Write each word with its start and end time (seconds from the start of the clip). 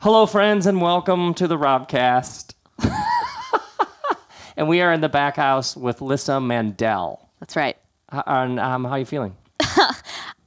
Hello, 0.00 0.24
friends, 0.26 0.66
and 0.66 0.80
welcome 0.80 1.34
to 1.34 1.46
the 1.46 1.58
Robcast. 1.58 2.54
and 4.56 4.68
we 4.68 4.80
are 4.80 4.92
in 4.92 5.00
the 5.00 5.08
back 5.08 5.36
house 5.36 5.76
with 5.76 6.00
Lyssa 6.00 6.40
Mandel. 6.40 7.28
That's 7.40 7.54
right. 7.56 7.76
H- 8.12 8.22
And 8.26 8.58
um, 8.58 8.84
how 8.84 8.92
are 8.92 8.98
you 8.98 9.04
feeling? 9.06 9.36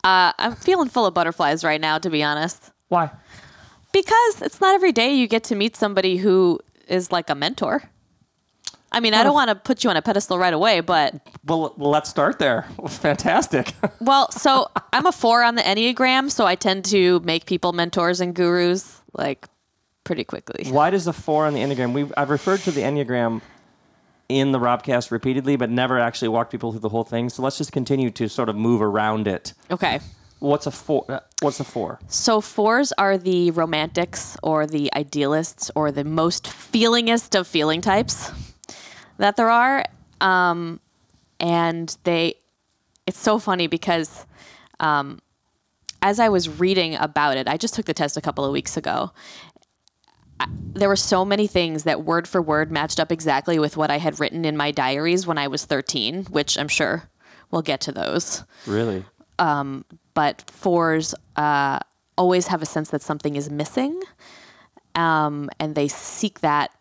Uh, 0.05 0.33
I'm 0.37 0.53
feeling 0.53 0.89
full 0.89 1.05
of 1.05 1.13
butterflies 1.13 1.63
right 1.63 1.79
now, 1.79 1.97
to 1.97 2.09
be 2.09 2.21
honest, 2.21 2.71
Why? 2.89 3.09
because 3.93 4.41
it's 4.41 4.59
not 4.59 4.75
every 4.75 4.91
day 4.91 5.13
you 5.13 5.27
get 5.29 5.45
to 5.45 5.55
meet 5.55 5.77
somebody 5.77 6.17
who 6.17 6.59
is 6.89 7.09
like 7.09 7.29
a 7.29 7.35
mentor. 7.35 7.81
I 8.91 8.99
mean, 8.99 9.13
I 9.13 9.23
don't 9.23 9.33
want 9.33 9.47
to 9.47 9.55
put 9.55 9.81
you 9.81 9.89
on 9.89 9.95
a 9.95 10.01
pedestal 10.01 10.37
right 10.37 10.53
away, 10.53 10.81
but 10.81 11.15
Well, 11.45 11.73
well, 11.77 11.89
let's 11.89 12.09
start 12.09 12.37
there. 12.37 12.63
Fantastic. 12.89 13.71
well, 14.01 14.29
so 14.29 14.69
I'm 14.91 15.05
a 15.05 15.13
four 15.13 15.41
on 15.41 15.55
the 15.55 15.61
Enneagram, 15.61 16.29
so 16.29 16.45
I 16.45 16.55
tend 16.55 16.83
to 16.87 17.21
make 17.21 17.45
people 17.45 17.71
mentors 17.71 18.19
and 18.19 18.35
gurus 18.35 19.01
like 19.13 19.47
pretty 20.03 20.23
quickly. 20.23 20.65
Why 20.71 20.89
does 20.89 21.05
the 21.05 21.13
four 21.13 21.45
on 21.45 21.53
the 21.53 21.61
Enneagram? 21.61 21.93
We've, 21.93 22.11
I've 22.17 22.29
referred 22.29 22.59
to 22.61 22.71
the 22.71 22.81
Enneagram 22.81 23.41
in 24.29 24.51
the 24.51 24.59
Robcast 24.59 25.11
repeatedly, 25.11 25.55
but 25.55 25.69
never 25.69 25.99
actually 25.99 26.29
walked 26.29 26.51
people 26.51 26.71
through 26.71 26.79
the 26.81 26.89
whole 26.89 27.03
thing. 27.03 27.29
So 27.29 27.41
let's 27.43 27.57
just 27.57 27.71
continue 27.71 28.09
to 28.11 28.27
sort 28.27 28.49
of 28.49 28.55
move 28.55 28.81
around 28.81 29.27
it. 29.27 29.53
Okay. 29.69 29.99
What's 30.39 30.65
a 30.65 30.71
four? 30.71 31.05
uh, 31.09 31.19
What's 31.41 31.59
a 31.59 31.63
four? 31.63 31.99
So 32.07 32.41
fours 32.41 32.91
are 32.97 33.17
the 33.17 33.51
romantics 33.51 34.35
or 34.43 34.65
the 34.65 34.93
idealists 34.93 35.71
or 35.75 35.91
the 35.91 36.03
most 36.03 36.45
feelingest 36.45 37.39
of 37.39 37.47
feeling 37.47 37.79
types 37.81 38.31
that 39.17 39.35
there 39.37 39.49
are. 39.49 39.85
Um, 40.19 40.79
and 41.39 41.95
they, 42.03 42.35
it's 43.07 43.19
so 43.19 43.39
funny 43.39 43.67
because 43.67 44.25
um, 44.79 45.19
as 46.03 46.19
I 46.19 46.29
was 46.29 46.47
reading 46.59 46.95
about 46.95 47.37
it, 47.37 47.47
I 47.47 47.57
just 47.57 47.73
took 47.73 47.85
the 47.85 47.93
test 47.93 48.17
a 48.17 48.21
couple 48.21 48.45
of 48.45 48.51
weeks 48.51 48.77
ago. 48.77 49.11
I- 50.39 50.47
There 50.75 50.89
were 50.89 50.95
so 50.97 51.23
many 51.23 51.47
things 51.47 51.83
that 51.83 52.03
word 52.03 52.27
for 52.27 52.41
word 52.41 52.71
matched 52.71 52.99
up 52.99 53.11
exactly 53.11 53.57
with 53.57 53.77
what 53.77 53.89
I 53.89 53.97
had 53.99 54.19
written 54.19 54.43
in 54.45 54.57
my 54.57 54.69
diaries 54.71 55.25
when 55.25 55.37
I 55.37 55.47
was 55.47 55.63
13, 55.65 56.25
which 56.25 56.57
I'm 56.57 56.67
sure 56.67 57.09
we'll 57.51 57.61
get 57.61 57.79
to 57.81 57.91
those 57.91 58.43
Really? 58.67 59.05
but 60.15 60.43
fours 60.51 61.15
uh, 61.35 61.79
always 62.17 62.47
have 62.47 62.61
a 62.61 62.65
sense 62.65 62.89
that 62.91 63.01
something 63.01 63.35
is 63.35 63.49
missing, 63.49 63.99
um, 64.95 65.49
and 65.59 65.73
they 65.75 65.87
seek 65.87 66.39
that. 66.41 66.71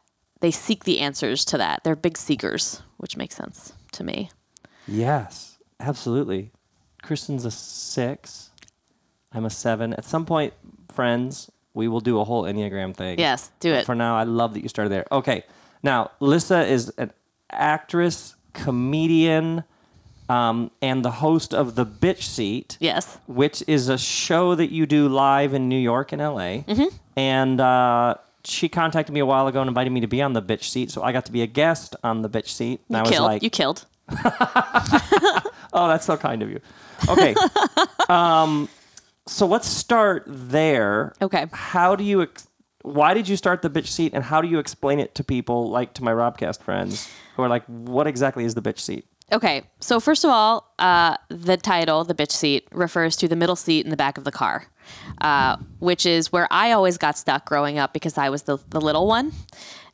They 0.41 0.51
seek 0.51 0.85
the 0.85 1.01
answers 1.01 1.45
to 1.47 1.59
that. 1.59 1.83
They're 1.85 1.97
big 1.97 2.17
seekers, 2.19 2.83
which 2.99 3.17
makes 3.17 3.35
sense 3.37 3.73
to 3.93 4.05
me. 4.05 4.31
Yes, 4.87 5.59
absolutely. 5.81 6.53
Kristen's 7.03 7.45
a 7.45 7.51
six. 7.51 8.51
I'm 9.35 9.45
a 9.45 9.51
seven. 9.51 9.95
At 9.95 10.05
some 10.05 10.27
point, 10.27 10.53
friends, 10.93 11.51
we 11.75 11.89
will 11.89 12.01
do 12.01 12.21
a 12.21 12.25
whole 12.25 12.43
Enneagram 12.45 12.95
thing. 12.95 13.19
Yes, 13.19 13.51
do 13.61 13.73
it. 13.73 13.87
For 13.87 13.95
now, 13.95 14.17
I 14.17 14.25
love 14.25 14.55
that 14.55 14.63
you 14.63 14.69
started 14.69 14.91
there. 14.91 15.07
Okay. 15.11 15.45
Now, 15.83 16.11
Lyssa 16.21 16.67
is 16.67 16.91
an 16.99 17.13
actress, 17.51 18.35
comedian, 18.53 19.65
um, 20.29 20.71
and 20.81 21.05
the 21.05 21.11
host 21.11 21.53
of 21.55 21.75
The 21.75 21.85
Bitch 21.87 22.23
Seat, 22.23 22.77
Yes. 22.81 23.19
which 23.27 23.63
is 23.67 23.89
a 23.89 23.99
show 23.99 24.55
that 24.55 24.71
you 24.71 24.87
do 24.87 25.09
live 25.09 25.55
in 25.55 25.69
New 25.69 25.79
York 25.79 26.13
and 26.13 26.23
LA. 26.23 26.63
Mm-hmm. 26.65 26.95
And 27.17 27.61
uh, 27.61 28.15
she 28.45 28.69
contacted 28.69 29.13
me 29.13 29.21
a 29.21 29.27
while 29.27 29.47
ago 29.49 29.61
and 29.61 29.69
invited 29.69 29.91
me 29.91 30.01
to 30.01 30.07
be 30.07 30.23
on 30.23 30.33
The 30.35 30.43
Bitch 30.43 30.65
Seat. 30.65 30.91
So 30.91 31.03
I 31.03 31.13
got 31.13 31.27
to 31.27 31.33
be 31.33 31.43
a 31.43 31.47
guest 31.47 31.97
on 32.05 32.23
The 32.23 32.29
Bitch 32.31 32.49
Seat. 32.49 32.81
And 32.89 32.97
I 32.97 33.01
You 33.01 33.03
was 33.05 33.11
killed. 33.11 33.27
like, 33.27 33.43
you 33.43 33.51
killed. 33.51 33.87
Oh, 35.75 35.89
that's 35.89 36.05
so 36.05 36.19
kind 36.19 36.43
of 36.43 36.51
you. 36.51 36.61
Okay. 37.09 37.35
um, 38.11 38.69
so 39.27 39.47
let's 39.47 39.69
start 39.69 40.25
there. 40.27 41.13
Okay. 41.21 41.47
How 41.53 41.97
do 41.97 42.05
you? 42.05 42.23
Ex- 42.23 42.49
why 42.83 43.15
did 43.15 43.29
you 43.29 43.37
start 43.37 43.63
the 43.63 43.71
bitch 43.71 43.87
seat, 43.87 44.13
and 44.15 44.25
how 44.25 44.41
do 44.41 44.49
you 44.49 44.59
explain 44.59 44.99
it 44.99 45.15
to 45.15 45.25
people, 45.25 45.71
like 45.71 45.95
to 45.95 46.05
my 46.05 46.13
Robcast 46.13 46.61
friends, 46.63 47.09
who 47.37 47.43
are 47.43 47.49
like, 47.49 47.65
"What 47.67 48.07
exactly 48.07 48.45
is 48.45 48.55
the 48.55 48.63
bitch 48.63 48.81
seat?" 48.81 49.07
Okay. 49.31 49.63
So 49.81 50.01
first 50.01 50.25
of 50.25 50.31
all, 50.31 50.73
uh, 50.79 51.17
the 51.29 51.57
title, 51.57 52.05
the 52.05 52.15
bitch 52.15 52.33
seat, 52.33 52.67
refers 52.73 53.17
to 53.17 53.29
the 53.29 53.37
middle 53.37 53.57
seat 53.57 53.85
in 53.85 53.91
the 53.91 53.97
back 53.97 54.19
of 54.19 54.25
the 54.25 54.33
car, 54.33 54.67
uh, 55.21 55.57
which 55.79 56.05
is 56.05 56.33
where 56.33 56.49
I 56.51 56.73
always 56.73 56.99
got 56.99 57.17
stuck 57.17 57.47
growing 57.47 57.79
up 57.79 57.93
because 57.95 58.19
I 58.19 58.29
was 58.29 58.43
the, 58.43 58.59
the 58.69 58.81
little 58.81 59.07
one. 59.07 59.33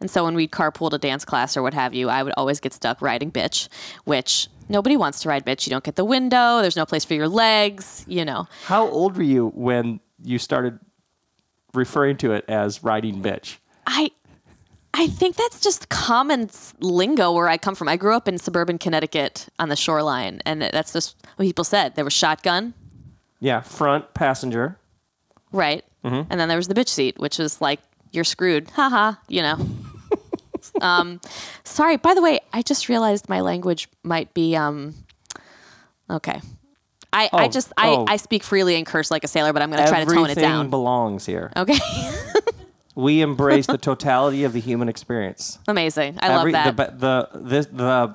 And 0.00 0.10
so 0.10 0.24
when 0.24 0.34
we'd 0.34 0.50
carpool 0.52 0.90
to 0.90 0.98
dance 0.98 1.24
class 1.24 1.56
or 1.56 1.62
what 1.62 1.74
have 1.74 1.92
you, 1.94 2.08
I 2.08 2.22
would 2.22 2.32
always 2.36 2.60
get 2.60 2.72
stuck 2.72 3.02
riding 3.02 3.32
bitch, 3.32 3.68
which 4.04 4.48
nobody 4.68 4.96
wants 4.96 5.20
to 5.22 5.28
ride 5.28 5.44
bitch. 5.44 5.66
You 5.66 5.70
don't 5.70 5.82
get 5.82 5.96
the 5.96 6.04
window. 6.04 6.60
There's 6.62 6.76
no 6.76 6.86
place 6.86 7.04
for 7.04 7.14
your 7.14 7.28
legs. 7.28 8.04
You 8.06 8.24
know. 8.24 8.46
How 8.66 8.86
old 8.88 9.16
were 9.16 9.22
you 9.24 9.48
when 9.54 9.98
you 10.22 10.38
started 10.38 10.78
referring 11.74 12.16
to 12.18 12.32
it 12.32 12.44
as 12.48 12.82
riding 12.84 13.20
bitch? 13.22 13.56
I 13.86 14.10
I 14.94 15.06
think 15.08 15.36
that's 15.36 15.60
just 15.60 15.88
common 15.90 16.48
lingo 16.80 17.32
where 17.32 17.48
I 17.48 17.58
come 17.58 17.74
from. 17.74 17.88
I 17.88 17.96
grew 17.96 18.14
up 18.14 18.26
in 18.28 18.38
suburban 18.38 18.78
Connecticut 18.78 19.48
on 19.58 19.68
the 19.68 19.76
shoreline, 19.76 20.40
and 20.46 20.62
that's 20.62 20.92
just 20.92 21.16
what 21.36 21.44
people 21.44 21.64
said. 21.64 21.94
There 21.94 22.04
was 22.04 22.14
shotgun, 22.14 22.72
Yeah, 23.40 23.60
front 23.60 24.14
passenger. 24.14 24.78
right, 25.52 25.84
Mm-hmm. 26.04 26.30
and 26.30 26.40
then 26.40 26.48
there 26.48 26.56
was 26.56 26.68
the 26.68 26.74
bitch 26.74 26.88
seat, 26.88 27.18
which 27.18 27.38
was 27.38 27.60
like 27.60 27.80
you're 28.12 28.24
screwed, 28.24 28.70
haha, 28.70 29.14
you 29.28 29.42
know. 29.42 29.56
Um, 30.80 31.20
sorry. 31.64 31.96
By 31.96 32.14
the 32.14 32.22
way, 32.22 32.40
I 32.52 32.62
just 32.62 32.88
realized 32.88 33.28
my 33.28 33.40
language 33.40 33.88
might 34.02 34.32
be 34.34 34.56
um. 34.56 34.94
Okay. 36.10 36.40
I, 37.12 37.24
I 37.32 37.46
Oh, 37.46 37.48
just 37.48 37.72
I, 37.76 37.88
oh. 37.90 38.04
I 38.06 38.16
speak 38.16 38.42
freely 38.42 38.74
and 38.76 38.84
curse 38.86 39.10
like 39.10 39.24
a 39.24 39.28
sailor, 39.28 39.52
but 39.54 39.62
I'm 39.62 39.70
going 39.70 39.82
to 39.82 39.88
try 39.88 40.04
to 40.04 40.10
tone 40.14 40.28
it 40.30 40.34
down. 40.34 40.68
belongs 40.68 41.24
here. 41.24 41.50
Okay, 41.56 41.78
We 42.94 43.20
embrace 43.22 43.66
the 43.66 43.78
totality 43.78 44.44
of 44.44 44.52
the 44.52 44.60
human 44.60 44.88
experience. 44.88 45.58
amazing. 45.68 46.18
I 46.20 46.28
Every- 46.38 46.52
love 46.52 46.76
that. 46.76 46.98
The, 47.00 47.28
the 47.32 47.40
this 47.48 47.66
the 47.66 48.14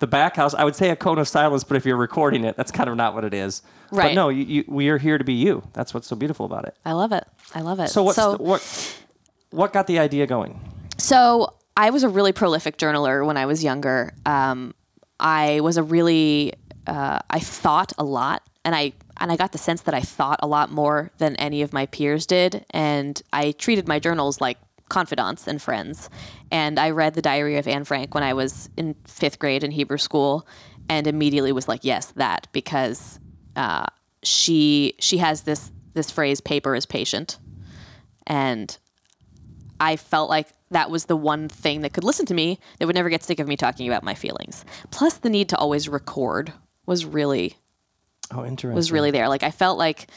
the 0.00 0.06
back 0.08 0.34
house. 0.36 0.54
I 0.54 0.64
would 0.64 0.74
say 0.74 0.90
a 0.90 0.96
cone 0.96 1.18
of 1.18 1.28
silence, 1.28 1.62
but 1.64 1.76
if 1.76 1.84
you're 1.86 1.96
recording 1.96 2.44
it, 2.44 2.56
that's 2.56 2.72
kind 2.72 2.88
of 2.90 2.96
not 2.96 3.14
what 3.14 3.24
it 3.24 3.34
is. 3.34 3.62
But 3.90 3.96
Right. 3.98 4.14
no, 4.14 4.28
you, 4.30 4.44
you, 4.44 4.64
we 4.66 4.88
are 4.88 4.98
here 4.98 5.18
to 5.18 5.24
be 5.24 5.34
you. 5.34 5.62
That's 5.74 5.92
what's 5.94 6.08
so 6.08 6.16
beautiful 6.16 6.46
about 6.46 6.64
it. 6.64 6.74
I 6.84 6.92
love 6.94 7.12
it. 7.12 7.24
I 7.54 7.60
love 7.60 7.78
it. 7.78 7.88
So 7.90 8.02
what's 8.02 8.16
the- 8.16 8.38
what 8.38 8.96
what 9.50 9.72
got 9.72 9.86
the 9.86 9.98
idea 10.00 10.26
going? 10.26 10.58
So 10.98 11.54
I 11.76 11.90
was 11.90 12.02
a 12.02 12.08
really 12.08 12.32
prolific 12.32 12.76
journaler 12.76 13.24
when 13.26 13.36
I 13.36 13.46
was 13.46 13.64
younger. 13.64 14.12
Um, 14.26 14.74
I 15.18 15.60
was 15.60 15.76
a 15.76 15.82
really 15.82 16.54
uh, 16.86 17.20
I 17.30 17.38
thought 17.38 17.92
a 17.98 18.04
lot, 18.04 18.42
and 18.64 18.74
I 18.74 18.92
and 19.20 19.30
I 19.30 19.36
got 19.36 19.52
the 19.52 19.58
sense 19.58 19.82
that 19.82 19.94
I 19.94 20.00
thought 20.00 20.40
a 20.42 20.46
lot 20.46 20.70
more 20.70 21.10
than 21.18 21.36
any 21.36 21.62
of 21.62 21.72
my 21.72 21.86
peers 21.86 22.26
did, 22.26 22.64
and 22.70 23.20
I 23.32 23.52
treated 23.52 23.86
my 23.88 23.98
journals 23.98 24.40
like 24.40 24.58
confidants 24.88 25.46
and 25.46 25.62
friends. 25.62 26.10
And 26.50 26.78
I 26.78 26.90
read 26.90 27.14
the 27.14 27.22
Diary 27.22 27.56
of 27.56 27.66
Anne 27.66 27.84
Frank 27.84 28.14
when 28.14 28.22
I 28.22 28.34
was 28.34 28.68
in 28.76 28.94
fifth 29.06 29.38
grade 29.38 29.64
in 29.64 29.70
Hebrew 29.70 29.98
school, 29.98 30.46
and 30.88 31.06
immediately 31.06 31.52
was 31.52 31.68
like, 31.68 31.84
yes, 31.84 32.12
that 32.16 32.48
because 32.52 33.18
uh, 33.56 33.86
she 34.22 34.94
she 34.98 35.18
has 35.18 35.42
this 35.42 35.70
this 35.94 36.10
phrase, 36.10 36.40
"Paper 36.40 36.74
is 36.74 36.84
patient," 36.84 37.38
and 38.26 38.76
I 39.80 39.96
felt 39.96 40.28
like 40.28 40.48
that 40.72 40.90
was 40.90 41.04
the 41.06 41.16
one 41.16 41.48
thing 41.48 41.82
that 41.82 41.92
could 41.92 42.04
listen 42.04 42.26
to 42.26 42.34
me 42.34 42.58
that 42.78 42.86
would 42.86 42.94
never 42.96 43.08
get 43.10 43.22
sick 43.22 43.38
of 43.38 43.48
me 43.48 43.56
talking 43.56 43.86
about 43.86 44.02
my 44.02 44.14
feelings. 44.14 44.64
Plus, 44.90 45.14
the 45.14 45.30
need 45.30 45.48
to 45.50 45.56
always 45.56 45.88
record 45.88 46.52
was 46.86 47.04
really 47.04 47.56
Oh, 48.30 48.44
interesting. 48.44 48.74
was 48.74 48.90
really 48.90 49.10
there. 49.10 49.28
Like 49.28 49.42
I 49.42 49.50
felt 49.50 49.78
like 49.78 50.08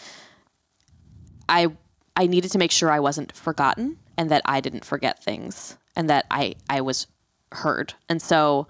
I 1.49 1.67
I 2.15 2.27
needed 2.27 2.51
to 2.51 2.57
make 2.57 2.71
sure 2.71 2.89
I 2.91 2.99
wasn't 2.99 3.31
forgotten 3.33 3.97
and 4.17 4.29
that 4.31 4.41
I 4.45 4.61
didn't 4.61 4.85
forget 4.85 5.21
things 5.23 5.77
and 5.95 6.09
that 6.09 6.25
I 6.31 6.55
I 6.69 6.81
was 6.81 7.07
heard. 7.51 7.93
And 8.09 8.21
so 8.21 8.67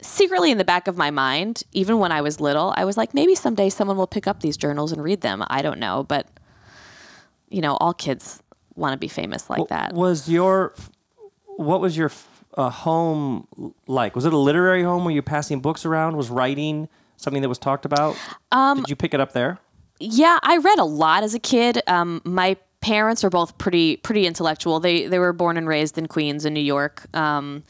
secretly 0.00 0.50
in 0.50 0.58
the 0.58 0.64
back 0.64 0.86
of 0.86 0.96
my 0.96 1.10
mind, 1.10 1.62
even 1.72 1.98
when 1.98 2.12
I 2.12 2.20
was 2.20 2.40
little, 2.40 2.72
I 2.76 2.84
was 2.84 2.96
like 2.96 3.14
maybe 3.14 3.34
someday 3.34 3.70
someone 3.70 3.96
will 3.96 4.06
pick 4.06 4.26
up 4.26 4.40
these 4.40 4.56
journals 4.56 4.92
and 4.92 5.02
read 5.02 5.22
them. 5.22 5.42
I 5.48 5.62
don't 5.62 5.80
know, 5.80 6.04
but 6.04 6.26
you 7.48 7.62
know, 7.62 7.76
all 7.78 7.94
kids 7.94 8.42
want 8.74 8.92
to 8.92 8.98
be 8.98 9.08
famous 9.08 9.48
like 9.48 9.68
that. 9.68 9.94
Was 9.94 10.28
your 10.28 10.74
what 11.58 11.80
was 11.80 11.96
your 11.96 12.10
uh, 12.56 12.70
home 12.70 13.46
like? 13.86 14.14
Was 14.14 14.24
it 14.24 14.32
a 14.32 14.38
literary 14.38 14.82
home? 14.82 15.04
Were 15.04 15.10
you 15.10 15.22
passing 15.22 15.60
books 15.60 15.84
around? 15.84 16.16
Was 16.16 16.30
writing 16.30 16.88
something 17.16 17.42
that 17.42 17.48
was 17.48 17.58
talked 17.58 17.84
about? 17.84 18.16
Um, 18.52 18.78
Did 18.78 18.90
you 18.90 18.96
pick 18.96 19.12
it 19.12 19.20
up 19.20 19.32
there? 19.32 19.58
Yeah, 19.98 20.38
I 20.42 20.58
read 20.58 20.78
a 20.78 20.84
lot 20.84 21.24
as 21.24 21.34
a 21.34 21.40
kid. 21.40 21.82
Um, 21.88 22.22
my 22.24 22.56
parents 22.80 23.24
are 23.24 23.30
both 23.30 23.58
pretty 23.58 23.96
pretty 23.96 24.24
intellectual. 24.24 24.78
They 24.78 25.08
they 25.08 25.18
were 25.18 25.32
born 25.32 25.56
and 25.56 25.66
raised 25.66 25.98
in 25.98 26.06
Queens 26.06 26.44
in 26.44 26.54
New 26.54 26.60
York. 26.60 27.04
Um, 27.14 27.64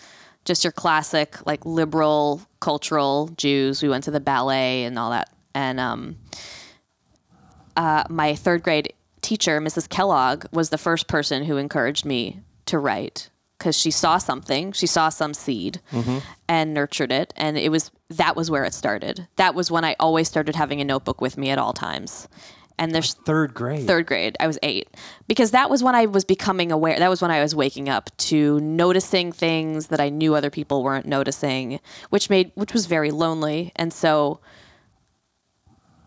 just 0.44 0.64
your 0.64 0.73
classic 0.73 1.46
like 1.46 1.64
liberal 1.64 2.43
cultural 2.61 3.29
Jews. 3.38 3.82
We 3.82 3.88
went 3.88 4.05
to 4.05 4.11
the 4.11 4.20
ballet 4.20 4.84
and 4.84 4.99
all 4.99 5.11
that. 5.11 5.31
And 5.55 5.81
um, 5.81 6.17
uh, 7.75 8.05
my 8.11 8.34
third 8.34 8.62
grade 8.62 8.93
teacher, 9.23 9.61
Mrs. 9.61 9.88
Kellogg, 9.88 10.44
was 10.52 10.69
the 10.69 10.79
first 10.79 11.08
person 11.08 11.44
who 11.44 11.56
encouraged 11.56 12.05
me 12.05 12.41
to 12.67 12.79
write 12.79 13.31
because 13.58 13.76
she 13.76 13.90
saw 13.90 14.19
something, 14.19 14.72
she 14.72 14.87
saw 14.87 15.08
some 15.08 15.34
seed, 15.34 15.81
mm-hmm. 15.93 16.19
and 16.49 16.72
nurtured 16.72 17.12
it, 17.12 17.34
and 17.37 17.58
it 17.58 17.70
was 17.70 17.90
that 18.10 18.37
was 18.37 18.50
where 18.50 18.64
it 18.64 18.72
started. 18.75 19.26
That 19.37 19.55
was 19.55 19.70
when 19.70 19.84
I 19.84 19.96
always 19.99 20.28
started 20.28 20.55
having 20.55 20.81
a 20.81 20.84
notebook 20.84 21.20
with 21.20 21.37
me 21.37 21.50
at 21.50 21.58
all 21.58 21.72
times, 21.72 22.28
and 22.78 22.94
there's 22.94 23.14
Third 23.14 23.55
grade. 23.55 23.87
third 23.87 24.06
grade. 24.06 24.37
I 24.40 24.46
was 24.46 24.58
eight 24.62 24.88
because 25.26 25.50
that 25.50 25.69
was 25.69 25.82
when 25.82 25.94
I 25.94 26.06
was 26.06 26.25
becoming 26.25 26.70
aware. 26.72 26.99
That 26.99 27.10
was 27.10 27.20
when 27.20 27.31
I 27.31 27.40
was 27.43 27.55
waking 27.55 27.88
up 27.88 28.16
to 28.19 28.60
noticing 28.60 29.32
things 29.32 29.88
that 29.88 30.00
I 30.00 30.08
knew 30.08 30.34
other 30.34 30.50
people 30.50 30.82
weren't 30.82 31.06
noticing, 31.06 31.81
which 32.10 32.31
made 32.31 32.52
which 32.55 32.72
was 32.72 32.87
very 32.87 33.10
lonely. 33.10 33.72
And 33.76 33.93
so 33.93 34.40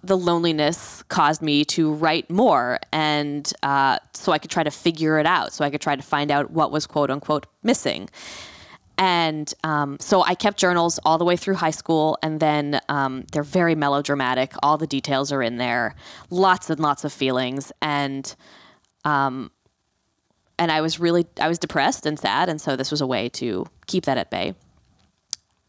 the 0.04 0.18
loneliness 0.18 1.04
caused 1.10 1.42
me 1.42 1.64
to 1.66 1.94
write 1.94 2.30
more, 2.30 2.80
and 2.92 3.52
uh, 3.64 4.00
so 4.14 4.32
I 4.32 4.40
could 4.40 4.52
try 4.52 4.64
to 4.64 4.72
figure 4.72 5.20
it 5.20 5.26
out. 5.26 5.54
So 5.54 5.64
I 5.64 5.70
could 5.70 5.82
try 5.82 5.96
to 5.96 6.02
find 6.02 6.32
out 6.32 6.52
what 6.52 6.72
was 6.72 6.88
quote 6.88 7.12
unquote 7.12 7.46
missing. 7.64 8.10
And 8.98 9.52
um, 9.64 9.98
so 10.00 10.22
I 10.24 10.36
kept 10.36 10.60
journals 10.60 11.00
all 11.06 11.18
the 11.18 11.26
way 11.26 11.36
through 11.36 11.56
high 11.56 11.72
school, 11.72 12.18
and 12.22 12.40
then 12.40 12.82
um, 12.90 13.26
they're 13.32 13.44
very 13.44 13.76
melodramatic. 13.76 14.54
All 14.62 14.78
the 14.78 14.88
details 14.88 15.32
are 15.32 15.42
in 15.42 15.58
there, 15.58 15.96
lots 16.30 16.70
and 16.70 16.80
lots 16.80 17.04
of 17.04 17.14
feelings, 17.14 17.72
and 17.82 18.36
um, 19.06 19.52
and 20.60 20.72
I 20.72 20.82
was 20.82 21.00
really 21.00 21.26
I 21.40 21.48
was 21.48 21.58
depressed 21.58 22.06
and 22.06 22.20
sad, 22.20 22.50
and 22.50 22.62
so 22.62 22.76
this 22.76 22.92
was 22.92 23.02
a 23.02 23.08
way 23.08 23.30
to 23.30 23.66
keep 23.88 24.06
that 24.06 24.18
at 24.18 24.30
bay. 24.30 24.54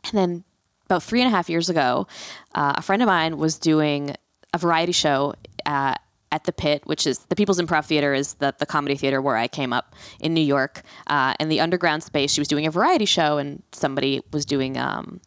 And 0.05 0.12
then 0.12 0.44
about 0.87 1.02
three 1.02 1.23
and 1.23 1.29
a 1.29 1.31
half 1.31 1.49
years 1.49 1.70
ago, 1.70 2.06
uh, 2.55 2.75
a 2.76 2.82
friend 2.82 3.00
of 3.00 3.06
mine 3.06 3.38
was 3.38 3.58
doing 3.58 4.14
a 4.53 4.59
variety 4.59 4.93
show 4.93 5.35
uh, 5.67 5.95
at 6.31 6.45
the 6.45 6.53
Pit, 6.53 6.83
which 6.87 7.07
is 7.07 7.19
the 7.29 7.37
People's 7.37 7.61
Improv 7.61 7.85
Theater, 7.85 8.15
is 8.15 8.35
the, 8.35 8.55
the 8.59 8.67
comedy 8.67 8.97
theater 8.97 9.21
where 9.21 9.37
I 9.37 9.49
came 9.49 9.73
up 9.73 9.95
in 10.21 10.33
New 10.35 10.43
York. 10.43 10.83
Uh, 11.07 11.35
in 11.39 11.49
the 11.49 11.61
underground 11.61 12.03
space, 12.03 12.33
she 12.33 12.41
was 12.41 12.49
doing 12.49 12.67
a 12.67 12.71
variety 12.71 13.05
show, 13.05 13.39
and 13.39 13.63
somebody 13.73 14.23
was 14.33 14.47
doing 14.47 14.79
um, 14.79 15.21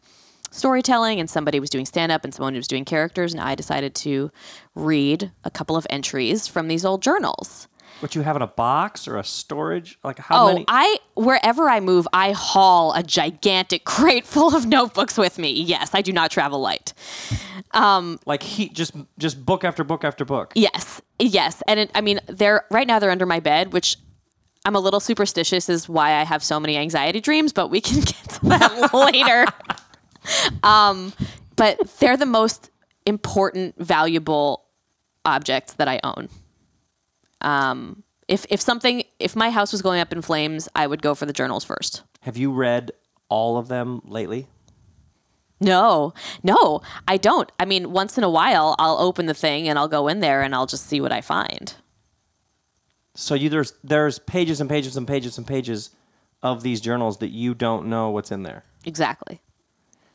storytelling, 0.50 1.20
and 1.20 1.30
somebody 1.30 1.60
was 1.60 1.70
doing 1.70 1.86
stand 1.86 2.10
up, 2.10 2.24
and 2.24 2.34
someone 2.34 2.54
was 2.54 2.68
doing 2.68 2.84
characters. 2.84 3.32
And 3.32 3.40
I 3.40 3.54
decided 3.54 3.94
to 3.96 4.30
read 4.74 5.30
a 5.44 5.50
couple 5.50 5.76
of 5.76 5.86
entries 5.90 6.48
from 6.48 6.68
these 6.68 6.84
old 6.84 7.02
journals. 7.02 7.68
What 8.00 8.14
you 8.14 8.20
have 8.20 8.36
in 8.36 8.42
a 8.42 8.46
box 8.46 9.08
or 9.08 9.16
a 9.16 9.24
storage? 9.24 9.98
Like 10.04 10.18
how 10.18 10.44
Oh, 10.44 10.52
many? 10.52 10.64
I 10.68 10.98
wherever 11.14 11.68
I 11.70 11.80
move, 11.80 12.06
I 12.12 12.32
haul 12.32 12.92
a 12.92 13.02
gigantic 13.02 13.84
crate 13.86 14.26
full 14.26 14.54
of 14.54 14.66
notebooks 14.66 15.16
with 15.16 15.38
me. 15.38 15.50
Yes, 15.50 15.90
I 15.94 16.02
do 16.02 16.12
not 16.12 16.30
travel 16.30 16.60
light. 16.60 16.92
Um, 17.72 18.18
like 18.26 18.42
he 18.42 18.68
just 18.68 18.92
just 19.18 19.44
book 19.44 19.64
after 19.64 19.82
book 19.82 20.04
after 20.04 20.24
book. 20.24 20.52
Yes, 20.54 21.00
yes, 21.18 21.62
and 21.66 21.80
it, 21.80 21.90
I 21.94 22.00
mean, 22.02 22.20
they're 22.26 22.64
right 22.70 22.86
now 22.86 22.98
they're 22.98 23.10
under 23.10 23.26
my 23.26 23.40
bed, 23.40 23.72
which 23.72 23.96
I'm 24.66 24.76
a 24.76 24.80
little 24.80 25.00
superstitious, 25.00 25.68
is 25.68 25.88
why 25.88 26.12
I 26.20 26.24
have 26.24 26.42
so 26.44 26.60
many 26.60 26.76
anxiety 26.76 27.20
dreams. 27.20 27.52
But 27.52 27.68
we 27.68 27.80
can 27.80 28.00
get 28.00 28.28
to 28.30 28.40
that 28.46 28.92
later. 28.94 29.46
Um, 30.62 31.12
but 31.56 31.78
they're 31.98 32.16
the 32.16 32.26
most 32.26 32.70
important, 33.06 33.74
valuable 33.78 34.64
objects 35.24 35.74
that 35.74 35.88
I 35.88 36.00
own. 36.04 36.28
Um, 37.40 38.02
if 38.28 38.44
if 38.50 38.60
something, 38.60 39.04
if 39.18 39.36
my 39.36 39.50
house 39.50 39.72
was 39.72 39.82
going 39.82 40.00
up 40.00 40.12
in 40.12 40.22
flames, 40.22 40.68
I 40.74 40.86
would 40.86 41.02
go 41.02 41.14
for 41.14 41.26
the 41.26 41.32
journals 41.32 41.64
first. 41.64 42.02
Have 42.22 42.36
you 42.36 42.52
read 42.52 42.90
all 43.28 43.56
of 43.56 43.68
them 43.68 44.00
lately? 44.04 44.48
No, 45.60 46.12
no, 46.42 46.82
I 47.08 47.16
don't. 47.16 47.50
I 47.58 47.64
mean, 47.64 47.92
once 47.92 48.18
in 48.18 48.24
a 48.24 48.28
while, 48.28 48.74
I'll 48.78 48.98
open 48.98 49.24
the 49.26 49.32
thing 49.34 49.68
and 49.68 49.78
I'll 49.78 49.88
go 49.88 50.06
in 50.08 50.20
there 50.20 50.42
and 50.42 50.54
I'll 50.54 50.66
just 50.66 50.86
see 50.86 51.00
what 51.00 51.12
I 51.12 51.22
find. 51.22 51.72
So 53.14 53.34
you 53.34 53.48
there's 53.48 53.72
there's 53.82 54.18
pages 54.18 54.60
and 54.60 54.68
pages 54.68 54.96
and 54.96 55.06
pages 55.08 55.38
and 55.38 55.46
pages 55.46 55.90
of 56.42 56.62
these 56.62 56.80
journals 56.82 57.18
that 57.18 57.28
you 57.30 57.54
don't 57.54 57.86
know 57.86 58.10
what's 58.10 58.30
in 58.30 58.42
there. 58.42 58.64
Exactly. 58.84 59.40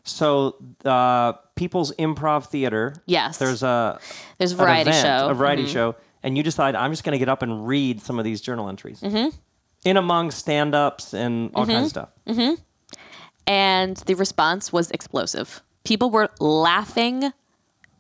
So 0.04 0.56
uh, 0.86 1.34
People's 1.56 1.92
Improv 1.96 2.48
Theater. 2.48 2.94
Yes. 3.08 3.38
There's 3.38 3.64
a 3.64 4.00
There's 4.38 4.52
a 4.52 4.56
variety 4.56 4.92
event, 4.92 5.06
show. 5.06 5.30
a 5.30 5.34
variety 5.34 5.66
show, 5.66 5.96
and 6.24 6.38
you 6.38 6.44
decide 6.44 6.76
I'm 6.76 6.92
just 6.92 7.04
going 7.04 7.14
to 7.14 7.20
get 7.20 7.30
up 7.30 7.42
and 7.42 7.68
read 7.68 8.02
some 8.02 8.20
of 8.20 8.26
these 8.26 8.42
journal 8.42 8.70
entries. 8.70 9.02
Mm-hmm. 9.02 9.36
In 9.84 9.98
among 9.98 10.30
stand-ups 10.32 11.14
and 11.14 11.50
all 11.56 11.66
kinds 11.66 11.96
of 11.98 12.10
Mm-hmm. 12.28 12.40
stuff. 12.54 12.60
and 13.48 13.98
the 13.98 14.14
response 14.16 14.72
was 14.72 14.92
explosive. 14.92 15.62
People 15.84 16.12
were 16.12 16.30
laughing 16.40 17.32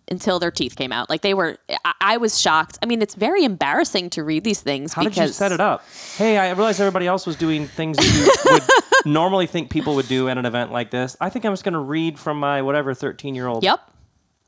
until 0.09 0.39
their 0.39 0.51
teeth 0.51 0.75
came 0.75 0.91
out. 0.91 1.09
Like 1.09 1.21
they 1.21 1.33
were. 1.33 1.57
I, 1.85 1.93
I 2.01 2.17
was 2.17 2.39
shocked. 2.39 2.77
I 2.83 2.85
mean, 2.85 3.01
it's 3.01 3.15
very 3.15 3.43
embarrassing 3.43 4.09
to 4.11 4.23
read 4.23 4.43
these 4.43 4.59
things. 4.61 4.93
How 4.93 5.03
because, 5.03 5.15
did 5.15 5.23
you 5.27 5.33
set 5.33 5.51
it 5.51 5.59
up? 5.61 5.83
Hey, 6.17 6.37
I 6.37 6.51
realized 6.51 6.79
everybody 6.79 7.07
else 7.07 7.25
was 7.25 7.35
doing 7.35 7.65
things 7.67 7.97
that 7.97 8.05
you 8.05 8.51
would 9.05 9.11
normally 9.11 9.47
think 9.47 9.69
people 9.71 9.95
would 9.95 10.07
do 10.07 10.29
at 10.29 10.37
an 10.37 10.45
event 10.45 10.71
like 10.71 10.91
this. 10.91 11.15
I 11.19 11.29
think 11.29 11.45
I'm 11.45 11.53
just 11.53 11.63
going 11.63 11.73
to 11.73 11.79
read 11.79 12.19
from 12.19 12.39
my 12.39 12.61
whatever 12.61 12.93
13 12.93 13.33
year 13.35 13.47
old. 13.47 13.63
Yep. 13.63 13.79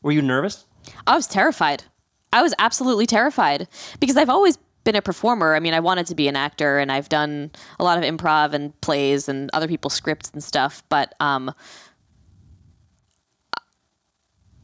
Were 0.03 0.11
you 0.11 0.21
nervous? 0.21 0.65
I 1.07 1.15
was 1.15 1.27
terrified. 1.27 1.85
I 2.33 2.41
was 2.41 2.53
absolutely 2.59 3.05
terrified 3.05 3.67
because 3.99 4.17
I've 4.17 4.29
always 4.29 4.57
been 4.83 4.95
a 4.95 5.01
performer. 5.01 5.55
I 5.55 5.59
mean, 5.59 5.73
I 5.73 5.79
wanted 5.79 6.07
to 6.07 6.15
be 6.15 6.27
an 6.27 6.35
actor 6.35 6.79
and 6.79 6.91
I've 6.91 7.07
done 7.07 7.51
a 7.79 7.83
lot 7.83 7.97
of 7.97 8.03
improv 8.03 8.53
and 8.53 8.79
plays 8.81 9.29
and 9.29 9.49
other 9.53 9.67
people's 9.67 9.93
scripts 9.93 10.31
and 10.31 10.43
stuff, 10.43 10.83
but 10.89 11.13
um 11.19 11.53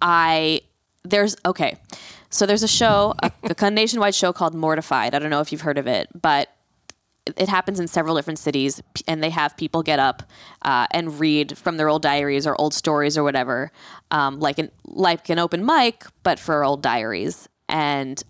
I 0.02 0.62
there's 1.04 1.36
okay. 1.46 1.78
So 2.30 2.46
there's 2.46 2.64
a 2.64 2.68
show, 2.68 3.14
a, 3.24 3.32
a 3.62 3.72
nationwide 3.72 4.16
show 4.16 4.34
called 4.34 4.54
Mortified. 4.54 5.16
I 5.16 5.20
don't 5.20 5.30
know 5.30 5.42
if 5.42 5.52
you've 5.52 5.62
heard 5.62 5.78
of 5.78 5.88
it, 5.88 6.10
but 6.20 6.50
it 7.38 7.50
happens 7.50 7.80
in 7.80 7.88
several 7.88 8.16
different 8.16 8.40
cities 8.40 8.82
and 9.08 9.24
they 9.24 9.30
have 9.30 9.56
people 9.58 9.84
get 9.84 10.00
up 10.00 10.24
uh, 10.64 10.88
and 10.92 11.20
read 11.20 11.58
from 11.58 11.78
their 11.78 11.90
old 11.90 12.02
diaries 12.02 12.48
or 12.48 12.60
old 12.60 12.74
stories 12.74 13.18
or 13.18 13.24
whatever 13.24 13.72
um, 14.12 14.40
like 14.40 14.58
an 14.58 14.72
like 14.86 15.30
an 15.30 15.38
open 15.38 15.66
mic 15.66 16.06
but 16.24 16.40
for 16.40 16.64
old 16.64 16.82
diaries 16.82 17.49
and 17.70 18.24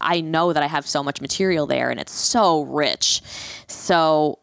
i 0.00 0.20
know 0.20 0.52
that 0.52 0.62
i 0.62 0.66
have 0.66 0.86
so 0.86 1.02
much 1.02 1.20
material 1.20 1.66
there 1.66 1.90
and 1.90 2.00
it's 2.00 2.12
so 2.12 2.62
rich 2.62 3.20
so 3.66 4.38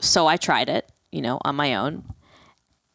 so 0.00 0.26
i 0.26 0.36
tried 0.36 0.68
it 0.68 0.90
you 1.10 1.20
know 1.20 1.38
on 1.44 1.54
my 1.54 1.74
own 1.74 2.04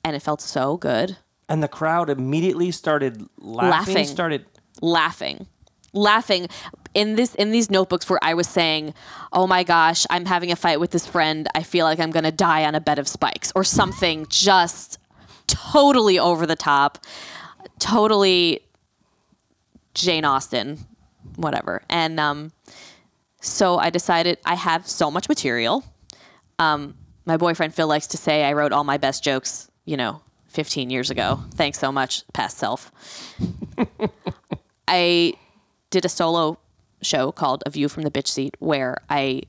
and 0.03 0.15
it 0.15 0.21
felt 0.21 0.41
so 0.41 0.77
good 0.77 1.17
And 1.49 1.61
the 1.63 1.67
crowd 1.69 2.09
immediately 2.09 2.71
started 2.71 3.23
laughing. 3.37 3.95
Laughing. 3.95 4.05
Started. 4.05 4.45
laughing 4.81 5.47
laughing 5.93 6.47
in 6.93 7.15
this 7.15 7.33
in 7.35 7.51
these 7.51 7.69
notebooks 7.71 8.09
where 8.09 8.19
i 8.21 8.33
was 8.33 8.47
saying 8.47 8.93
oh 9.33 9.47
my 9.47 9.63
gosh 9.63 10.05
i'm 10.09 10.25
having 10.25 10.51
a 10.51 10.55
fight 10.55 10.79
with 10.79 10.91
this 10.91 11.07
friend 11.07 11.47
i 11.55 11.63
feel 11.63 11.85
like 11.85 11.99
i'm 11.99 12.11
going 12.11 12.25
to 12.25 12.31
die 12.31 12.65
on 12.65 12.75
a 12.75 12.81
bed 12.81 12.99
of 12.99 13.07
spikes 13.07 13.51
or 13.55 13.63
something 13.63 14.25
just 14.29 14.97
totally 15.47 16.19
over 16.19 16.45
the 16.45 16.55
top 16.57 16.99
totally 17.79 18.59
jane 20.01 20.25
austen 20.25 20.77
whatever 21.35 21.81
and 21.89 22.19
um 22.19 22.51
so 23.41 23.77
i 23.77 23.89
decided 23.89 24.37
i 24.45 24.55
have 24.55 24.87
so 24.87 25.11
much 25.11 25.27
material 25.27 25.83
um 26.59 26.95
my 27.25 27.37
boyfriend 27.37 27.73
phil 27.73 27.87
likes 27.87 28.07
to 28.07 28.17
say 28.17 28.43
i 28.43 28.53
wrote 28.53 28.71
all 28.71 28.83
my 28.83 28.97
best 28.97 29.23
jokes 29.23 29.69
you 29.85 29.97
know 29.97 30.21
15 30.47 30.89
years 30.89 31.09
ago 31.09 31.39
thanks 31.53 31.77
so 31.77 31.91
much 31.91 32.23
past 32.33 32.57
self 32.57 32.91
I 34.87 35.33
did 35.89 36.05
a 36.05 36.09
solo 36.09 36.57
show 37.01 37.31
called 37.31 37.63
A 37.65 37.69
View 37.69 37.89
from 37.89 38.03
the 38.03 38.11
Bitch 38.11 38.27
Seat 38.27 38.55
where 38.59 38.97
I 39.09 39.43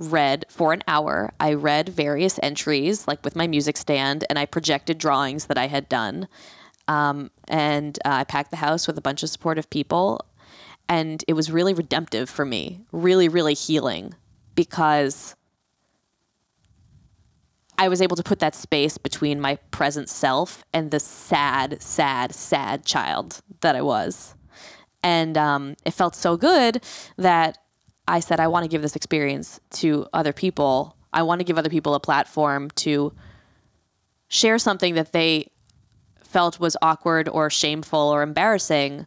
read 0.00 0.44
for 0.48 0.72
an 0.72 0.82
hour. 0.88 1.32
I 1.38 1.54
read 1.54 1.88
various 1.88 2.38
entries, 2.42 3.06
like 3.06 3.24
with 3.24 3.36
my 3.36 3.46
music 3.46 3.76
stand, 3.76 4.24
and 4.28 4.38
I 4.38 4.46
projected 4.46 4.98
drawings 4.98 5.46
that 5.46 5.56
I 5.56 5.68
had 5.68 5.88
done. 5.88 6.28
Um, 6.88 7.30
and 7.48 7.98
uh, 8.04 8.10
I 8.10 8.24
packed 8.24 8.50
the 8.50 8.56
house 8.56 8.86
with 8.86 8.98
a 8.98 9.02
bunch 9.02 9.22
of 9.22 9.30
supportive 9.30 9.68
people. 9.70 10.24
And 10.88 11.24
it 11.26 11.32
was 11.32 11.50
really 11.50 11.72
redemptive 11.72 12.28
for 12.28 12.44
me, 12.44 12.80
really, 12.92 13.28
really 13.28 13.54
healing 13.54 14.14
because 14.54 15.34
I 17.78 17.88
was 17.88 18.00
able 18.00 18.16
to 18.16 18.22
put 18.22 18.38
that 18.38 18.54
space 18.54 18.98
between 18.98 19.40
my 19.40 19.56
present 19.70 20.08
self 20.08 20.62
and 20.72 20.90
the 20.90 21.00
sad, 21.00 21.82
sad, 21.82 22.34
sad 22.34 22.84
child 22.84 23.40
that 23.60 23.74
I 23.74 23.82
was. 23.82 24.34
And 25.02 25.36
um, 25.36 25.74
it 25.84 25.92
felt 25.92 26.14
so 26.14 26.36
good 26.36 26.82
that 27.16 27.58
I 28.06 28.20
said, 28.20 28.38
I 28.40 28.48
want 28.48 28.64
to 28.64 28.68
give 28.68 28.82
this 28.82 28.96
experience 28.96 29.60
to 29.72 30.06
other 30.12 30.32
people. 30.32 30.96
I 31.12 31.22
want 31.22 31.40
to 31.40 31.44
give 31.44 31.58
other 31.58 31.70
people 31.70 31.94
a 31.94 32.00
platform 32.00 32.70
to 32.76 33.12
share 34.28 34.58
something 34.58 34.94
that 34.94 35.12
they 35.12 35.48
felt 36.34 36.58
was 36.58 36.76
awkward 36.82 37.28
or 37.28 37.48
shameful 37.48 38.00
or 38.00 38.20
embarrassing, 38.20 39.06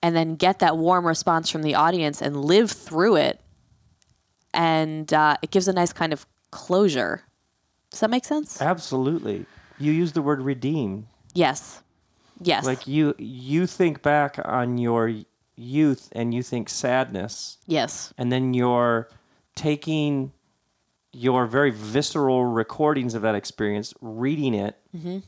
and 0.00 0.14
then 0.14 0.36
get 0.36 0.60
that 0.60 0.78
warm 0.78 1.04
response 1.04 1.50
from 1.50 1.62
the 1.62 1.74
audience 1.74 2.22
and 2.22 2.44
live 2.44 2.70
through 2.70 3.16
it. 3.16 3.40
And 4.54 5.12
uh, 5.12 5.36
it 5.42 5.50
gives 5.50 5.66
a 5.66 5.72
nice 5.72 5.92
kind 5.92 6.12
of 6.12 6.24
closure. 6.52 7.24
Does 7.90 7.98
that 8.00 8.10
make 8.10 8.24
sense? 8.24 8.62
Absolutely. 8.62 9.46
You 9.80 9.90
use 9.90 10.12
the 10.12 10.22
word 10.22 10.40
redeem. 10.42 11.08
Yes. 11.34 11.82
Yes. 12.40 12.64
Like 12.64 12.86
you 12.86 13.16
you 13.18 13.66
think 13.66 14.02
back 14.02 14.38
on 14.44 14.78
your 14.78 15.12
youth 15.56 16.08
and 16.12 16.32
you 16.32 16.42
think 16.42 16.68
sadness 16.68 17.58
yes. 17.66 18.12
and 18.18 18.30
then 18.30 18.54
you're 18.54 19.08
taking 19.56 20.32
your 21.12 21.46
very 21.46 21.70
visceral 21.70 22.44
recordings 22.44 23.14
of 23.14 23.22
that 23.22 23.34
experience, 23.34 23.94
reading 24.00 24.54
it, 24.54 24.76
Mm-hmm. 24.94 25.18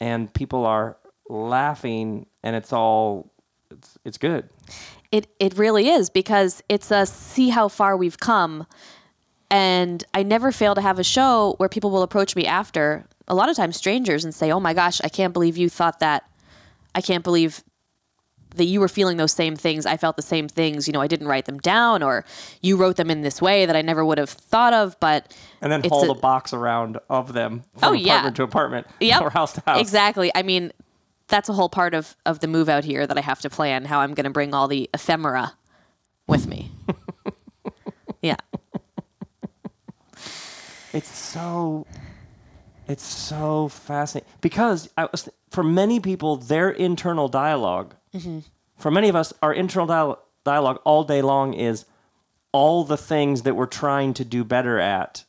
And 0.00 0.32
people 0.32 0.66
are 0.66 0.96
laughing, 1.28 2.26
and 2.42 2.56
it's 2.56 2.72
all 2.72 3.32
it's 3.70 3.98
it's 4.04 4.18
good. 4.18 4.48
It 5.12 5.28
it 5.38 5.56
really 5.56 5.88
is 5.88 6.10
because 6.10 6.62
it's 6.68 6.90
a 6.90 7.06
see 7.06 7.48
how 7.48 7.68
far 7.68 7.96
we've 7.96 8.18
come, 8.18 8.66
and 9.50 10.04
I 10.14 10.22
never 10.22 10.52
fail 10.52 10.74
to 10.74 10.80
have 10.80 10.98
a 10.98 11.04
show 11.04 11.54
where 11.58 11.68
people 11.68 11.90
will 11.90 12.02
approach 12.02 12.36
me 12.36 12.46
after 12.46 13.06
a 13.28 13.34
lot 13.34 13.48
of 13.48 13.56
times 13.56 13.76
strangers 13.76 14.24
and 14.24 14.34
say, 14.34 14.50
"Oh 14.52 14.60
my 14.60 14.74
gosh, 14.74 15.00
I 15.02 15.08
can't 15.08 15.32
believe 15.32 15.56
you 15.56 15.68
thought 15.68 16.00
that. 16.00 16.28
I 16.94 17.00
can't 17.00 17.24
believe." 17.24 17.62
That 18.54 18.64
you 18.64 18.80
were 18.80 18.88
feeling 18.88 19.18
those 19.18 19.32
same 19.32 19.54
things. 19.54 19.84
I 19.84 19.98
felt 19.98 20.16
the 20.16 20.22
same 20.22 20.48
things. 20.48 20.86
You 20.86 20.92
know, 20.94 21.00
I 21.02 21.06
didn't 21.08 21.28
write 21.28 21.44
them 21.44 21.58
down, 21.58 22.02
or 22.02 22.24
you 22.62 22.76
wrote 22.78 22.96
them 22.96 23.10
in 23.10 23.20
this 23.20 23.42
way 23.42 23.66
that 23.66 23.76
I 23.76 23.82
never 23.82 24.02
would 24.04 24.16
have 24.16 24.30
thought 24.30 24.72
of. 24.72 24.98
But 24.98 25.36
And 25.60 25.70
then 25.70 25.82
haul 25.84 26.04
a- 26.04 26.14
the 26.14 26.14
box 26.14 26.54
around 26.54 26.98
of 27.10 27.34
them 27.34 27.64
oh, 27.76 27.78
from 27.80 27.88
Oh, 27.90 27.92
yeah. 27.92 28.12
apartment 28.14 28.36
to 28.36 28.42
apartment 28.44 28.86
Yep. 29.00 29.20
or 29.22 29.30
house 29.30 29.52
to 29.54 29.62
house. 29.66 29.80
Exactly. 29.80 30.32
I 30.34 30.42
mean, 30.42 30.72
that's 31.28 31.48
a 31.48 31.52
whole 31.52 31.68
part 31.68 31.92
of, 31.92 32.16
of 32.24 32.40
the 32.40 32.46
move 32.48 32.68
out 32.70 32.84
here 32.84 33.06
that 33.06 33.18
I 33.18 33.20
have 33.20 33.40
to 33.40 33.50
plan 33.50 33.84
how 33.84 34.00
I'm 34.00 34.14
going 34.14 34.24
to 34.24 34.30
bring 34.30 34.54
all 34.54 34.68
the 34.68 34.88
ephemera 34.94 35.52
with 36.26 36.46
me. 36.46 36.70
yeah. 38.22 38.36
It's 40.92 41.08
so 41.14 41.86
it's 42.88 43.02
so 43.04 43.68
fascinating 43.68 44.30
because 44.40 44.88
I 44.96 45.08
was 45.12 45.28
for 45.56 45.62
many 45.62 45.98
people 45.98 46.36
their 46.36 46.68
internal 46.68 47.28
dialog 47.28 47.94
mm-hmm. 48.14 48.40
for 48.76 48.90
many 48.90 49.08
of 49.08 49.16
us 49.16 49.32
our 49.40 49.54
internal 49.54 49.86
dial- 49.86 50.22
dialogue 50.44 50.78
all 50.84 51.02
day 51.02 51.22
long 51.22 51.54
is 51.54 51.86
all 52.52 52.84
the 52.84 52.98
things 52.98 53.40
that 53.40 53.56
we're 53.56 53.64
trying 53.64 54.12
to 54.12 54.22
do 54.22 54.44
better 54.44 54.78
at 54.78 55.24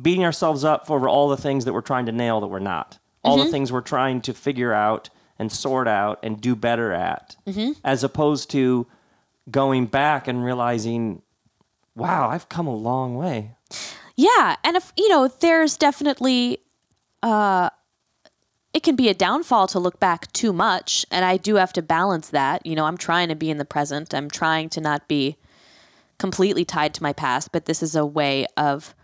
beating 0.00 0.24
ourselves 0.24 0.64
up 0.64 0.90
over 0.90 1.06
all 1.06 1.28
the 1.28 1.36
things 1.36 1.66
that 1.66 1.74
we're 1.74 1.82
trying 1.82 2.06
to 2.06 2.12
nail 2.12 2.40
that 2.40 2.46
we're 2.46 2.58
not 2.58 2.98
all 3.22 3.36
the 3.36 3.42
mm-hmm. 3.42 3.52
things 3.52 3.70
we're 3.70 3.82
trying 3.82 4.22
to 4.22 4.32
figure 4.32 4.72
out 4.72 5.10
and 5.38 5.52
sort 5.52 5.86
out 5.86 6.18
and 6.22 6.40
do 6.40 6.56
better 6.56 6.90
at 6.90 7.36
mm-hmm. 7.46 7.72
as 7.84 8.02
opposed 8.02 8.50
to 8.50 8.86
going 9.50 9.84
back 9.84 10.26
and 10.26 10.42
realizing 10.42 11.20
wow 11.94 12.30
i've 12.30 12.48
come 12.48 12.66
a 12.66 12.74
long 12.74 13.16
way. 13.16 13.54
Yeah. 14.18 14.56
And 14.64 14.76
if, 14.76 14.92
you 14.96 15.08
know, 15.08 15.28
there's 15.28 15.76
definitely, 15.76 16.58
uh, 17.22 17.70
it 18.74 18.82
can 18.82 18.96
be 18.96 19.08
a 19.08 19.14
downfall 19.14 19.66
to 19.68 19.78
look 19.78 19.98
back 19.98 20.30
too 20.32 20.52
much. 20.52 21.06
And 21.10 21.24
I 21.24 21.36
do 21.36 21.56
have 21.56 21.72
to 21.74 21.82
balance 21.82 22.28
that. 22.30 22.64
You 22.66 22.76
know, 22.76 22.84
I'm 22.84 22.98
trying 22.98 23.28
to 23.28 23.34
be 23.34 23.50
in 23.50 23.58
the 23.58 23.64
present, 23.64 24.14
I'm 24.14 24.30
trying 24.30 24.68
to 24.70 24.80
not 24.80 25.08
be 25.08 25.36
completely 26.18 26.64
tied 26.64 26.94
to 26.94 27.02
my 27.02 27.12
past, 27.12 27.52
but 27.52 27.64
this 27.66 27.82
is 27.82 27.94
a 27.94 28.04
way 28.04 28.46
of, 28.56 28.94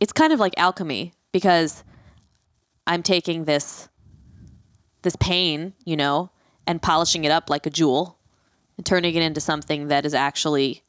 it's 0.00 0.12
kind 0.12 0.32
of 0.32 0.40
like 0.40 0.54
alchemy 0.56 1.12
because 1.32 1.82
I'm 2.86 3.02
taking 3.02 3.44
this 3.44 3.88
this 5.02 5.14
pain, 5.16 5.74
you 5.84 5.96
know, 5.96 6.30
and 6.66 6.82
polishing 6.82 7.24
it 7.24 7.30
up 7.30 7.48
like 7.48 7.66
a 7.66 7.70
jewel 7.70 8.18
and 8.76 8.84
turning 8.84 9.14
it 9.14 9.22
into 9.22 9.40
something 9.40 9.88
that 9.88 10.04
is 10.04 10.12
actually 10.12 10.82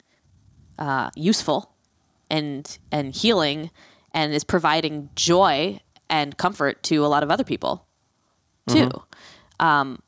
uh, 0.79 1.09
useful 1.15 1.75
and 2.29 2.79
and 2.91 3.13
healing 3.13 3.69
and 4.13 4.33
is 4.33 4.43
providing 4.43 5.09
joy 5.15 5.79
and 6.09 6.37
comfort 6.37 6.81
to 6.83 7.05
a 7.05 7.07
lot 7.07 7.21
of 7.21 7.29
other 7.29 7.43
people 7.43 7.85
too. 8.73 9.03
Um, 9.59 10.01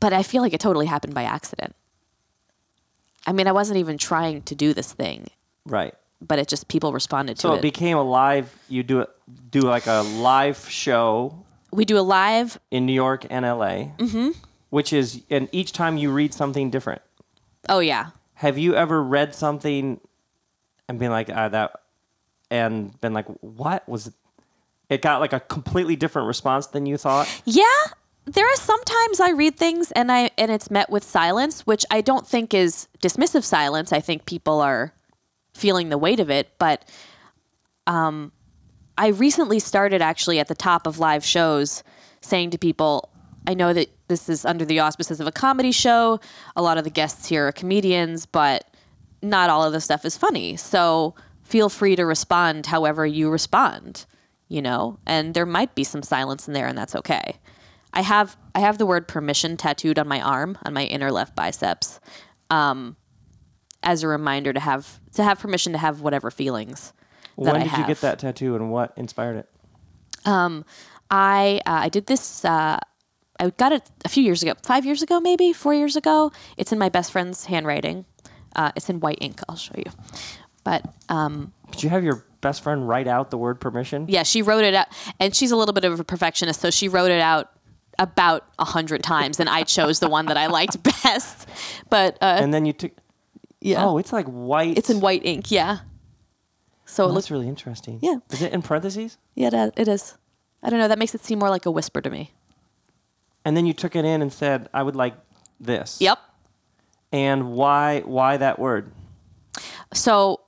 but 0.00 0.12
I 0.12 0.22
feel 0.22 0.42
like 0.42 0.52
it 0.52 0.60
totally 0.60 0.86
happened 0.86 1.14
by 1.14 1.24
accident. 1.24 1.74
I 3.26 3.32
mean, 3.32 3.46
I 3.46 3.52
wasn't 3.52 3.78
even 3.78 3.98
trying 3.98 4.42
to 4.42 4.54
do 4.54 4.72
this 4.74 4.92
thing, 4.92 5.28
right 5.66 5.94
but 6.20 6.40
it 6.40 6.48
just 6.48 6.66
people 6.66 6.92
responded 6.92 7.36
to 7.36 7.40
So 7.42 7.48
it. 7.50 7.52
So 7.52 7.58
it 7.58 7.62
became 7.62 7.96
a 7.96 8.02
live. 8.02 8.52
You 8.68 8.82
do 8.82 9.02
it, 9.02 9.10
do 9.50 9.60
like 9.60 9.86
a 9.86 10.00
live 10.00 10.68
show 10.68 11.44
we 11.70 11.84
do 11.84 11.98
a 11.98 12.00
live 12.00 12.58
in 12.70 12.86
New 12.86 12.92
York 12.92 13.26
and 13.28 13.44
LA, 13.44 13.92
mm-hmm. 13.98 14.30
which 14.70 14.92
is, 14.92 15.22
and 15.30 15.48
each 15.52 15.72
time 15.72 15.96
you 15.96 16.10
read 16.10 16.32
something 16.32 16.70
different. 16.70 17.02
Oh 17.68 17.80
yeah. 17.80 18.10
Have 18.34 18.56
you 18.56 18.74
ever 18.74 19.02
read 19.02 19.34
something 19.34 20.00
and 20.88 20.98
been 20.98 21.10
like 21.10 21.28
ah, 21.30 21.48
that, 21.48 21.72
and 22.50 22.98
been 23.00 23.12
like, 23.12 23.26
what 23.40 23.86
was? 23.88 24.12
It 24.88 25.02
got 25.02 25.20
like 25.20 25.32
a 25.32 25.40
completely 25.40 25.96
different 25.96 26.28
response 26.28 26.68
than 26.68 26.86
you 26.86 26.96
thought. 26.96 27.28
Yeah, 27.44 27.64
there 28.24 28.46
are 28.46 28.56
sometimes 28.56 29.20
I 29.20 29.30
read 29.30 29.56
things 29.56 29.90
and 29.92 30.10
I 30.10 30.30
and 30.38 30.50
it's 30.50 30.70
met 30.70 30.90
with 30.90 31.04
silence, 31.04 31.66
which 31.66 31.84
I 31.90 32.00
don't 32.00 32.26
think 32.26 32.54
is 32.54 32.88
dismissive 33.00 33.44
silence. 33.44 33.92
I 33.92 34.00
think 34.00 34.26
people 34.26 34.60
are 34.60 34.92
feeling 35.54 35.88
the 35.88 35.98
weight 35.98 36.20
of 36.20 36.30
it, 36.30 36.50
but 36.58 36.88
um 37.86 38.32
I 38.96 39.08
recently 39.08 39.60
started 39.60 40.02
actually 40.02 40.40
at 40.40 40.48
the 40.48 40.54
top 40.54 40.86
of 40.86 40.98
live 40.98 41.24
shows 41.24 41.84
saying 42.20 42.50
to 42.50 42.58
people, 42.58 43.10
I 43.46 43.54
know 43.54 43.72
that 43.72 43.88
this 44.08 44.28
is 44.28 44.44
under 44.44 44.64
the 44.64 44.80
auspices 44.80 45.20
of 45.20 45.26
a 45.26 45.32
comedy 45.32 45.70
show. 45.70 46.18
A 46.56 46.62
lot 46.62 46.78
of 46.78 46.84
the 46.84 46.90
guests 46.90 47.26
here 47.26 47.46
are 47.46 47.52
comedians, 47.52 48.26
but 48.26 48.64
not 49.22 49.50
all 49.50 49.62
of 49.64 49.72
the 49.72 49.80
stuff 49.80 50.04
is 50.04 50.16
funny. 50.16 50.56
So 50.56 51.14
feel 51.44 51.68
free 51.68 51.96
to 51.96 52.04
respond 52.04 52.66
however 52.66 53.06
you 53.06 53.30
respond, 53.30 54.04
you 54.48 54.62
know? 54.62 54.98
And 55.06 55.34
there 55.34 55.46
might 55.46 55.74
be 55.74 55.84
some 55.84 56.02
silence 56.02 56.48
in 56.48 56.54
there 56.54 56.66
and 56.66 56.76
that's 56.76 56.94
okay. 56.96 57.36
I 57.92 58.02
have 58.02 58.36
I 58.54 58.60
have 58.60 58.78
the 58.78 58.86
word 58.86 59.08
permission 59.08 59.56
tattooed 59.56 59.98
on 59.98 60.08
my 60.08 60.20
arm, 60.20 60.58
on 60.64 60.74
my 60.74 60.84
inner 60.84 61.10
left 61.10 61.34
biceps, 61.34 62.00
um, 62.50 62.96
as 63.82 64.02
a 64.02 64.08
reminder 64.08 64.52
to 64.52 64.60
have 64.60 65.00
to 65.14 65.24
have 65.24 65.38
permission 65.38 65.72
to 65.72 65.78
have 65.78 66.00
whatever 66.00 66.30
feelings 66.30 66.92
that 67.44 67.52
when 67.52 67.62
did 67.62 67.78
you 67.78 67.86
get 67.86 68.00
that 68.00 68.18
tattoo, 68.18 68.56
and 68.56 68.70
what 68.70 68.92
inspired 68.96 69.36
it? 69.36 69.48
Um, 70.24 70.64
I 71.10 71.60
uh, 71.66 71.80
I 71.82 71.88
did 71.88 72.06
this. 72.06 72.44
Uh, 72.44 72.78
I 73.40 73.50
got 73.50 73.72
it 73.72 73.88
a 74.04 74.08
few 74.08 74.24
years 74.24 74.42
ago, 74.42 74.54
five 74.62 74.84
years 74.84 75.02
ago, 75.02 75.20
maybe 75.20 75.52
four 75.52 75.72
years 75.72 75.94
ago. 75.94 76.32
It's 76.56 76.72
in 76.72 76.78
my 76.78 76.88
best 76.88 77.12
friend's 77.12 77.44
handwriting. 77.44 78.04
Uh, 78.56 78.72
it's 78.74 78.90
in 78.90 78.98
white 79.00 79.18
ink. 79.20 79.40
I'll 79.48 79.56
show 79.56 79.74
you. 79.76 79.90
But 80.64 80.84
um, 81.08 81.52
Did 81.70 81.84
you 81.84 81.90
have 81.90 82.02
your 82.02 82.24
best 82.40 82.62
friend 82.62 82.88
write 82.88 83.06
out 83.08 83.30
the 83.30 83.38
word 83.38 83.60
permission? 83.60 84.06
yeah, 84.08 84.22
she 84.22 84.42
wrote 84.42 84.64
it 84.64 84.74
out, 84.74 84.86
and 85.20 85.34
she's 85.34 85.50
a 85.50 85.56
little 85.56 85.72
bit 85.72 85.84
of 85.84 85.98
a 86.00 86.04
perfectionist, 86.04 86.60
so 86.60 86.70
she 86.70 86.88
wrote 86.88 87.10
it 87.10 87.20
out 87.20 87.50
about 87.98 88.44
a 88.58 88.64
hundred 88.64 89.02
times, 89.02 89.40
and 89.40 89.48
I 89.48 89.64
chose 89.64 89.98
the 90.00 90.08
one 90.08 90.26
that 90.26 90.36
I 90.36 90.46
liked 90.46 90.82
best. 91.02 91.48
But 91.90 92.16
uh, 92.20 92.38
And 92.40 92.54
then 92.54 92.64
you 92.66 92.72
took. 92.72 92.92
yeah, 93.60 93.84
Oh, 93.84 93.98
it's 93.98 94.12
like 94.12 94.26
white. 94.26 94.78
it's 94.78 94.88
in 94.90 95.00
white 95.00 95.24
ink. 95.24 95.50
Yeah. 95.50 95.78
So 96.86 97.04
Oh, 97.04 97.08
it 97.08 97.12
looks. 97.12 97.30
really 97.30 97.48
interesting. 97.48 97.98
Yeah. 98.00 98.16
Is 98.30 98.40
it 98.42 98.52
in 98.52 98.62
parentheses? 98.62 99.18
Yeah, 99.34 99.50
it- 99.66 99.74
it 99.76 99.88
is. 99.88 100.16
I 100.62 100.70
don't 100.70 100.78
know. 100.78 100.88
That 100.88 100.98
makes 100.98 101.14
it 101.14 101.22
seem 101.24 101.38
more 101.38 101.50
like 101.50 101.66
a 101.66 101.70
whisper 101.70 102.00
to 102.00 102.08
me. 102.10 102.32
And 103.44 103.56
then 103.56 103.66
you 103.66 103.72
took 103.72 103.94
it 103.96 104.04
in 104.04 104.22
and 104.22 104.32
said, 104.32 104.68
"I 104.74 104.82
would 104.82 104.96
like 104.96 105.14
this." 105.60 105.98
Yep. 106.00 106.18
And 107.12 107.52
why? 107.52 108.00
Why 108.00 108.36
that 108.36 108.58
word? 108.58 108.92
So, 109.94 110.40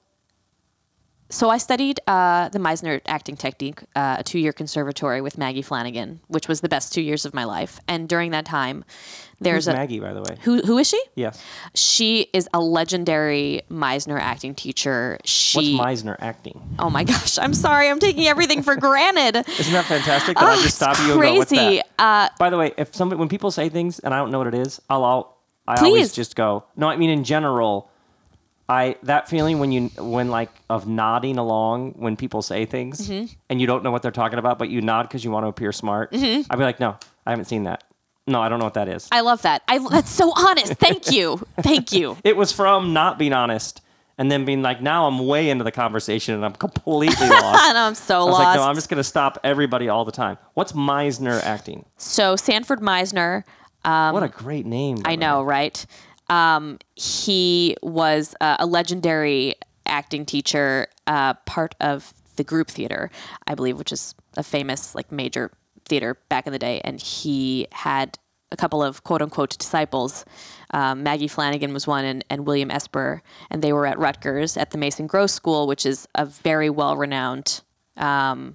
so 1.30 1.48
I 1.48 1.58
studied 1.58 2.00
uh, 2.06 2.48
the 2.50 2.58
Meisner 2.58 3.00
acting 3.06 3.36
technique, 3.36 3.80
uh, 3.96 4.16
a 4.18 4.22
two-year 4.24 4.52
conservatory 4.52 5.20
with 5.20 5.38
Maggie 5.38 5.62
Flanagan, 5.62 6.20
which 6.28 6.48
was 6.48 6.60
the 6.60 6.68
best 6.68 6.92
two 6.92 7.00
years 7.02 7.24
of 7.24 7.32
my 7.34 7.44
life. 7.44 7.80
And 7.88 8.08
during 8.08 8.32
that 8.32 8.44
time, 8.44 8.84
there's 9.40 9.64
Who's 9.66 9.68
a 9.68 9.72
Maggie, 9.74 10.00
by 10.00 10.12
the 10.12 10.20
way? 10.22 10.36
who 10.42 10.60
who 10.62 10.76
is 10.78 10.88
she? 10.88 11.02
Yes. 11.14 11.42
She 11.74 12.28
is 12.34 12.48
a 12.52 12.60
legendary 12.60 13.62
Meisner 13.70 14.20
acting 14.20 14.54
teacher. 14.54 15.18
She 15.24 15.76
What's 15.76 16.02
Meisner 16.02 16.16
acting? 16.20 16.60
oh 16.78 16.90
my 16.90 17.04
gosh, 17.04 17.38
I'm 17.38 17.54
sorry, 17.54 17.88
I'm 17.88 18.00
taking 18.00 18.26
everything 18.26 18.62
for 18.62 18.76
granted. 18.76 19.36
Isn't 19.58 19.72
that 19.72 19.86
fantastic? 19.86 20.36
That 20.36 20.44
I 20.44 20.58
Oh, 20.58 20.62
just 20.62 20.76
stop 20.76 20.98
you 20.98 21.12
and 21.12 21.22
go, 21.22 21.34
"What's 21.34 21.50
that?" 21.52 21.86
Uh, 21.98 22.28
By 22.38 22.50
the 22.50 22.58
way, 22.58 22.72
if 22.76 22.94
somebody 22.94 23.18
when 23.18 23.28
people 23.28 23.50
say 23.50 23.68
things 23.68 23.98
and 24.00 24.12
I 24.12 24.18
don't 24.18 24.30
know 24.30 24.38
what 24.38 24.48
it 24.48 24.54
is, 24.54 24.80
I'll, 24.90 25.04
I'll 25.04 25.36
I 25.66 25.80
always 25.84 26.12
just 26.12 26.36
go. 26.36 26.64
No, 26.76 26.88
I 26.88 26.96
mean 26.96 27.10
in 27.10 27.24
general. 27.24 27.89
I 28.70 28.96
that 29.02 29.28
feeling 29.28 29.58
when 29.58 29.72
you 29.72 29.88
when 29.98 30.28
like 30.30 30.50
of 30.68 30.86
nodding 30.86 31.38
along 31.38 31.92
when 31.98 32.16
people 32.16 32.40
say 32.40 32.64
things 32.66 33.08
Mm-hmm. 33.08 33.32
and 33.48 33.60
you 33.60 33.66
don't 33.66 33.82
know 33.82 33.90
what 33.90 34.02
they're 34.02 34.10
talking 34.12 34.38
about, 34.38 34.58
but 34.58 34.68
you 34.70 34.80
nod 34.80 35.02
because 35.02 35.24
you 35.24 35.30
want 35.32 35.44
to 35.44 35.48
appear 35.48 35.72
smart. 35.72 36.12
Mm-hmm. 36.12 36.42
I'd 36.50 36.56
be 36.56 36.62
like, 36.64 36.78
no, 36.78 36.96
I 37.26 37.30
haven't 37.30 37.46
seen 37.46 37.64
that. 37.64 37.82
No, 38.26 38.40
I 38.40 38.48
don't 38.48 38.60
know 38.60 38.64
what 38.66 38.74
that 38.74 38.88
is. 38.88 39.08
I 39.10 39.22
love 39.22 39.42
that. 39.42 39.62
I 39.66 39.78
that's 39.88 40.10
so 40.10 40.32
honest. 40.36 40.74
Thank 40.74 41.10
you, 41.10 41.40
thank 41.62 41.92
you. 41.92 42.16
it 42.24 42.36
was 42.36 42.52
from 42.52 42.92
not 42.92 43.18
being 43.18 43.32
honest 43.32 43.82
and 44.18 44.30
then 44.30 44.44
being 44.44 44.60
like, 44.62 44.80
now 44.82 45.06
I'm 45.06 45.26
way 45.26 45.48
into 45.50 45.64
the 45.64 45.72
conversation 45.72 46.34
and 46.34 46.44
I'm 46.44 46.52
completely 46.52 47.28
lost. 47.28 47.64
And 47.70 47.76
I'm 47.78 47.94
so 47.94 48.20
I 48.20 48.24
was 48.24 48.32
lost. 48.34 48.44
like, 48.44 48.56
no, 48.56 48.62
I'm 48.64 48.74
just 48.76 48.88
going 48.90 48.98
to 48.98 49.04
stop 49.04 49.38
everybody 49.42 49.88
all 49.88 50.04
the 50.04 50.12
time. 50.12 50.36
What's 50.54 50.72
Meisner 50.72 51.42
acting? 51.42 51.86
so 51.96 52.36
Sanford 52.36 52.80
Meisner. 52.80 53.42
what 53.82 54.22
a 54.22 54.28
great 54.28 54.66
name. 54.66 54.98
Um, 54.98 55.02
I 55.06 55.16
know, 55.16 55.42
right? 55.42 55.84
Um, 56.30 56.78
he 56.94 57.76
was 57.82 58.34
uh, 58.40 58.56
a 58.60 58.66
legendary 58.66 59.56
acting 59.84 60.24
teacher, 60.24 60.86
uh, 61.06 61.34
part 61.44 61.74
of 61.80 62.14
the 62.36 62.44
group 62.44 62.68
theater, 62.68 63.10
I 63.46 63.54
believe, 63.54 63.76
which 63.76 63.92
is 63.92 64.14
a 64.36 64.42
famous, 64.42 64.94
like, 64.94 65.12
major 65.12 65.50
theater 65.84 66.16
back 66.28 66.46
in 66.46 66.52
the 66.52 66.58
day. 66.58 66.80
And 66.84 67.00
he 67.00 67.66
had 67.72 68.16
a 68.52 68.56
couple 68.56 68.82
of 68.82 69.04
quote 69.04 69.22
unquote 69.22 69.58
disciples. 69.58 70.24
Um, 70.72 71.02
Maggie 71.02 71.28
Flanagan 71.28 71.72
was 71.72 71.86
one, 71.86 72.04
and, 72.04 72.24
and 72.30 72.46
William 72.46 72.70
Esper, 72.70 73.22
and 73.50 73.62
they 73.62 73.72
were 73.72 73.86
at 73.86 73.98
Rutgers 73.98 74.56
at 74.56 74.70
the 74.70 74.78
Mason 74.78 75.06
Gross 75.06 75.32
School, 75.32 75.66
which 75.66 75.84
is 75.84 76.06
a 76.14 76.24
very 76.24 76.70
well 76.70 76.96
renowned 76.96 77.62
um, 77.96 78.54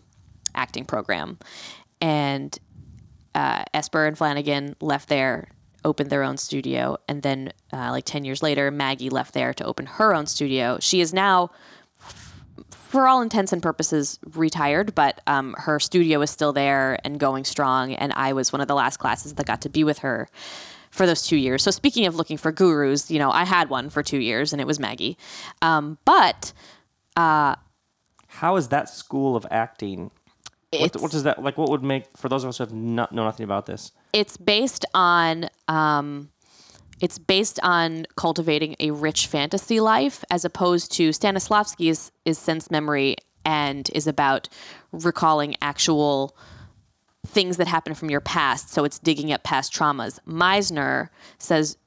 acting 0.54 0.86
program. 0.86 1.38
And 2.02 2.58
uh, 3.34 3.64
Esper 3.74 4.06
and 4.06 4.18
Flanagan 4.18 4.76
left 4.80 5.10
there 5.10 5.50
opened 5.86 6.10
their 6.10 6.24
own 6.24 6.36
studio. 6.36 6.98
And 7.08 7.24
then, 7.24 7.54
uh, 7.72 7.92
like 7.92 8.04
10 8.04 8.26
years 8.26 8.44
later, 8.44 8.70
Maggie 8.72 9.10
left 9.10 9.34
there 9.34 9.54
to 9.54 9.66
open 9.66 9.86
her 9.86 10.14
own 10.14 10.26
studio. 10.26 10.78
She 10.82 11.00
is 11.00 11.14
now, 11.14 11.52
for 12.72 13.08
all 13.08 13.22
intents 13.22 13.54
and 13.54 13.64
purposes, 13.64 14.20
retired, 14.34 14.94
but 14.96 15.22
um, 15.28 15.56
her 15.58 15.80
studio 15.80 16.22
is 16.22 16.30
still 16.30 16.52
there 16.52 17.00
and 17.06 17.20
going 17.20 17.46
strong. 17.46 17.94
And 17.94 18.12
I 18.14 18.34
was 18.34 18.52
one 18.52 18.62
of 18.62 18.68
the 18.68 18.76
last 18.76 18.98
classes 18.98 19.36
that 19.36 19.46
got 19.46 19.62
to 19.62 19.70
be 19.70 19.86
with 19.86 20.00
her 20.00 20.28
for 20.92 21.06
those 21.06 21.28
two 21.28 21.38
years. 21.38 21.62
So, 21.62 21.72
speaking 21.72 22.06
of 22.08 22.16
looking 22.16 22.38
for 22.38 22.52
gurus, 22.52 23.12
you 23.12 23.20
know, 23.20 23.30
I 23.30 23.46
had 23.46 23.70
one 23.70 23.90
for 23.90 24.02
two 24.02 24.20
years 24.20 24.54
and 24.54 24.62
it 24.62 24.66
was 24.66 24.80
Maggie. 24.80 25.18
Um, 25.62 25.98
but 26.06 26.54
How 28.28 28.56
is 28.56 28.70
that 28.70 28.90
school 28.90 29.36
of 29.36 29.46
acting? 29.52 30.12
What, 30.74 31.02
what 31.02 31.12
does 31.12 31.24
that 31.24 31.42
like? 31.42 31.58
What 31.58 31.70
would 31.70 31.84
make 31.84 32.06
for 32.18 32.28
those 32.28 32.44
of 32.44 32.50
us 32.50 32.58
who 32.58 32.64
have 32.64 32.74
not 32.74 33.12
know 33.14 33.24
nothing 33.24 33.44
about 33.44 33.66
this? 33.66 33.92
It's 34.16 34.38
based 34.38 34.86
on 34.94 35.50
um, 35.68 36.30
it's 37.02 37.20
based 37.20 37.60
on 37.62 38.06
cultivating 38.16 38.78
a 38.80 38.92
rich 38.92 39.28
fantasy 39.28 39.82
life 39.82 40.24
as 40.32 40.46
opposed 40.46 40.94
to 40.94 41.10
Stanislavski's 41.10 42.14
is, 42.24 42.40
sense 42.40 42.72
memory 42.72 43.18
and 43.44 43.92
is 43.94 44.08
about 44.08 44.48
recalling 44.94 45.56
actual 45.62 46.38
things 47.28 47.58
that 47.58 47.68
happened 47.68 47.98
from 47.98 48.10
your 48.10 48.22
past. 48.22 48.70
So 48.70 48.86
it's 48.86 49.00
digging 49.00 49.34
up 49.34 49.44
past 49.44 49.74
traumas. 49.74 50.18
Meisner 50.26 51.10
says 51.38 51.78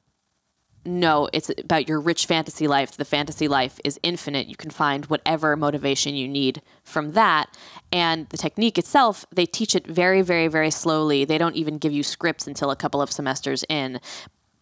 no, 0.89 1.29
it's 1.33 1.51
about 1.59 1.89
your 1.89 2.01
rich 2.01 2.27
fantasy 2.27 2.67
life. 2.67 2.97
The 2.97 3.05
fantasy 3.05 3.47
life 3.47 3.79
is 3.85 4.01
infinite. 4.03 4.47
You 4.49 4.57
can 4.57 4.71
find 4.71 5.07
whatever 5.07 5.55
motivation 5.57 6.15
you 6.15 6.27
need 6.27 6.63
from 6.83 7.13
that. 7.13 7.57
And 7.93 8.29
the 8.31 8.37
technique 8.37 8.79
itself, 8.79 9.27
they 9.31 9.47
teach 9.47 9.75
it 9.75 9.87
very, 9.87 10.23
very, 10.23 10.49
very 10.49 10.71
slowly. 10.71 11.25
They 11.25 11.39
don't 11.39 11.57
even 11.57 11.79
give 11.79 11.93
you 11.93 12.03
scripts 12.03 12.47
until 12.47 12.71
a 12.71 12.77
couple 12.77 13.03
of 13.03 13.13
semesters 13.13 13.65
in. 13.69 14.01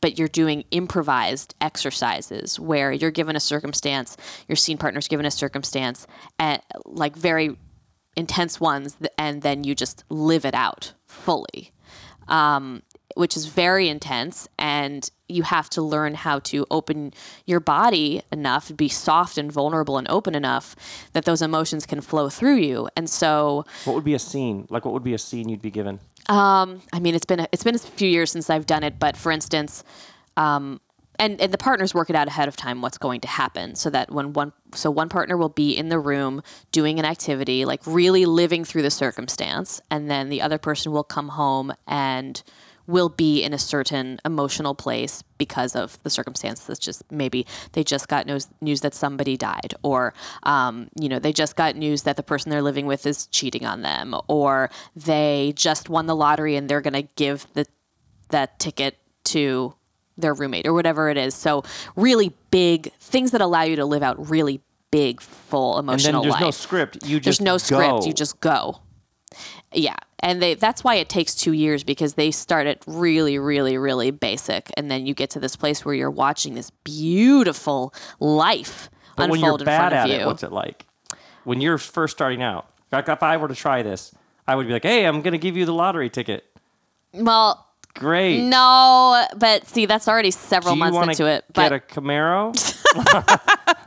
But 0.01 0.19
you're 0.19 0.29
doing 0.29 0.65
improvised 0.73 1.55
exercises 1.61 2.61
where 2.61 2.93
you're 2.93 3.11
given 3.11 3.35
a 3.35 3.41
circumstance, 3.41 4.17
your 4.47 4.57
scene 4.57 4.79
partner's 4.79 5.09
given 5.09 5.27
a 5.27 5.31
circumstance, 5.31 6.07
and 6.39 6.61
like 6.85 7.17
very 7.17 7.57
intense 8.17 8.61
ones, 8.61 8.97
and 9.17 9.43
then 9.43 9.65
you 9.65 9.75
just 9.75 10.05
live 10.11 10.45
it 10.45 10.55
out 10.55 10.93
fully 11.07 11.73
um, 12.29 12.83
which 13.17 13.37
is 13.37 13.47
very 13.47 13.89
intense. 13.89 14.49
And 14.59 15.11
you 15.29 15.43
have 15.43 15.69
to 15.71 15.83
learn 15.83 16.15
how 16.15 16.39
to 16.41 16.67
open 16.71 17.13
your 17.47 17.61
body 17.61 18.23
enough, 18.31 18.75
be 18.77 18.89
soft 18.89 19.39
and 19.39 19.51
vulnerable 19.51 19.99
and 19.99 20.09
open 20.09 20.35
enough 20.35 20.77
that 21.13 21.25
those 21.25 21.43
emotions 21.43 21.87
can 21.87 22.01
flow 22.01 22.29
through 22.29 22.57
you. 22.57 22.89
And 22.97 23.11
so, 23.11 23.65
What 23.85 23.95
would 23.95 24.05
be 24.05 24.15
a 24.15 24.19
scene? 24.19 24.67
Like, 24.71 24.85
what 24.85 24.95
would 24.95 25.05
be 25.05 25.15
a 25.15 25.19
scene 25.19 25.49
you'd 25.49 25.63
be 25.63 25.71
given? 25.71 25.99
I 26.93 27.01
mean, 27.01 27.15
it's 27.15 27.27
been 27.27 27.41
a, 27.41 27.49
it's 27.53 27.65
been 27.65 27.75
a 27.75 27.79
few 27.79 28.09
years 28.09 28.31
since 28.31 28.51
I've 28.51 28.67
done 28.67 28.83
it, 28.83 28.99
but 28.99 29.17
for 29.17 29.31
instance, 29.33 29.85
um, 30.37 30.81
and 31.19 31.41
and 31.41 31.53
the 31.53 31.59
partners 31.59 31.95
work 31.95 32.11
it 32.11 32.17
out 32.17 32.29
ahead 32.29 32.49
of 32.49 32.57
time 32.57 32.83
what's 32.83 32.99
going 32.99 33.21
to 33.23 33.29
happen, 33.29 33.75
so 33.75 33.91
that 33.91 34.11
when 34.11 34.33
one 34.33 34.53
so 34.75 34.91
one 34.91 35.09
partner 35.09 35.37
will 35.37 35.49
be 35.49 35.77
in 35.77 35.89
the 35.89 35.99
room 35.99 36.43
doing 36.73 36.99
an 36.99 37.05
activity, 37.05 37.65
like 37.65 37.81
really 37.87 38.27
living 38.27 38.65
through 38.65 38.83
the 38.83 38.91
circumstance, 38.91 39.81
and 39.91 40.11
then 40.11 40.29
the 40.29 40.43
other 40.43 40.59
person 40.59 40.93
will 40.93 41.05
come 41.05 41.29
home 41.29 41.73
and 41.87 42.43
will 42.87 43.09
be 43.09 43.43
in 43.43 43.53
a 43.53 43.59
certain 43.59 44.19
emotional 44.25 44.75
place 44.75 45.23
because 45.39 45.75
of 45.75 46.03
the 46.03 46.11
circumstance 46.11 46.65
that's 46.65 46.79
just 46.79 47.03
maybe 47.11 47.47
they 47.73 47.83
just 47.83 48.09
got 48.09 48.27
news, 48.27 48.49
news 48.61 48.81
that 48.81 48.95
somebody 48.95 49.37
died 49.37 49.75
or 49.83 50.15
um, 50.45 50.89
you 51.01 51.09
know 51.09 51.19
they 51.19 51.33
just 51.33 51.57
got 51.57 51.77
news 51.77 52.03
that 52.03 52.17
the 52.17 52.23
person 52.23 52.51
they're 52.51 52.63
living 52.63 52.87
with 52.87 53.07
is 53.07 53.27
cheating 53.27 53.65
on 53.65 53.83
them 53.83 54.15
or 54.29 54.71
they 54.95 55.53
just 55.57 55.89
won 55.89 56.07
the 56.07 56.17
lottery 56.17 56.57
and 56.57 56.69
they're 56.69 56.81
going 56.81 56.95
to 56.95 57.09
give 57.17 57.47
the 57.55 57.67
that 58.31 58.59
ticket 58.59 58.99
to 59.25 59.75
their 60.17 60.35
roommate 60.35 60.67
or 60.67 60.73
whatever 60.73 61.11
it 61.11 61.17
is 61.17 61.35
so 61.35 61.63
really 61.95 62.35
big 62.51 62.93
things 62.95 63.33
that 63.33 63.41
allow 63.41 63.63
you 63.63 63.77
to 63.77 63.85
live 63.85 64.03
out 64.03 64.31
really 64.31 64.61
big 64.91 65.21
full 65.21 65.79
emotional. 65.79 66.09
And 66.09 66.15
then 66.17 66.23
there's 66.23 66.33
life 66.33 66.41
no 66.41 66.51
script. 66.53 67.05
You 67.05 67.21
there's 67.21 67.37
just 67.37 67.43
no 67.43 67.59
script 67.59 68.07
you 68.07 68.13
just 68.13 68.41
go 68.41 68.81
yeah 69.73 69.97
and 70.21 70.41
they 70.43 70.55
that's 70.55 70.83
why 70.85 70.95
it 70.95 71.09
takes 71.09 71.35
two 71.35 71.53
years 71.53 71.85
because 71.85 72.15
they 72.15 72.31
start 72.31 72.67
it 72.67 72.83
really 72.87 73.39
really 73.39 73.77
really 73.79 74.11
basic 74.11 74.71
and 74.77 74.91
then 74.91 75.07
you 75.07 75.15
get 75.15 75.31
to 75.31 75.41
this 75.41 75.57
place 75.57 75.85
where 75.85 75.95
you're 75.95 76.11
watching 76.11 76.55
this 76.55 76.71
beautiful 76.85 77.93
life 78.21 78.89
But 79.17 79.31
when 79.31 79.41
unfold 79.41 79.61
you're 79.61 79.65
in 79.65 79.67
bad 79.67 79.79
front 79.91 79.95
at 79.95 80.05
of 80.07 80.11
you 80.15 80.23
it, 80.23 80.27
what's 80.27 80.43
it 80.43 80.53
like? 80.53 80.87
When 81.45 81.61
you're 81.61 81.79
first 81.79 82.17
starting 82.17 82.43
out, 82.43 82.67
like 82.91 83.09
if 83.09 83.23
I 83.23 83.37
were 83.37 83.49
to 83.49 83.55
try 83.55 83.83
this, 83.83 84.13
I 84.49 84.57
would 84.57 84.67
be 84.67 84.73
like, 84.73 84.83
"Hey, 84.83 85.05
I'm 85.05 85.23
going 85.23 85.33
to 85.33 85.39
give 85.39 85.57
you 85.57 85.65
the 85.65 85.73
lottery 85.75 86.11
ticket." 86.11 86.45
well 87.13 87.67
Great. 87.95 88.43
no 88.43 89.25
but 89.39 89.67
see 89.67 89.87
that's 89.87 90.07
already 90.07 90.31
several 90.31 90.75
Do 90.75 90.81
months 90.81 90.99
into 90.99 91.23
to 91.23 91.27
it 91.31 91.45
get 91.55 91.71
but 91.71 91.73
a 91.73 91.79
Camaro? 91.81 92.53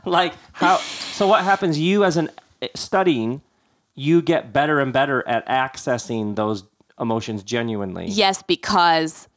like 0.04 0.34
how? 0.52 0.78
So 0.78 1.26
what 1.28 1.44
happens? 1.44 1.78
You 1.78 2.04
as 2.04 2.16
an 2.16 2.30
eh, 2.62 2.68
studying, 2.74 3.42
you 3.94 4.22
get 4.22 4.52
better 4.52 4.80
and 4.80 4.92
better 4.92 5.26
at 5.28 5.46
accessing 5.46 6.36
those 6.36 6.64
emotions 6.98 7.42
genuinely. 7.42 8.06
yes 8.06 8.42
because 8.42 9.28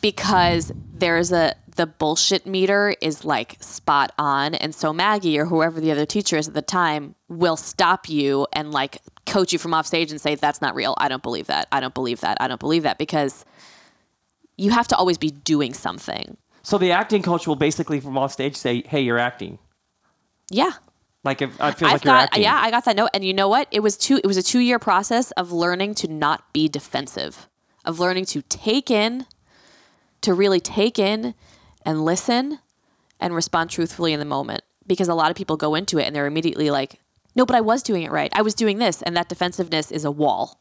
because 0.00 0.72
there's 0.94 1.30
a 1.30 1.54
the 1.76 1.86
bullshit 1.86 2.46
meter 2.46 2.94
is 3.00 3.24
like 3.24 3.56
spot 3.60 4.12
on 4.18 4.54
and 4.54 4.74
so 4.74 4.92
maggie 4.92 5.38
or 5.38 5.44
whoever 5.46 5.80
the 5.80 5.90
other 5.90 6.04
teacher 6.06 6.36
is 6.36 6.48
at 6.48 6.54
the 6.54 6.62
time 6.62 7.14
will 7.28 7.56
stop 7.56 8.08
you 8.08 8.46
and 8.52 8.72
like 8.72 9.00
coach 9.30 9.52
you 9.52 9.58
from 9.58 9.72
off 9.72 9.86
stage 9.86 10.10
and 10.10 10.20
say 10.20 10.34
that's 10.34 10.60
not 10.60 10.74
real. 10.74 10.94
I 10.98 11.08
don't 11.08 11.22
believe 11.22 11.46
that. 11.46 11.68
I 11.72 11.80
don't 11.80 11.94
believe 11.94 12.20
that. 12.20 12.36
I 12.40 12.48
don't 12.48 12.60
believe 12.60 12.82
that 12.82 12.98
because 12.98 13.44
you 14.56 14.70
have 14.70 14.88
to 14.88 14.96
always 14.96 15.16
be 15.16 15.30
doing 15.30 15.72
something. 15.72 16.36
So 16.62 16.76
the 16.76 16.92
acting 16.92 17.22
coach 17.22 17.46
will 17.46 17.56
basically 17.56 18.00
from 18.00 18.18
off 18.18 18.32
stage 18.32 18.56
say, 18.56 18.82
"Hey, 18.86 19.00
you're 19.00 19.18
acting." 19.18 19.58
yeah 20.52 20.72
Like 21.22 21.42
if 21.42 21.60
I 21.60 21.72
feel 21.72 21.88
I've 21.88 21.94
like 21.94 22.04
you're 22.04 22.14
got 22.14 22.24
acting. 22.24 22.42
yeah, 22.42 22.58
I 22.62 22.70
got 22.70 22.84
that 22.86 22.96
note. 22.96 23.10
And 23.12 23.24
you 23.24 23.34
know 23.34 23.48
what? 23.48 23.68
It 23.70 23.80
was 23.80 23.96
two. 23.96 24.16
It 24.16 24.26
was 24.26 24.36
a 24.36 24.42
two 24.42 24.60
year 24.60 24.78
process 24.78 25.30
of 25.32 25.52
learning 25.52 25.94
to 25.96 26.08
not 26.08 26.52
be 26.52 26.68
defensive, 26.68 27.48
of 27.84 28.00
learning 28.00 28.24
to 28.26 28.42
take 28.42 28.90
in, 28.90 29.26
to 30.22 30.32
really 30.32 30.60
take 30.60 30.98
in, 30.98 31.34
and 31.84 32.04
listen, 32.04 32.60
and 33.18 33.34
respond 33.34 33.70
truthfully 33.70 34.12
in 34.12 34.18
the 34.18 34.24
moment. 34.24 34.62
Because 34.86 35.08
a 35.08 35.14
lot 35.14 35.30
of 35.30 35.36
people 35.36 35.56
go 35.56 35.74
into 35.74 35.98
it 35.98 36.04
and 36.06 36.16
they're 36.16 36.26
immediately 36.26 36.70
like, 36.70 37.00
"No, 37.36 37.44
but 37.44 37.54
I 37.54 37.60
was 37.60 37.82
doing 37.82 38.02
it 38.02 38.10
right. 38.10 38.32
I 38.34 38.42
was 38.42 38.54
doing 38.54 38.78
this," 38.78 39.02
and 39.02 39.14
that 39.16 39.28
defensiveness 39.28 39.90
is 39.90 40.04
a 40.06 40.10
wall. 40.10 40.58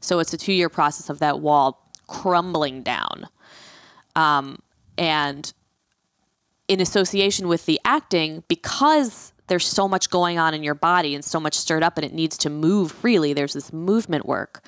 So 0.00 0.20
it's 0.20 0.32
a 0.32 0.38
two 0.38 0.52
year 0.52 0.68
process 0.68 1.10
of 1.10 1.18
that 1.18 1.40
wall 1.40 1.90
crumbling 2.06 2.82
down, 2.82 3.26
um, 4.14 4.60
and 4.96 5.52
in 6.68 6.80
association 6.80 7.48
with 7.48 7.66
the 7.66 7.80
acting 7.84 8.44
because 8.48 9.32
there's 9.46 9.66
so 9.66 9.88
much 9.88 10.10
going 10.10 10.38
on 10.38 10.54
in 10.54 10.62
your 10.62 10.74
body 10.74 11.14
and 11.14 11.24
so 11.24 11.38
much 11.40 11.54
stirred 11.54 11.82
up 11.82 11.96
and 11.96 12.04
it 12.04 12.12
needs 12.12 12.36
to 12.38 12.50
move 12.50 12.92
freely 12.92 13.32
there's 13.32 13.52
this 13.52 13.72
movement 13.72 14.26
work 14.26 14.62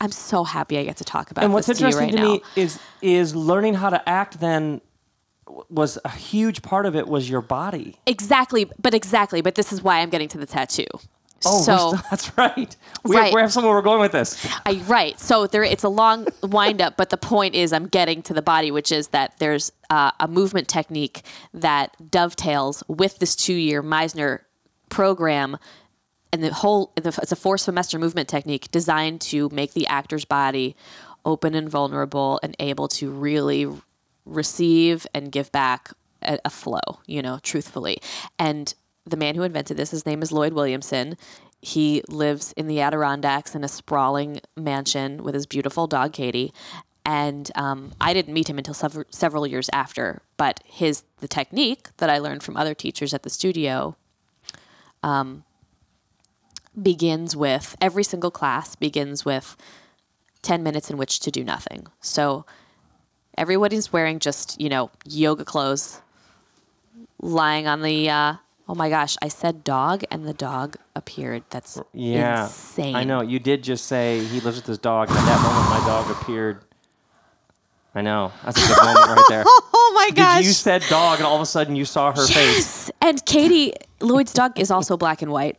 i'm 0.00 0.12
so 0.12 0.44
happy 0.44 0.78
i 0.78 0.84
get 0.84 0.96
to 0.96 1.04
talk 1.04 1.30
about 1.30 1.44
and 1.44 1.52
what's 1.52 1.66
this 1.66 1.78
to 1.78 1.84
you 1.84 1.88
interesting 1.88 2.16
right 2.16 2.42
to, 2.44 2.60
me 2.60 2.62
is 2.62 2.78
is 3.02 3.34
learning 3.34 3.74
how 3.74 3.90
to 3.90 4.08
act. 4.08 4.40
Then 4.40 4.80
was 5.70 5.98
a 6.04 6.10
huge 6.10 6.60
part 6.62 6.84
of 6.84 6.94
it 6.94 7.08
was 7.08 7.28
your 7.28 7.40
body. 7.40 7.96
exactly 8.06 8.70
but 8.80 8.94
exactly 8.94 9.40
but 9.40 9.54
this 9.54 9.72
is 9.72 9.82
why 9.82 10.00
i'm 10.00 10.10
getting 10.10 10.28
to 10.28 10.38
the 10.38 10.46
tattoo 10.46 10.86
Oh, 11.46 11.62
so 11.62 11.76
still- 11.76 11.92
that's 12.10 12.36
right. 12.36 12.76
We, 13.04 13.16
Right. 13.16 13.32
we 13.34 13.40
have 13.40 13.52
somewhere 13.52 13.72
we're 13.74 13.82
going 13.82 14.00
with 14.00 14.12
this. 14.12 14.44
I, 14.66 14.82
right. 14.88 15.18
So 15.20 15.46
there, 15.46 15.62
it's 15.62 15.84
a 15.84 15.88
long 15.88 16.26
wind 16.42 16.82
up, 16.82 16.96
but 16.96 17.10
the 17.10 17.16
point 17.16 17.54
is, 17.54 17.72
I'm 17.72 17.86
getting 17.86 18.22
to 18.22 18.34
the 18.34 18.42
body, 18.42 18.70
which 18.70 18.90
is 18.90 19.08
that 19.08 19.38
there's 19.38 19.70
uh, 19.90 20.10
a 20.18 20.26
movement 20.28 20.66
technique 20.68 21.22
that 21.54 21.94
dovetails 22.10 22.82
with 22.88 23.18
this 23.20 23.36
two-year 23.36 23.82
Meisner 23.82 24.40
program, 24.88 25.56
and 26.32 26.42
the 26.42 26.52
whole 26.52 26.92
it's 26.96 27.32
a 27.32 27.36
four 27.36 27.56
semester 27.56 27.98
movement 27.98 28.28
technique 28.28 28.70
designed 28.70 29.20
to 29.22 29.48
make 29.50 29.72
the 29.74 29.86
actor's 29.86 30.24
body 30.24 30.74
open 31.24 31.54
and 31.54 31.70
vulnerable 31.70 32.38
and 32.42 32.54
able 32.58 32.88
to 32.88 33.10
really 33.10 33.66
receive 34.26 35.06
and 35.14 35.32
give 35.32 35.50
back 35.52 35.90
a, 36.22 36.38
a 36.44 36.50
flow, 36.50 36.80
you 37.06 37.22
know, 37.22 37.38
truthfully. 37.42 37.98
And 38.38 38.74
the 39.10 39.16
man 39.16 39.34
who 39.34 39.42
invented 39.42 39.76
this, 39.76 39.90
his 39.90 40.06
name 40.06 40.22
is 40.22 40.32
Lloyd 40.32 40.52
Williamson. 40.52 41.16
He 41.60 42.02
lives 42.08 42.52
in 42.52 42.66
the 42.66 42.80
Adirondacks 42.80 43.54
in 43.54 43.64
a 43.64 43.68
sprawling 43.68 44.40
mansion 44.56 45.22
with 45.22 45.34
his 45.34 45.46
beautiful 45.46 45.86
dog 45.86 46.12
Katie. 46.12 46.52
And 47.04 47.50
um, 47.54 47.92
I 48.00 48.12
didn't 48.12 48.34
meet 48.34 48.50
him 48.50 48.58
until 48.58 48.74
several, 48.74 49.06
several 49.10 49.46
years 49.46 49.70
after. 49.72 50.22
But 50.36 50.60
his 50.64 51.04
the 51.20 51.28
technique 51.28 51.88
that 51.96 52.10
I 52.10 52.18
learned 52.18 52.42
from 52.42 52.56
other 52.56 52.74
teachers 52.74 53.14
at 53.14 53.22
the 53.22 53.30
studio 53.30 53.96
um, 55.02 55.44
begins 56.80 57.34
with 57.34 57.76
every 57.80 58.04
single 58.04 58.30
class 58.30 58.76
begins 58.76 59.24
with 59.24 59.56
10 60.42 60.62
minutes 60.62 60.90
in 60.90 60.96
which 60.96 61.20
to 61.20 61.30
do 61.30 61.42
nothing. 61.42 61.86
So 62.00 62.44
everybody's 63.36 63.92
wearing 63.92 64.18
just, 64.18 64.60
you 64.60 64.68
know, 64.68 64.90
yoga 65.04 65.44
clothes, 65.44 66.00
lying 67.20 67.66
on 67.66 67.82
the, 67.82 68.10
uh, 68.10 68.34
oh 68.68 68.74
my 68.74 68.88
gosh, 68.90 69.16
I 69.22 69.28
said 69.28 69.64
dog 69.64 70.02
and 70.10 70.26
the 70.26 70.34
dog 70.34 70.76
appeared. 70.94 71.42
That's 71.50 71.80
Yeah, 71.92 72.44
insane. 72.44 72.94
I 72.94 73.04
know. 73.04 73.22
You 73.22 73.38
did 73.38 73.62
just 73.64 73.86
say 73.86 74.20
he 74.24 74.40
lives 74.40 74.56
with 74.56 74.66
his 74.66 74.78
dog. 74.78 75.08
At 75.10 75.14
that 75.14 75.42
moment, 75.42 75.70
my 75.70 75.86
dog 75.86 76.10
appeared. 76.10 76.60
I 77.94 78.02
know. 78.02 78.32
That's 78.44 78.62
a 78.62 78.68
good 78.68 78.84
moment 78.84 79.06
right 79.08 79.24
there. 79.28 79.44
Oh 79.80 79.92
my 79.94 80.10
gosh. 80.14 80.36
Did 80.38 80.46
you 80.46 80.52
said 80.52 80.82
dog, 80.90 81.18
and 81.18 81.26
all 81.26 81.34
of 81.34 81.40
a 81.40 81.46
sudden 81.46 81.74
you 81.74 81.84
saw 81.84 82.12
her 82.12 82.26
face. 82.26 82.36
yes. 82.36 82.90
And 83.00 83.24
Katie, 83.24 83.72
Lloyd's 84.00 84.32
dog 84.32 84.58
is 84.60 84.70
also 84.70 84.96
black 84.96 85.22
and 85.22 85.32
white. 85.32 85.56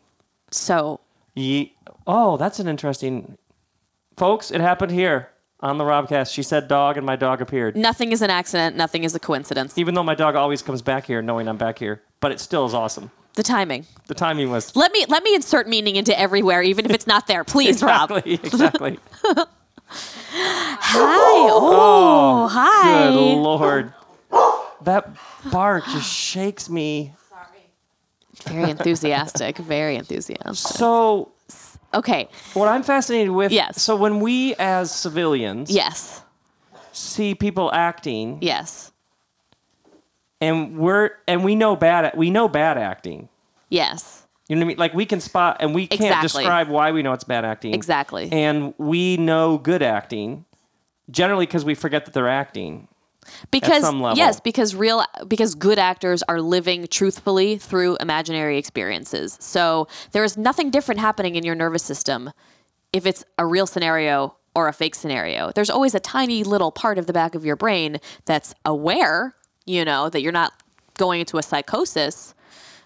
So 0.52 1.00
Ye- 1.36 1.74
oh, 2.08 2.38
that's 2.38 2.60
an 2.60 2.68
interesting. 2.68 3.38
Folks, 4.18 4.52
it 4.52 4.62
happened 4.62 4.92
here 4.92 5.30
on 5.62 5.78
the 5.78 5.84
Robcast. 5.84 6.34
She 6.34 6.44
said 6.44 6.68
dog, 6.68 6.98
and 6.98 7.06
my 7.06 7.16
dog 7.16 7.42
appeared. 7.42 7.76
nothing 7.76 8.12
is 8.12 8.22
an 8.22 8.30
accident. 8.30 8.76
Nothing 8.76 9.04
is 9.04 9.14
a 9.16 9.20
coincidence. 9.20 9.78
Even 9.78 9.94
though 9.94 10.04
my 10.04 10.16
dog 10.16 10.36
always 10.36 10.62
comes 10.62 10.82
back 10.82 11.06
here, 11.06 11.22
knowing 11.22 11.48
I'm 11.48 11.58
back 11.58 11.80
here, 11.80 12.02
but 12.20 12.32
it 12.32 12.40
still 12.40 12.66
is 12.66 12.74
awesome. 12.74 13.12
The 13.36 13.44
timing. 13.44 13.86
The 14.08 14.16
timing 14.16 14.50
was 14.50 14.76
Let 14.76 14.92
me 14.92 15.06
let 15.08 15.24
me 15.24 15.34
insert 15.36 15.68
meaning 15.68 15.96
into 15.96 16.18
everywhere, 16.20 16.62
even 16.62 16.86
if 16.86 16.92
it's 16.92 17.08
not 17.08 17.28
there. 17.28 17.44
Please, 17.44 17.82
Rob. 17.84 18.12
exactly 18.12 18.34
exactly. 18.44 19.00
Hi. 19.92 20.96
Oh, 20.96 21.60
oh, 21.62 22.48
hi. 22.48 23.08
Good 23.08 23.16
lord, 23.16 23.94
that 24.82 25.10
bark 25.52 25.86
just 25.86 26.12
shakes 26.12 26.70
me. 26.70 27.14
Very 28.46 28.70
enthusiastic. 28.70 29.58
Very 29.58 29.96
enthusiastic. 29.98 30.56
So, 30.78 31.32
Okay. 31.94 32.28
what 32.54 32.68
I'm 32.68 32.84
fascinated 32.84 33.32
with. 33.32 33.52
Yes. 33.52 33.82
So 33.82 33.96
when 33.96 34.20
we 34.20 34.54
as 34.56 34.94
civilians 34.94 35.72
Yes. 35.72 36.22
see 36.92 37.34
people 37.36 37.72
acting, 37.74 38.38
Yes. 38.42 38.92
and 40.42 40.78
we're 40.78 41.12
and 41.28 41.44
we 41.44 41.56
know 41.56 41.76
bad 41.76 42.12
we 42.16 42.30
know 42.30 42.48
bad 42.48 42.78
acting. 42.78 43.30
Yes. 43.70 44.26
You 44.48 44.56
know 44.56 44.62
what 44.62 44.66
I 44.66 44.68
mean? 44.70 44.78
Like 44.78 44.94
we 44.94 45.06
can 45.06 45.20
spot 45.22 45.58
and 45.60 45.76
we 45.76 45.86
can't 45.88 46.02
Exactly. 46.02 46.44
describe 46.44 46.70
why 46.70 46.92
we 46.92 47.04
know 47.04 47.14
it's 47.14 47.24
bad 47.24 47.46
acting. 47.46 47.74
Exactly. 47.74 48.30
And 48.32 48.74
we 48.78 49.16
know 49.18 49.58
good 49.58 49.84
acting 49.84 50.46
generally 51.12 51.46
because 51.46 51.64
we 51.66 51.76
forget 51.76 52.06
that 52.06 52.14
they're 52.14 52.28
acting. 52.30 52.88
Because 53.52 53.84
yes 54.16 54.40
because 54.40 54.76
real 54.76 55.04
because 55.28 55.56
good 55.56 55.80
actors 55.80 56.24
are 56.24 56.42
living 56.42 56.88
truthfully 56.88 57.58
through 57.58 57.98
imaginary 57.98 58.58
experiences. 58.58 59.38
So 59.40 59.88
there 60.12 60.24
is 60.24 60.38
nothing 60.38 60.70
different 60.72 61.00
happening 61.00 61.36
in 61.36 61.44
your 61.44 61.56
nervous 61.56 61.84
system 61.84 62.32
if 62.94 63.06
it's 63.06 63.24
a 63.38 63.46
real 63.46 63.68
scenario 63.68 64.36
or 64.56 64.68
a 64.68 64.74
fake 64.74 64.96
scenario. 64.96 65.52
There's 65.54 65.70
always 65.70 65.94
a 65.96 66.00
tiny 66.00 66.44
little 66.44 66.72
part 66.72 66.98
of 66.98 67.06
the 67.06 67.14
back 67.14 67.36
of 67.36 67.46
your 67.46 67.56
brain 67.56 67.98
that's 68.26 68.54
aware 68.66 69.36
you 69.66 69.86
know 69.86 70.10
that 70.10 70.22
you're 70.22 70.32
not 70.32 70.54
going 70.98 71.20
into 71.20 71.38
a 71.38 71.44
psychosis 71.44 72.34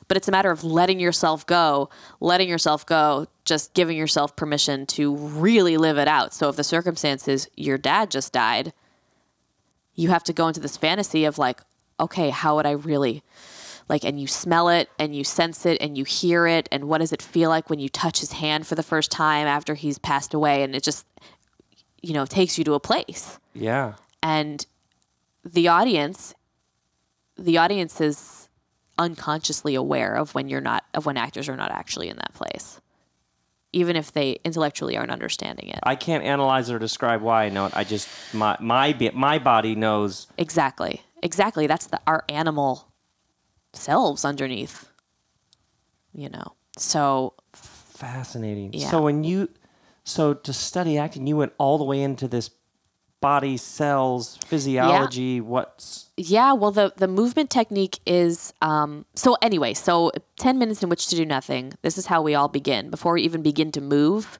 but 0.07 0.17
it's 0.17 0.27
a 0.27 0.31
matter 0.31 0.51
of 0.51 0.63
letting 0.63 0.99
yourself 0.99 1.45
go, 1.45 1.89
letting 2.19 2.49
yourself 2.49 2.85
go, 2.85 3.27
just 3.45 3.73
giving 3.73 3.97
yourself 3.97 4.35
permission 4.35 4.85
to 4.87 5.15
really 5.15 5.77
live 5.77 5.97
it 5.97 6.07
out. 6.07 6.33
So 6.33 6.49
if 6.49 6.55
the 6.55 6.63
circumstances 6.63 7.47
your 7.55 7.77
dad 7.77 8.11
just 8.11 8.33
died, 8.33 8.73
you 9.95 10.09
have 10.09 10.23
to 10.25 10.33
go 10.33 10.47
into 10.47 10.59
this 10.59 10.77
fantasy 10.77 11.25
of 11.25 11.37
like, 11.37 11.61
okay, 11.99 12.29
how 12.29 12.55
would 12.55 12.65
I 12.65 12.71
really 12.71 13.23
like 13.89 14.03
and 14.05 14.19
you 14.19 14.27
smell 14.27 14.69
it 14.69 14.89
and 14.97 15.15
you 15.15 15.23
sense 15.23 15.65
it 15.65 15.77
and 15.81 15.97
you 15.97 16.05
hear 16.05 16.47
it 16.47 16.69
and 16.71 16.85
what 16.85 16.99
does 16.99 17.11
it 17.11 17.21
feel 17.21 17.49
like 17.49 17.69
when 17.69 17.79
you 17.79 17.89
touch 17.89 18.21
his 18.21 18.31
hand 18.31 18.65
for 18.65 18.75
the 18.75 18.83
first 18.83 19.11
time 19.11 19.45
after 19.45 19.75
he's 19.75 19.97
passed 19.97 20.33
away? 20.33 20.63
And 20.63 20.75
it 20.75 20.83
just 20.83 21.05
you 22.01 22.13
know 22.13 22.25
takes 22.25 22.57
you 22.57 22.63
to 22.65 22.73
a 22.73 22.79
place. 22.79 23.39
Yeah. 23.53 23.93
and 24.23 24.65
the 25.45 25.67
audience 25.67 26.33
the 27.37 27.57
audience 27.57 27.99
is 27.99 28.47
unconsciously 28.97 29.75
aware 29.75 30.15
of 30.15 30.33
when 30.35 30.47
you're 30.47 30.61
not 30.61 30.83
of 30.93 31.05
when 31.05 31.17
actors 31.17 31.49
are 31.49 31.57
not 31.57 31.71
actually 31.71 32.09
in 32.09 32.17
that 32.17 32.33
place 32.33 32.79
even 33.73 33.95
if 33.95 34.11
they 34.11 34.39
intellectually 34.43 34.95
aren't 34.95 35.11
understanding 35.11 35.69
it 35.69 35.79
I 35.83 35.95
can't 35.95 36.23
analyze 36.23 36.71
or 36.71 36.79
describe 36.79 37.21
why 37.21 37.45
I 37.45 37.49
know 37.49 37.65
it. 37.65 37.73
I 37.75 37.83
just 37.83 38.07
my 38.33 38.55
my 38.59 39.11
my 39.13 39.39
body 39.39 39.75
knows. 39.75 40.27
exactly 40.37 41.01
exactly 41.21 41.67
that's 41.67 41.87
the 41.87 41.99
our 42.07 42.23
animal 42.29 42.87
selves 43.73 44.23
underneath 44.23 44.89
you 46.13 46.29
know 46.29 46.53
so 46.77 47.33
Fascinating. 48.03 48.71
Yeah. 48.73 48.89
So 48.89 49.01
when 49.01 49.23
you 49.23 49.49
so 50.03 50.33
to 50.33 50.51
study 50.51 50.97
acting, 50.97 51.25
you 51.25 51.37
went 51.37 51.53
all 51.57 51.77
the 51.77 51.85
way 51.85 52.01
into 52.01 52.27
this 52.27 52.49
body 53.23 53.55
cells 53.55 54.37
physiology. 54.47 55.39
What's 55.39 56.11
Yeah, 56.17 56.51
well, 56.51 56.71
the 56.71 56.91
the 56.97 57.07
movement 57.07 57.49
technique 57.49 57.99
is 58.05 58.53
um, 58.61 59.05
so. 59.15 59.37
Anyway, 59.41 59.73
so 59.73 60.11
ten 60.37 60.59
minutes 60.59 60.83
in 60.83 60.89
which 60.89 61.07
to 61.07 61.15
do 61.15 61.25
nothing. 61.25 61.73
This 61.83 61.97
is 61.97 62.05
how 62.05 62.21
we 62.21 62.35
all 62.35 62.49
begin. 62.49 62.89
Before 62.89 63.13
we 63.13 63.21
even 63.21 63.41
begin 63.41 63.71
to 63.71 63.81
move, 63.81 64.39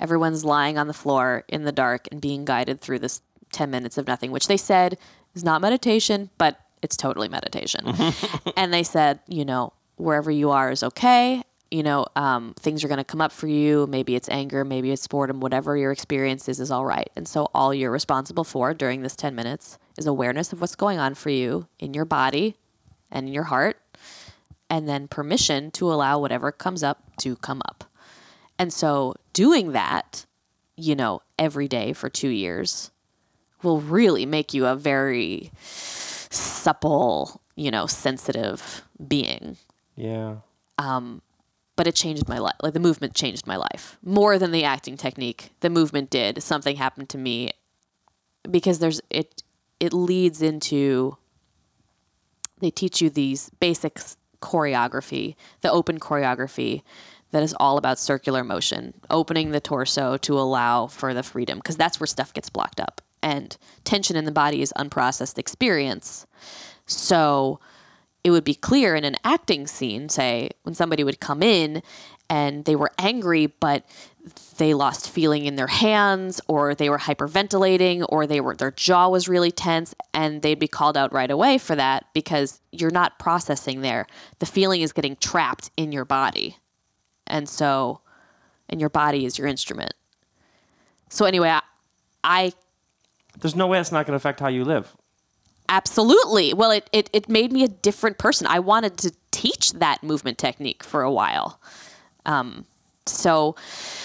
everyone's 0.00 0.42
lying 0.42 0.78
on 0.78 0.86
the 0.86 0.94
floor 0.94 1.44
in 1.48 1.64
the 1.64 1.72
dark 1.72 2.08
and 2.10 2.18
being 2.18 2.46
guided 2.46 2.80
through 2.80 3.00
this 3.00 3.20
ten 3.52 3.70
minutes 3.70 3.98
of 3.98 4.06
nothing, 4.06 4.30
which 4.32 4.48
they 4.48 4.56
said 4.56 4.96
is 5.34 5.44
not 5.44 5.60
meditation, 5.60 6.30
but 6.38 6.58
it's 6.80 6.96
totally 6.96 7.28
meditation. 7.28 7.84
and 8.56 8.72
they 8.72 8.84
said, 8.84 9.20
you 9.28 9.44
know, 9.44 9.74
wherever 9.96 10.30
you 10.30 10.50
are 10.50 10.70
is 10.70 10.82
okay. 10.82 11.42
You 11.70 11.82
know, 11.82 12.06
um, 12.14 12.54
things 12.58 12.84
are 12.84 12.88
going 12.88 12.98
to 12.98 13.04
come 13.04 13.20
up 13.20 13.32
for 13.32 13.48
you. 13.48 13.86
Maybe 13.88 14.14
it's 14.14 14.28
anger, 14.28 14.64
maybe 14.64 14.92
it's 14.92 15.06
boredom, 15.06 15.40
whatever 15.40 15.76
your 15.76 15.90
experience 15.90 16.48
is, 16.48 16.60
is 16.60 16.70
all 16.70 16.84
right. 16.84 17.10
And 17.16 17.26
so, 17.26 17.50
all 17.54 17.74
you're 17.74 17.90
responsible 17.90 18.44
for 18.44 18.74
during 18.74 19.02
this 19.02 19.16
10 19.16 19.34
minutes 19.34 19.78
is 19.98 20.06
awareness 20.06 20.52
of 20.52 20.60
what's 20.60 20.76
going 20.76 20.98
on 20.98 21.14
for 21.14 21.30
you 21.30 21.66
in 21.78 21.94
your 21.94 22.04
body 22.04 22.56
and 23.10 23.26
in 23.26 23.34
your 23.34 23.44
heart, 23.44 23.78
and 24.70 24.88
then 24.88 25.08
permission 25.08 25.70
to 25.72 25.92
allow 25.92 26.18
whatever 26.18 26.52
comes 26.52 26.82
up 26.82 27.16
to 27.18 27.36
come 27.36 27.60
up. 27.66 27.84
And 28.58 28.72
so, 28.72 29.14
doing 29.32 29.72
that, 29.72 30.26
you 30.76 30.94
know, 30.94 31.22
every 31.38 31.66
day 31.66 31.92
for 31.92 32.08
two 32.08 32.28
years 32.28 32.90
will 33.62 33.80
really 33.80 34.26
make 34.26 34.54
you 34.54 34.66
a 34.66 34.76
very 34.76 35.50
supple, 35.58 37.40
you 37.56 37.70
know, 37.70 37.86
sensitive 37.86 38.84
being 39.08 39.56
yeah. 39.96 40.36
But 41.76 41.86
it 41.86 41.94
changed 41.94 42.28
my 42.28 42.38
life. 42.38 42.56
Like 42.62 42.72
the 42.74 42.80
movement 42.80 43.14
changed 43.14 43.46
my 43.46 43.56
life 43.56 43.98
more 44.02 44.38
than 44.38 44.52
the 44.52 44.64
acting 44.64 44.96
technique. 44.96 45.50
The 45.60 45.70
movement 45.70 46.10
did. 46.10 46.42
Something 46.42 46.76
happened 46.76 47.08
to 47.10 47.18
me 47.18 47.50
because 48.50 48.78
there's 48.78 49.00
it. 49.10 49.42
It 49.80 49.92
leads 49.92 50.42
into. 50.42 51.16
They 52.60 52.70
teach 52.70 53.02
you 53.02 53.10
these 53.10 53.50
basics 53.60 54.16
choreography, 54.40 55.34
the 55.62 55.70
open 55.70 55.98
choreography, 55.98 56.82
that 57.32 57.42
is 57.42 57.54
all 57.58 57.78
about 57.78 57.98
circular 57.98 58.44
motion, 58.44 58.94
opening 59.10 59.50
the 59.50 59.60
torso 59.60 60.16
to 60.18 60.38
allow 60.38 60.86
for 60.86 61.12
the 61.12 61.22
freedom, 61.22 61.58
because 61.58 61.76
that's 61.76 61.98
where 61.98 62.06
stuff 62.06 62.32
gets 62.32 62.48
blocked 62.48 62.78
up, 62.78 63.00
and 63.22 63.56
tension 63.82 64.16
in 64.16 64.24
the 64.24 64.30
body 64.30 64.62
is 64.62 64.72
unprocessed 64.78 65.36
experience. 65.36 66.26
So 66.86 67.58
it 68.24 68.30
would 68.30 68.44
be 68.44 68.54
clear 68.54 68.96
in 68.96 69.04
an 69.04 69.16
acting 69.22 69.66
scene, 69.66 70.08
say, 70.08 70.50
when 70.62 70.74
somebody 70.74 71.04
would 71.04 71.20
come 71.20 71.42
in 71.42 71.82
and 72.30 72.64
they 72.64 72.74
were 72.74 72.90
angry, 72.98 73.46
but 73.46 73.84
they 74.56 74.72
lost 74.72 75.10
feeling 75.10 75.44
in 75.44 75.56
their 75.56 75.66
hands, 75.66 76.40
or 76.48 76.74
they 76.74 76.88
were 76.88 76.98
hyperventilating, 76.98 78.06
or 78.08 78.26
they 78.26 78.40
were 78.40 78.56
their 78.56 78.70
jaw 78.70 79.08
was 79.10 79.28
really 79.28 79.52
tense, 79.52 79.94
and 80.14 80.40
they'd 80.40 80.58
be 80.58 80.66
called 80.66 80.96
out 80.96 81.12
right 81.12 81.30
away 81.30 81.58
for 81.58 81.76
that 81.76 82.06
because 82.14 82.60
you're 82.72 82.90
not 82.90 83.18
processing 83.18 83.82
there. 83.82 84.06
The 84.38 84.46
feeling 84.46 84.80
is 84.80 84.92
getting 84.92 85.16
trapped 85.16 85.70
in 85.76 85.92
your 85.92 86.06
body. 86.06 86.56
And 87.26 87.46
so 87.46 88.00
and 88.70 88.80
your 88.80 88.90
body 88.90 89.26
is 89.26 89.36
your 89.36 89.46
instrument. 89.46 89.92
So 91.10 91.26
anyway, 91.26 91.50
I, 91.50 91.60
I 92.24 92.52
There's 93.38 93.54
no 93.54 93.66
way 93.66 93.78
it's 93.78 93.92
not 93.92 94.06
going 94.06 94.12
to 94.12 94.16
affect 94.16 94.40
how 94.40 94.48
you 94.48 94.64
live. 94.64 94.96
Absolutely. 95.68 96.52
Well, 96.52 96.70
it, 96.70 96.88
it, 96.92 97.08
it 97.12 97.28
made 97.28 97.52
me 97.52 97.64
a 97.64 97.68
different 97.68 98.18
person. 98.18 98.46
I 98.46 98.58
wanted 98.58 98.98
to 98.98 99.12
teach 99.30 99.72
that 99.72 100.02
movement 100.02 100.38
technique 100.38 100.84
for 100.84 101.02
a 101.02 101.10
while. 101.10 101.60
Um, 102.26 102.66
so, 103.06 103.56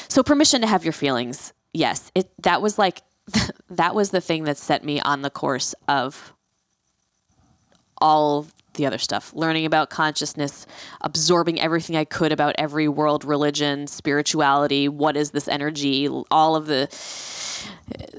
so 0.07 0.23
permission 0.23 0.61
to 0.61 0.67
have 0.67 0.83
your 0.83 0.93
feelings. 0.93 1.53
Yes, 1.73 2.11
it 2.15 2.31
that 2.41 2.61
was 2.61 2.77
like 2.77 3.01
that 3.69 3.93
was 3.93 4.09
the 4.11 4.21
thing 4.21 4.45
that 4.45 4.57
set 4.57 4.83
me 4.83 4.99
on 5.01 5.21
the 5.21 5.29
course 5.29 5.75
of 5.87 6.33
all 8.01 8.47
the 8.75 8.85
other 8.85 8.97
stuff, 8.97 9.33
learning 9.33 9.65
about 9.65 9.89
consciousness, 9.89 10.65
absorbing 11.01 11.59
everything 11.59 11.95
I 11.95 12.05
could 12.05 12.31
about 12.31 12.55
every 12.57 12.87
world 12.87 13.25
religion, 13.25 13.87
spirituality, 13.87 14.87
what 14.87 15.17
is 15.17 15.31
this 15.31 15.47
energy, 15.47 16.07
all 16.31 16.55
of 16.55 16.67
the 16.67 16.87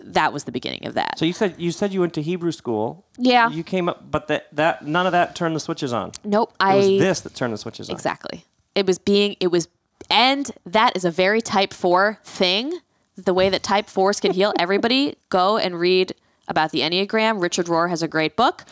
that 0.05 0.33
was 0.33 0.45
the 0.45 0.53
beginning 0.53 0.87
of 0.87 0.95
that. 0.95 1.19
So 1.19 1.25
you 1.25 1.33
said 1.33 1.55
you 1.59 1.71
said 1.73 1.93
you 1.93 2.01
went 2.01 2.15
to 2.15 2.23
Hebrew 2.23 2.53
school. 2.53 3.05
Yeah. 3.19 3.51
You 3.51 3.63
came 3.65 3.89
up, 3.89 4.11
but 4.11 4.29
that 4.29 4.49
that 4.53 4.87
none 4.87 5.07
of 5.07 5.13
that 5.13 5.35
turned 5.35 5.55
the 5.57 5.61
switches 5.61 5.93
on. 5.93 6.13
nope, 6.25 6.51
It 6.61 6.65
I 6.65 6.77
was 6.77 6.87
this 6.87 7.21
that 7.21 7.35
turned 7.35 7.53
the 7.53 7.59
switches 7.59 7.89
on. 7.89 7.95
Exactly. 7.95 8.45
It 8.75 8.87
was 8.87 8.99
being, 8.99 9.37
it 9.41 9.49
was, 9.49 9.69
and 10.11 10.51
that 10.65 10.97
is 10.97 11.05
a 11.05 11.11
very 11.11 11.41
type 11.41 11.73
four 11.73 12.19
thing. 12.25 12.79
The 13.17 13.35
way 13.35 13.49
that 13.51 13.63
type 13.63 13.89
fours 13.89 14.21
can 14.21 14.33
heal. 14.33 14.53
Everybody 14.59 15.17
go 15.29 15.59
and 15.59 15.79
read 15.79 16.15
about 16.49 16.71
the 16.71 16.81
Enneagram. 16.81 17.43
Richard 17.43 17.67
Rohr 17.67 17.89
has 17.91 18.03
a 18.03 18.09
great 18.09 18.37
book. 18.37 18.65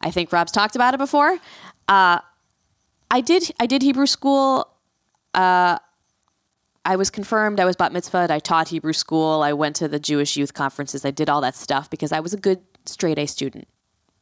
I 0.00 0.10
think 0.10 0.32
Rob's 0.32 0.52
talked 0.52 0.74
about 0.74 0.94
it 0.94 0.98
before. 0.98 1.38
Uh, 1.88 2.18
I 3.10 3.20
did, 3.20 3.50
I 3.60 3.66
did 3.66 3.82
Hebrew 3.82 4.06
school. 4.06 4.68
Uh, 5.34 5.78
I 6.86 6.94
was 6.94 7.10
confirmed. 7.10 7.58
I 7.58 7.64
was 7.64 7.74
bat 7.74 7.92
mitzvahed. 7.92 8.30
I 8.30 8.38
taught 8.38 8.68
Hebrew 8.68 8.92
school. 8.92 9.42
I 9.42 9.52
went 9.52 9.74
to 9.76 9.88
the 9.88 9.98
Jewish 9.98 10.36
youth 10.36 10.54
conferences. 10.54 11.04
I 11.04 11.10
did 11.10 11.28
all 11.28 11.40
that 11.40 11.56
stuff 11.56 11.90
because 11.90 12.12
I 12.12 12.20
was 12.20 12.32
a 12.32 12.36
good 12.36 12.60
straight 12.84 13.18
A 13.18 13.26
student. 13.26 13.66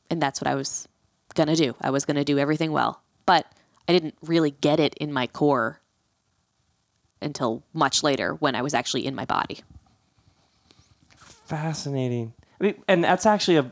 And 0.09 0.20
that's 0.20 0.40
what 0.40 0.48
I 0.48 0.55
was 0.55 0.88
going 1.35 1.48
to 1.48 1.57
do. 1.57 1.77
I 1.83 1.90
was 1.90 2.07
going 2.07 2.16
to 2.16 2.24
do 2.24 2.38
everything 2.38 2.72
well. 2.72 3.03
But 3.27 3.46
I 3.87 3.92
didn't 3.92 4.14
really 4.22 4.50
get 4.50 4.81
it 4.81 4.94
in 4.94 5.12
my 5.12 5.27
core 5.27 5.81
until 7.20 7.62
much 7.74 8.03
later 8.03 8.33
when 8.35 8.55
I 8.55 8.62
was 8.62 8.72
actually 8.72 9.05
in 9.05 9.14
my 9.14 9.27
body. 9.27 9.61
Fascinating. 11.16 12.33
I 12.61 12.64
mean, 12.64 12.83
and 12.88 13.05
that's 13.05 13.27
actually 13.27 13.59
a 13.59 13.70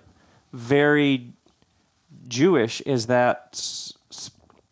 very 0.53 1.33
Jewish 2.29 2.83
is 2.83 3.07
that 3.07 3.93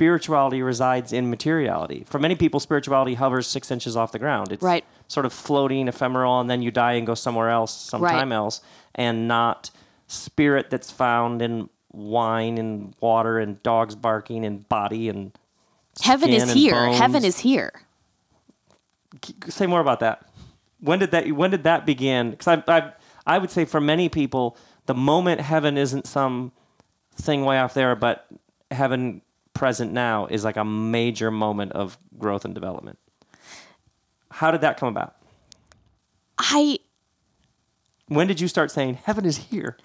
spirituality 0.00 0.62
resides 0.62 1.12
in 1.12 1.28
materiality. 1.28 2.04
For 2.08 2.18
many 2.18 2.34
people, 2.34 2.58
spirituality 2.58 3.12
hovers 3.12 3.46
six 3.46 3.70
inches 3.70 3.98
off 3.98 4.12
the 4.12 4.18
ground. 4.18 4.50
It's 4.50 4.62
Right. 4.62 4.82
sort 5.08 5.26
of 5.26 5.32
floating, 5.34 5.88
ephemeral, 5.88 6.40
and 6.40 6.48
then 6.48 6.62
you 6.62 6.70
die 6.70 6.92
and 6.94 7.06
go 7.06 7.14
somewhere 7.14 7.50
else, 7.50 7.70
sometime 7.70 8.30
Right. 8.30 8.34
else, 8.34 8.62
and 8.94 9.28
not 9.28 9.70
spirit 10.06 10.70
that's 10.70 10.90
found 10.90 11.42
in 11.42 11.68
wine 11.92 12.56
and 12.56 12.94
water 13.00 13.38
and 13.38 13.62
dogs 13.62 13.94
barking 13.94 14.42
and 14.46 14.66
body 14.70 15.10
and 15.10 15.32
Heaven 16.00 16.30
is 16.30 16.44
and 16.44 16.52
here. 16.52 16.92
Heaven 16.92 17.22
is 17.22 17.40
here. 17.40 17.82
say 19.48 19.66
more 19.66 19.80
about 19.80 20.00
that. 20.00 20.24
When 20.80 20.98
did 21.00 21.10
that? 21.10 21.30
When 21.32 21.50
did 21.50 21.64
that 21.64 21.84
begin? 21.84 22.30
Because 22.30 22.48
I, 22.48 22.62
I, 22.66 22.92
I 23.26 23.36
would 23.36 23.50
say 23.50 23.66
for 23.66 23.82
many 23.82 24.08
people, 24.08 24.56
the 24.86 24.94
moment 24.94 25.42
heaven 25.42 25.76
isn't 25.76 26.06
some 26.06 26.52
thing 27.16 27.44
way 27.44 27.58
off 27.58 27.74
there, 27.74 27.94
but 27.96 28.26
heaven 28.70 29.20
present 29.54 29.92
now 29.92 30.26
is 30.26 30.44
like 30.44 30.56
a 30.56 30.64
major 30.64 31.30
moment 31.30 31.72
of 31.72 31.98
growth 32.18 32.44
and 32.44 32.54
development. 32.54 32.98
How 34.30 34.50
did 34.50 34.60
that 34.62 34.78
come 34.78 34.88
about? 34.88 35.16
I 36.38 36.78
When 38.08 38.26
did 38.26 38.40
you 38.40 38.48
start 38.48 38.70
saying 38.70 38.94
heaven 39.04 39.24
is 39.24 39.36
here? 39.36 39.76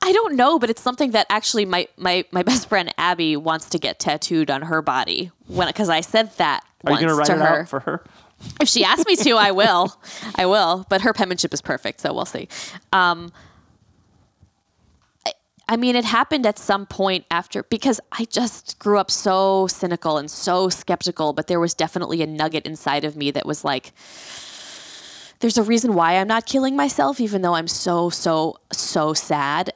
I 0.00 0.12
don't 0.12 0.36
know, 0.36 0.58
but 0.60 0.70
it's 0.70 0.80
something 0.82 1.10
that 1.12 1.26
actually 1.28 1.64
my 1.64 1.88
my, 1.96 2.24
my 2.30 2.42
best 2.42 2.68
friend 2.68 2.92
Abby 2.98 3.36
wants 3.36 3.68
to 3.70 3.78
get 3.78 3.98
tattooed 3.98 4.50
on 4.50 4.62
her 4.62 4.80
body 4.82 5.30
when 5.48 5.66
because 5.66 5.88
I 5.88 6.00
said 6.02 6.30
that 6.36 6.64
Are 6.84 6.92
you 6.92 6.98
going 6.98 7.08
to 7.08 7.14
write 7.14 7.28
it 7.28 7.38
her. 7.38 7.60
out 7.62 7.68
for 7.68 7.80
her? 7.80 8.04
if 8.60 8.68
she 8.68 8.84
asks 8.84 9.04
me 9.06 9.16
to, 9.16 9.32
I 9.32 9.50
will. 9.50 9.92
I 10.36 10.46
will. 10.46 10.86
But 10.88 11.00
her 11.00 11.12
penmanship 11.12 11.52
is 11.52 11.60
perfect, 11.60 12.00
so 12.00 12.12
we'll 12.14 12.24
see. 12.24 12.46
Um, 12.92 13.32
I, 15.68 15.76
mean, 15.76 15.96
it 15.96 16.04
happened 16.04 16.46
at 16.46 16.58
some 16.58 16.86
point 16.86 17.26
after 17.30 17.62
because 17.64 18.00
I 18.10 18.24
just 18.24 18.78
grew 18.78 18.98
up 18.98 19.10
so 19.10 19.66
cynical 19.66 20.16
and 20.16 20.30
so 20.30 20.68
skeptical, 20.68 21.32
but 21.32 21.46
there 21.46 21.60
was 21.60 21.74
definitely 21.74 22.22
a 22.22 22.26
nugget 22.26 22.66
inside 22.66 23.04
of 23.04 23.16
me 23.16 23.30
that 23.32 23.44
was 23.44 23.64
like, 23.64 23.92
there's 25.40 25.58
a 25.58 25.62
reason 25.62 25.94
why 25.94 26.14
I'm 26.14 26.26
not 26.26 26.46
killing 26.46 26.74
myself, 26.74 27.20
even 27.20 27.42
though 27.42 27.54
I'm 27.54 27.68
so, 27.68 28.10
so, 28.10 28.56
so 28.72 29.12
sad. 29.12 29.72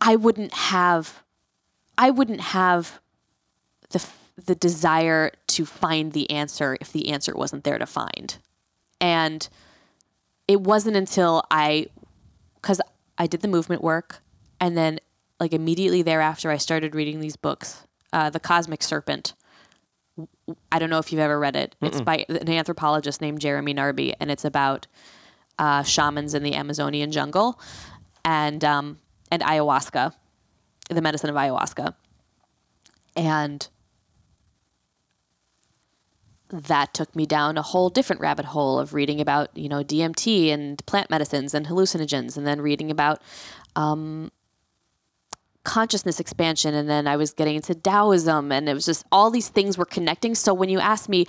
I 0.00 0.16
wouldn't 0.16 0.54
have, 0.54 1.22
I 1.96 2.10
wouldn't 2.10 2.40
have 2.40 3.00
the 3.90 4.04
the 4.44 4.54
desire 4.54 5.32
to 5.48 5.66
find 5.66 6.12
the 6.12 6.30
answer 6.30 6.78
if 6.80 6.92
the 6.92 7.10
answer 7.10 7.34
wasn't 7.34 7.64
there 7.64 7.78
to 7.78 7.86
find. 7.86 8.38
And 9.00 9.48
it 10.46 10.60
wasn't 10.60 10.96
until 10.96 11.42
I 11.50 11.86
cuz 12.62 12.80
I 13.18 13.26
did 13.26 13.40
the 13.40 13.48
movement 13.48 13.82
work 13.82 14.22
and 14.60 14.76
then 14.76 15.00
like 15.40 15.52
immediately 15.52 16.02
thereafter 16.02 16.50
I 16.50 16.56
started 16.56 16.94
reading 16.94 17.20
these 17.20 17.36
books. 17.36 17.86
Uh, 18.12 18.30
the 18.30 18.40
Cosmic 18.40 18.82
Serpent. 18.82 19.34
I 20.72 20.78
don't 20.78 20.90
know 20.90 20.98
if 20.98 21.12
you've 21.12 21.20
ever 21.20 21.38
read 21.38 21.54
it. 21.54 21.76
It's 21.82 22.00
by 22.00 22.24
an 22.28 22.48
anthropologist 22.48 23.20
named 23.20 23.40
Jeremy 23.40 23.74
Narby 23.74 24.14
and 24.18 24.30
it's 24.30 24.44
about 24.44 24.86
uh, 25.58 25.82
shamans 25.82 26.34
in 26.34 26.42
the 26.42 26.54
Amazonian 26.54 27.12
jungle 27.12 27.60
and 28.24 28.64
um, 28.64 28.98
and 29.30 29.42
ayahuasca, 29.42 30.14
the 30.90 31.02
medicine 31.02 31.30
of 31.30 31.36
ayahuasca. 31.36 31.94
And 33.16 33.68
that 36.50 36.94
took 36.94 37.14
me 37.14 37.26
down 37.26 37.58
a 37.58 37.62
whole 37.62 37.90
different 37.90 38.20
rabbit 38.20 38.46
hole 38.46 38.78
of 38.78 38.94
reading 38.94 39.20
about 39.20 39.56
you 39.56 39.68
know 39.68 39.82
DMT 39.82 40.52
and 40.52 40.84
plant 40.86 41.10
medicines 41.10 41.54
and 41.54 41.66
hallucinogens, 41.66 42.36
and 42.36 42.46
then 42.46 42.60
reading 42.60 42.90
about 42.90 43.20
um, 43.76 44.30
consciousness 45.68 46.18
expansion, 46.18 46.74
and 46.74 46.88
then 46.88 47.06
I 47.06 47.16
was 47.16 47.32
getting 47.32 47.56
into 47.56 47.74
Taoism, 47.74 48.50
and 48.50 48.68
it 48.68 48.74
was 48.74 48.86
just 48.86 49.04
all 49.12 49.30
these 49.30 49.48
things 49.48 49.76
were 49.76 49.84
connecting. 49.84 50.34
So 50.34 50.54
when 50.54 50.70
you 50.70 50.80
ask 50.80 51.08
me 51.08 51.26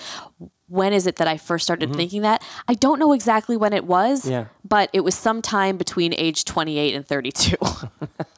when 0.69 0.93
is 0.93 1.07
it 1.07 1.15
that 1.17 1.27
I 1.27 1.37
first 1.37 1.63
started 1.63 1.89
mm-hmm. 1.89 1.97
thinking 1.97 2.21
that, 2.21 2.43
I 2.67 2.75
don't 2.75 2.99
know 2.99 3.11
exactly 3.11 3.57
when 3.57 3.73
it 3.73 3.85
was, 3.85 4.29
Yeah. 4.29 4.45
but 4.63 4.89
it 4.93 5.01
was 5.01 5.15
sometime 5.15 5.77
between 5.77 6.13
age 6.13 6.45
28 6.45 6.95
and 6.95 7.05
32. 7.05 7.55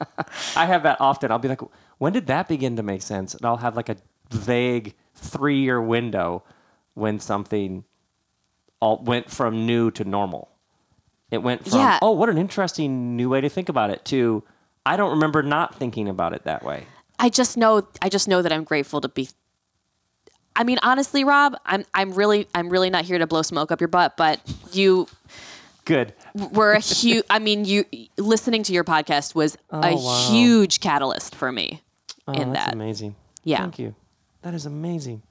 I 0.56 0.66
have 0.66 0.84
that 0.84 1.00
often. 1.00 1.30
I'll 1.30 1.40
be 1.40 1.50
like, 1.50 1.62
when 1.98 2.14
did 2.14 2.28
that 2.28 2.48
begin 2.48 2.78
to 2.78 2.84
make 2.84 3.02
sense? 3.02 3.36
And 3.36 3.46
I'll 3.46 3.58
have 3.58 3.76
like 3.76 3.90
a 3.90 3.98
vague 4.32 4.96
three 5.14 5.60
year 5.60 5.82
window 5.82 6.44
when 6.94 7.20
something 7.20 7.84
all 8.80 9.04
went 9.04 9.30
from 9.30 9.66
new 9.66 9.92
to 9.92 10.06
normal. 10.06 10.50
It 11.32 11.40
went 11.44 11.68
from, 11.68 11.80
Yeah. 11.80 12.00
oh, 12.02 12.12
what 12.12 12.30
an 12.30 12.38
interesting 12.38 13.16
new 13.18 13.30
way 13.30 13.42
to 13.42 13.50
think 13.50 13.68
about 13.70 13.90
it 13.90 14.06
to, 14.06 14.44
I 14.86 14.98
don't 14.98 15.12
remember 15.12 15.44
not 15.44 15.76
thinking 15.76 16.08
about 16.10 16.34
it 16.34 16.44
that 16.46 16.64
way. 16.64 16.86
I 17.20 17.30
just 17.30 17.56
know 17.58 17.88
I 18.02 18.10
just 18.10 18.28
know 18.28 18.42
that 18.42 18.52
I'm 18.52 18.64
grateful 18.64 19.02
to 19.02 19.08
be 19.10 19.30
I 20.56 20.64
mean 20.64 20.80
honestly 20.82 21.24
Rob, 21.24 21.56
I'm 21.66 21.86
I'm 21.94 22.14
really 22.14 22.48
I'm 22.56 22.70
really 22.70 22.90
not 22.90 23.06
here 23.06 23.18
to 23.20 23.28
blow 23.28 23.42
smoke 23.42 23.72
up 23.72 23.80
your 23.80 23.88
butt, 23.88 24.18
but 24.18 24.40
you 24.74 25.08
Good. 25.86 26.14
were 26.52 26.74
a 26.74 26.80
huge 26.80 27.24
I 27.30 27.40
mean 27.40 27.66
you 27.66 27.86
listening 28.18 28.64
to 28.64 28.74
your 28.74 28.84
podcast 28.84 29.36
was 29.36 29.56
a 29.72 29.92
Oh, 29.94 29.96
wow. 30.04 30.28
huge 30.32 30.80
catalyst 30.80 31.36
for 31.36 31.52
me 31.52 31.82
Oh, 32.28 32.34
in 32.34 32.54
that's 32.54 32.66
that. 32.68 32.74
amazing. 32.74 33.16
Yeah. 33.44 33.58
Thank 33.60 33.80
you. 33.80 33.96
That 34.44 34.54
is 34.54 34.66
amazing. 34.66 35.22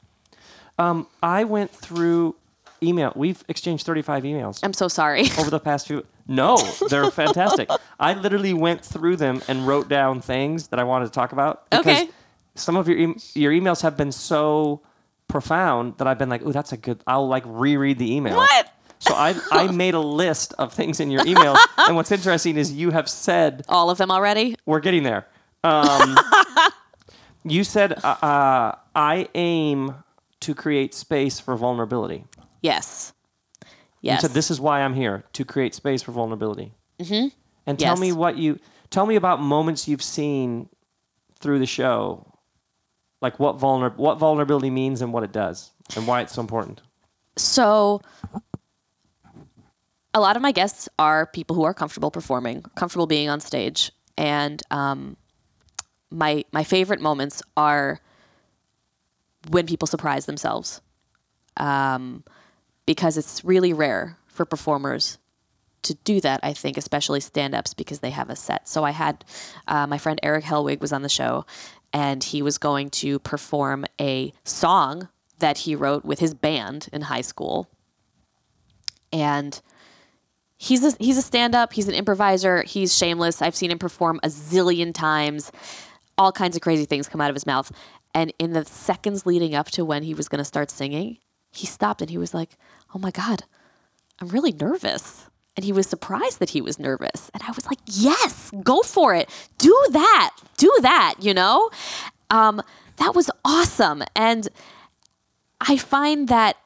Um, 0.79 1.07
I 1.23 1.45
went 1.45 1.71
through 1.71 2.37
email. 2.83 3.13
We've 3.17 3.43
exchanged 3.49 3.87
35 3.87 4.23
emails 4.25 4.61
I'm 4.63 4.73
so 4.73 4.89
sorry. 4.89 5.23
over 5.39 5.51
the 5.51 5.61
past 5.61 5.87
few. 5.87 6.05
No, 6.27 6.57
they're 6.89 7.11
fantastic. 7.23 7.69
I 7.99 8.15
literally 8.15 8.53
went 8.55 8.85
through 8.85 9.17
them 9.17 9.43
and 9.49 9.67
wrote 9.67 9.89
down 9.89 10.21
things 10.21 10.69
that 10.69 10.79
I 10.79 10.85
wanted 10.85 11.07
to 11.07 11.11
talk 11.13 11.33
about. 11.33 11.69
Because 11.71 11.87
Okay. 12.03 12.09
Some 12.57 12.77
of 12.77 12.89
your 12.89 12.99
e- 12.99 13.15
your 13.35 13.53
emails 13.53 13.83
have 13.83 13.97
been 13.97 14.11
so 14.13 14.81
profound 15.29 15.97
that 15.99 16.07
I've 16.09 16.19
been 16.19 16.29
like, 16.29 16.43
"Oh, 16.45 16.51
that's 16.53 16.73
a 16.73 16.77
good." 16.77 17.01
I'll 17.07 17.29
like 17.29 17.45
reread 17.47 17.99
the 17.99 18.13
email. 18.13 18.37
What? 18.37 18.73
So 18.99 19.15
I 19.15 19.35
I 19.53 19.69
made 19.85 19.95
a 19.95 20.01
list 20.01 20.53
of 20.59 20.73
things 20.73 20.99
in 21.01 21.11
your 21.13 21.23
emails, 21.25 21.59
and 21.79 21.95
what's 21.95 22.11
interesting 22.11 22.57
is 22.57 22.73
you 22.73 22.91
have 22.91 23.09
said 23.09 23.65
All 23.69 23.89
of 23.89 23.99
them 23.99 24.11
already? 24.11 24.57
we're 24.67 24.81
getting 24.81 25.05
there. 25.05 25.27
Um, 25.63 26.19
you 27.45 27.65
said 27.65 27.93
uh, 28.05 28.17
uh, 28.21 28.75
I 28.95 29.29
aim 29.35 29.95
to 30.41 30.55
create 30.55 30.93
space 30.93 31.39
for 31.41 31.57
vulnerability. 31.57 32.25
Yes. 32.63 33.13
You 34.03 34.13
Yes. 34.13 34.23
said 34.23 34.31
this 34.31 34.51
is 34.51 34.61
why 34.61 34.81
I'm 34.81 34.95
here 34.95 35.25
to 35.35 35.45
create 35.45 35.75
space 35.75 36.03
for 36.03 36.13
vulnerability. 36.13 36.73
Mm-hmm. 36.99 37.29
And 37.67 37.79
tell 37.79 37.93
Yes. 37.93 38.01
me 38.01 38.13
what 38.13 38.37
you 38.39 38.59
tell 38.91 39.07
me 39.07 39.17
about 39.17 39.41
moments 39.41 39.87
you've 39.87 40.03
seen 40.03 40.69
through 41.39 41.59
the 41.59 41.67
show, 41.67 42.27
like 43.21 43.39
what 43.39 43.59
vulner 43.59 43.95
what 43.97 44.19
vulnerability 44.19 44.71
means 44.71 45.03
and 45.03 45.13
what 45.13 45.23
it 45.23 45.33
does, 45.33 45.73
and 45.97 46.07
why 46.07 46.21
it's 46.23 46.33
so 46.35 46.41
important. 46.41 46.81
So 47.37 48.01
a 50.13 50.21
lot 50.21 50.37
of 50.37 50.43
my 50.43 50.53
guests 50.53 50.89
are 50.99 51.27
people 51.27 51.55
who 51.55 51.63
are 51.65 51.75
comfortable 51.75 52.11
performing, 52.11 52.63
comfortable 52.75 53.07
being 53.07 53.29
on 53.29 53.41
stage, 53.41 53.93
and 54.17 54.63
um, 54.71 55.17
my 56.11 56.45
my 56.53 56.65
favorite 56.65 57.01
moments 57.01 57.43
are 57.57 58.01
when 59.51 59.67
people 59.67 59.87
surprise 59.87 60.27
themselves, 60.27 60.81
um, 61.57 62.25
because 62.87 63.17
it's 63.17 63.45
really 63.45 63.73
rare 63.73 64.17
for 64.27 64.45
performers 64.45 65.19
to 65.83 65.95
do 66.05 66.21
that. 66.21 66.41
I 66.43 66.53
think, 66.53 66.77
especially 66.77 67.21
stand-ups, 67.21 67.75
because 67.75 68.01
they 68.01 68.11
have 68.11 68.31
a 68.31 68.37
set. 68.37 68.69
So 68.69 68.85
I 68.85 68.91
had 68.91 69.25
uh, 69.67 69.87
my 69.87 69.99
friend 69.99 70.19
Eric 70.23 70.45
Helwig 70.45 70.81
was 70.81 70.93
on 70.93 71.03
the 71.03 71.09
show, 71.09 71.47
and 71.93 72.23
he 72.23 72.43
was 72.43 72.59
going 72.59 72.91
to 72.91 73.19
perform 73.21 73.87
a 74.01 74.33
song 74.45 75.09
that 75.39 75.59
he 75.59 75.75
wrote 75.75 76.05
with 76.05 76.19
his 76.19 76.35
band 76.35 76.89
in 76.93 77.03
high 77.03 77.23
school, 77.23 77.69
and 79.13 79.61
he's 80.61 80.85
a, 80.85 80.95
he's 81.01 81.17
a 81.17 81.23
stand-up 81.23 81.73
he's 81.73 81.89
an 81.89 81.95
improviser 81.95 82.63
he's 82.65 82.97
shameless 82.97 83.41
i've 83.41 83.57
seen 83.57 83.71
him 83.71 83.79
perform 83.79 84.21
a 84.23 84.29
zillion 84.29 84.93
times 84.93 85.51
all 86.19 86.31
kinds 86.31 86.55
of 86.55 86.61
crazy 86.61 86.85
things 86.85 87.09
come 87.09 87.21
out 87.21 87.31
of 87.31 87.35
his 87.35 87.47
mouth 87.47 87.73
and 88.15 88.31
in 88.39 88.53
the 88.53 88.65
seconds 88.67 89.25
leading 89.25 89.55
up 89.55 89.71
to 89.71 89.87
when 89.87 90.03
he 90.03 90.13
was 90.13 90.29
going 90.29 90.39
to 90.39 90.45
start 90.45 90.71
singing 90.71 91.17
he 91.51 91.67
stopped 91.67 92.01
and 92.01 92.11
he 92.11 92.19
was 92.19 92.35
like 92.35 92.57
oh 92.95 92.99
my 92.99 93.11
god 93.11 93.45
i'm 94.21 94.29
really 94.29 94.53
nervous. 94.53 95.27
And 95.57 95.65
he 95.65 95.73
was 95.73 95.89
surprised 95.89 96.39
that 96.39 96.51
he 96.51 96.61
was 96.61 96.79
nervous. 96.79 97.31
And 97.35 97.43
i 97.43 97.53
was 97.53 97.67
like 97.67 97.79
yes 97.87 98.51
go 98.63 98.83
for 98.83 99.15
it. 99.15 99.29
Do 99.59 99.77
that. 99.91 100.31
Do 100.57 100.73
that 100.83 101.17
you 101.21 101.35
know? 101.35 101.71
Um, 102.31 102.63
that 102.97 103.15
was 103.15 103.31
awesome. 103.45 104.03
And 104.15 104.49
i 105.61 105.77
find 105.77 106.29
that 106.29 106.57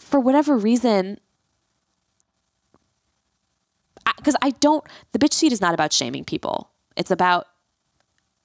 for 0.00 0.20
whatever 0.20 0.56
reason 0.56 1.18
because 4.18 4.36
I, 4.42 4.50
don't. 4.50 4.84
The 5.12 5.18
bitch 5.18 5.32
seat 5.32 5.52
is 5.52 5.60
not 5.60 5.74
about 5.74 5.92
shaming 5.92 6.24
people. 6.24 6.70
It's 6.96 7.10
about 7.10 7.46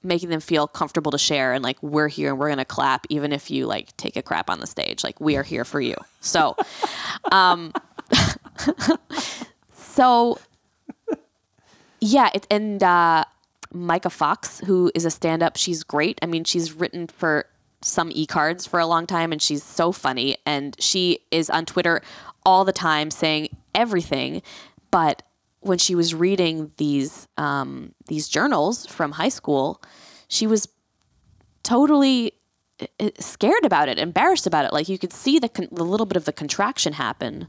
making 0.04 0.28
them 0.28 0.40
feel 0.40 0.68
comfortable 0.68 1.10
to 1.10 1.18
share 1.18 1.52
and 1.52 1.64
like 1.64 1.82
we're 1.82 2.08
here 2.08 2.30
and 2.30 2.38
we're 2.38 2.48
gonna 2.48 2.64
clap 2.64 3.06
even 3.08 3.32
if 3.32 3.50
you 3.50 3.66
like 3.66 3.96
take 3.96 4.16
a 4.16 4.22
crap 4.22 4.50
on 4.50 4.60
the 4.60 4.66
stage. 4.66 5.02
Like 5.02 5.20
we 5.20 5.36
are 5.36 5.42
here 5.42 5.64
for 5.64 5.80
you. 5.80 5.96
So, 6.20 6.56
um, 7.32 7.72
so 9.74 10.38
yeah, 12.00 12.30
it, 12.34 12.46
and 12.50 12.82
uh, 12.82 13.24
Micah 13.72 14.10
Fox, 14.10 14.60
who 14.60 14.92
is 14.94 15.04
a 15.04 15.10
stand-up, 15.10 15.56
she's 15.56 15.82
great. 15.82 16.18
I 16.22 16.26
mean, 16.26 16.44
she's 16.44 16.72
written 16.72 17.06
for 17.06 17.46
Someecards 17.84 18.66
for 18.68 18.80
a 18.80 18.86
long 18.86 19.06
time 19.06 19.30
and 19.30 19.42
she's 19.42 19.62
so 19.62 19.92
funny 19.92 20.38
and 20.46 20.74
she 20.80 21.20
is 21.30 21.50
on 21.50 21.66
Twitter 21.66 22.00
all 22.46 22.64
the 22.64 22.72
time 22.72 23.10
saying 23.10 23.54
everything 23.74 24.40
but 24.90 25.22
when 25.64 25.78
she 25.78 25.94
was 25.94 26.14
reading 26.14 26.70
these 26.76 27.26
um, 27.38 27.92
these 28.06 28.28
journals 28.28 28.86
from 28.86 29.12
high 29.12 29.28
school 29.28 29.82
she 30.28 30.46
was 30.46 30.68
totally 31.62 32.32
uh, 32.80 32.86
uh, 33.00 33.10
scared 33.18 33.64
about 33.64 33.88
it 33.88 33.98
embarrassed 33.98 34.46
about 34.46 34.64
it. 34.64 34.72
Like 34.72 34.88
you 34.88 34.98
could 34.98 35.12
see 35.12 35.38
the, 35.38 35.48
con- 35.48 35.68
the 35.70 35.84
little 35.84 36.06
bit 36.06 36.16
of 36.16 36.24
the 36.24 36.32
contraction 36.32 36.92
happen 36.94 37.46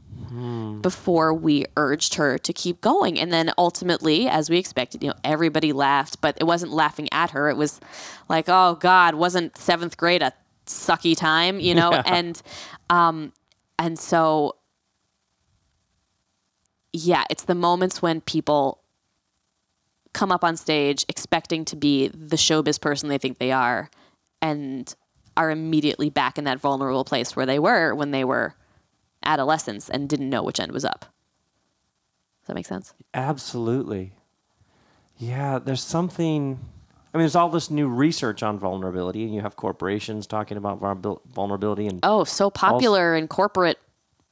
before 0.82 1.32
we 1.32 1.64
urged 1.76 2.14
her 2.14 2.36
to 2.38 2.52
keep 2.52 2.80
going. 2.80 3.18
And 3.18 3.32
then 3.32 3.52
ultimately 3.56 4.28
as 4.28 4.50
we 4.50 4.58
expected 4.58 5.02
you 5.02 5.08
know 5.08 5.16
everybody 5.24 5.72
laughed 5.72 6.20
but 6.20 6.36
it 6.40 6.44
wasn't 6.44 6.72
laughing 6.72 7.08
at 7.12 7.30
her. 7.30 7.48
It 7.48 7.56
was 7.56 7.80
like 8.28 8.44
oh 8.48 8.76
god 8.80 9.14
wasn't 9.14 9.56
seventh 9.56 9.96
grade 9.96 10.22
a 10.22 10.32
sucky 10.66 11.16
time 11.16 11.58
you 11.60 11.74
know? 11.74 11.90
Yeah. 11.92 12.02
and 12.06 12.42
um 12.90 13.32
and 13.78 13.98
so 13.98 14.56
yeah 16.96 17.24
it's 17.30 17.44
the 17.44 17.54
moments 17.54 18.00
when 18.00 18.20
people 18.20 18.80
come 20.12 20.32
up 20.32 20.42
on 20.42 20.56
stage 20.56 21.04
expecting 21.08 21.64
to 21.64 21.76
be 21.76 22.08
the 22.08 22.36
showbiz 22.36 22.80
person 22.80 23.08
they 23.08 23.18
think 23.18 23.38
they 23.38 23.52
are 23.52 23.90
and 24.40 24.94
are 25.36 25.50
immediately 25.50 26.08
back 26.08 26.38
in 26.38 26.44
that 26.44 26.58
vulnerable 26.58 27.04
place 27.04 27.36
where 27.36 27.46
they 27.46 27.58
were 27.58 27.94
when 27.94 28.10
they 28.10 28.24
were 28.24 28.54
adolescents 29.22 29.90
and 29.90 30.08
didn't 30.08 30.30
know 30.30 30.42
which 30.42 30.58
end 30.60 30.72
was 30.72 30.84
up. 30.84 31.00
Does 31.00 32.48
that 32.48 32.54
make 32.54 32.66
sense? 32.66 32.94
Absolutely. 33.12 34.12
Yeah, 35.18 35.58
there's 35.58 35.82
something. 35.82 36.60
I 37.12 37.18
mean, 37.18 37.22
there's 37.22 37.36
all 37.36 37.48
this 37.48 37.70
new 37.70 37.88
research 37.88 38.42
on 38.42 38.58
vulnerability, 38.58 39.24
and 39.24 39.34
you 39.34 39.40
have 39.40 39.56
corporations 39.56 40.26
talking 40.26 40.56
about 40.56 40.78
vulnerability, 40.78 41.86
and 41.86 42.00
Oh, 42.02 42.24
so 42.24 42.50
popular 42.50 43.16
in 43.16 43.26
corporate 43.26 43.78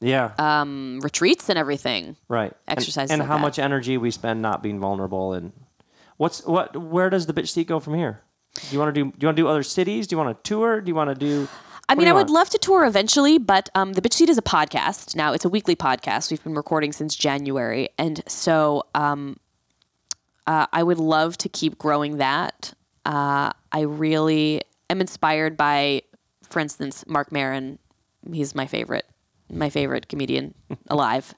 yeah, 0.04 0.32
um, 0.38 1.00
retreats 1.02 1.48
and 1.48 1.58
everything. 1.58 2.16
right. 2.28 2.52
And- 2.66 2.78
exercises 2.78 3.10
and, 3.10 3.20
like 3.20 3.28
how 3.28 3.36
that. 3.36 3.42
much 3.42 3.58
energy 3.58 3.96
we 3.96 4.10
spend 4.10 4.42
not 4.42 4.62
being 4.62 4.78
vulnerable, 4.78 5.32
and 5.32 5.52
what's 6.16 6.44
what? 6.44 6.76
Where 6.76 7.10
does 7.10 7.26
the 7.26 7.32
bitch 7.32 7.48
seat 7.48 7.66
go 7.66 7.80
from 7.80 7.94
here? 7.94 8.22
Do 8.54 8.66
you 8.70 8.78
want 8.78 8.94
to 8.94 9.04
do? 9.04 9.10
Do 9.10 9.16
you 9.20 9.26
want 9.26 9.36
to 9.36 9.42
do 9.42 9.48
other 9.48 9.62
cities? 9.62 10.06
Do 10.06 10.14
you 10.14 10.18
want 10.22 10.44
to 10.44 10.48
tour? 10.48 10.80
Do 10.80 10.88
you 10.88 10.94
want 10.94 11.10
to 11.10 11.14
do? 11.16 11.48
I 11.88 11.94
mean, 11.94 12.08
I 12.08 12.12
would 12.12 12.30
love 12.30 12.48
to 12.50 12.58
tour 12.58 12.86
eventually, 12.86 13.36
but 13.36 13.68
um, 13.74 13.92
the 13.92 14.00
Bitch 14.00 14.14
Seat 14.14 14.30
is 14.30 14.38
a 14.38 14.42
podcast 14.42 15.14
now. 15.14 15.32
It's 15.34 15.44
a 15.44 15.50
weekly 15.50 15.76
podcast. 15.76 16.30
We've 16.30 16.42
been 16.42 16.54
recording 16.54 16.92
since 16.92 17.14
January, 17.14 17.90
and 17.98 18.22
so 18.26 18.84
um, 18.94 19.36
uh, 20.46 20.66
I 20.72 20.82
would 20.82 20.98
love 20.98 21.36
to 21.38 21.48
keep 21.48 21.78
growing 21.78 22.16
that. 22.18 22.72
Uh, 23.04 23.52
I 23.70 23.80
really 23.80 24.62
am 24.88 25.02
inspired 25.02 25.58
by, 25.58 26.02
for 26.48 26.60
instance, 26.60 27.04
Marc 27.06 27.30
Maron. 27.30 27.78
He's 28.32 28.54
my 28.54 28.66
favorite, 28.66 29.04
my 29.50 29.70
favorite 29.70 30.08
comedian 30.08 30.54
alive, 30.88 31.34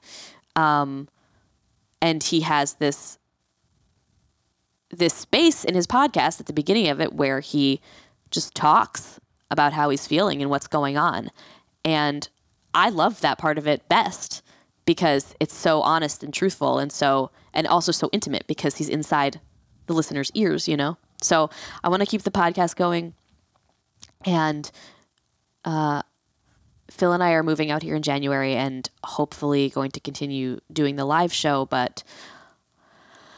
um, 0.55 1.07
and 2.01 2.23
he 2.23 2.41
has 2.41 2.75
this 2.75 3.17
this 4.89 5.13
space 5.13 5.65
in 5.65 5.75
his 5.75 5.85
podcast 5.85 6.39
at 6.39 6.45
the 6.45 6.53
beginning 6.53 6.87
of 6.87 7.01
it 7.01 7.13
where 7.13 7.41
he 7.41 7.81
just 8.31 8.55
talks 8.55 9.19
about 9.51 9.73
how 9.73 9.89
he's 9.89 10.07
feeling 10.07 10.41
and 10.41 10.49
what's 10.49 10.67
going 10.67 10.97
on. 10.97 11.29
And 11.83 12.27
I 12.73 12.89
love 12.89 13.21
that 13.21 13.37
part 13.37 13.57
of 13.57 13.67
it 13.67 13.87
best 13.89 14.41
because 14.85 15.35
it's 15.39 15.53
so 15.53 15.81
honest 15.81 16.23
and 16.23 16.33
truthful 16.33 16.79
and 16.79 16.91
so 16.91 17.31
and 17.53 17.67
also 17.67 17.91
so 17.91 18.09
intimate 18.13 18.47
because 18.47 18.77
he's 18.77 18.89
inside 18.89 19.39
the 19.87 19.93
listener's 19.93 20.31
ears, 20.33 20.67
you 20.67 20.77
know. 20.77 20.97
So 21.21 21.49
I 21.83 21.89
want 21.89 22.01
to 22.01 22.05
keep 22.05 22.23
the 22.23 22.31
podcast 22.31 22.75
going 22.75 23.13
and 24.25 24.69
uh 25.65 26.01
Phil 26.89 27.13
and 27.13 27.23
I 27.23 27.31
are 27.31 27.43
moving 27.43 27.71
out 27.71 27.83
here 27.83 27.95
in 27.95 28.01
January 28.01 28.55
and 28.55 28.89
hopefully 29.03 29.69
going 29.69 29.91
to 29.91 29.99
continue 29.99 30.59
doing 30.71 30.95
the 30.95 31.05
live 31.05 31.33
show, 31.33 31.65
but 31.65 32.03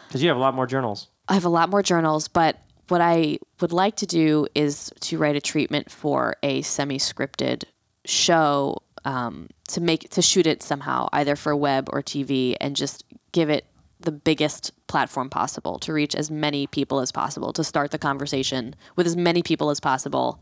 Because 0.08 0.22
you 0.22 0.30
have 0.30 0.38
a 0.38 0.42
lot 0.42 0.54
more 0.54 0.68
journals. 0.68 1.08
I 1.28 1.34
have 1.34 1.46
a 1.46 1.50
lot 1.50 1.70
more 1.70 1.84
journals, 1.84 2.28
but 2.28 2.58
what 2.88 3.02
I 3.02 3.38
would 3.62 3.72
like 3.72 3.96
to 3.98 4.06
do 4.06 4.48
is 4.56 4.92
to 5.02 5.18
write 5.18 5.36
a 5.36 5.42
treatment 5.42 5.92
for 5.92 6.36
a 6.42 6.62
semi-scripted 6.64 7.64
show 8.06 8.82
um, 9.06 9.48
to 9.70 9.82
make 9.82 10.10
to 10.10 10.22
shoot 10.22 10.48
it 10.48 10.64
somehow, 10.64 11.08
either 11.14 11.36
for 11.36 11.56
web 11.56 11.90
or 11.94 12.02
TV, 12.02 12.56
and 12.60 12.76
just 12.76 13.04
give 13.32 13.50
it 13.50 13.66
the 14.00 14.12
biggest 14.12 14.72
platform 14.88 15.30
possible 15.30 15.78
to 15.80 15.94
reach 15.94 16.16
as 16.16 16.32
many 16.32 16.66
people 16.68 17.00
as 17.00 17.12
possible 17.12 17.54
to 17.54 17.64
start 17.64 17.92
the 17.92 17.98
conversation 17.98 18.76
with 18.96 19.06
as 19.06 19.16
many 19.16 19.44
people 19.44 19.70
as 19.70 19.80
possible 19.80 20.42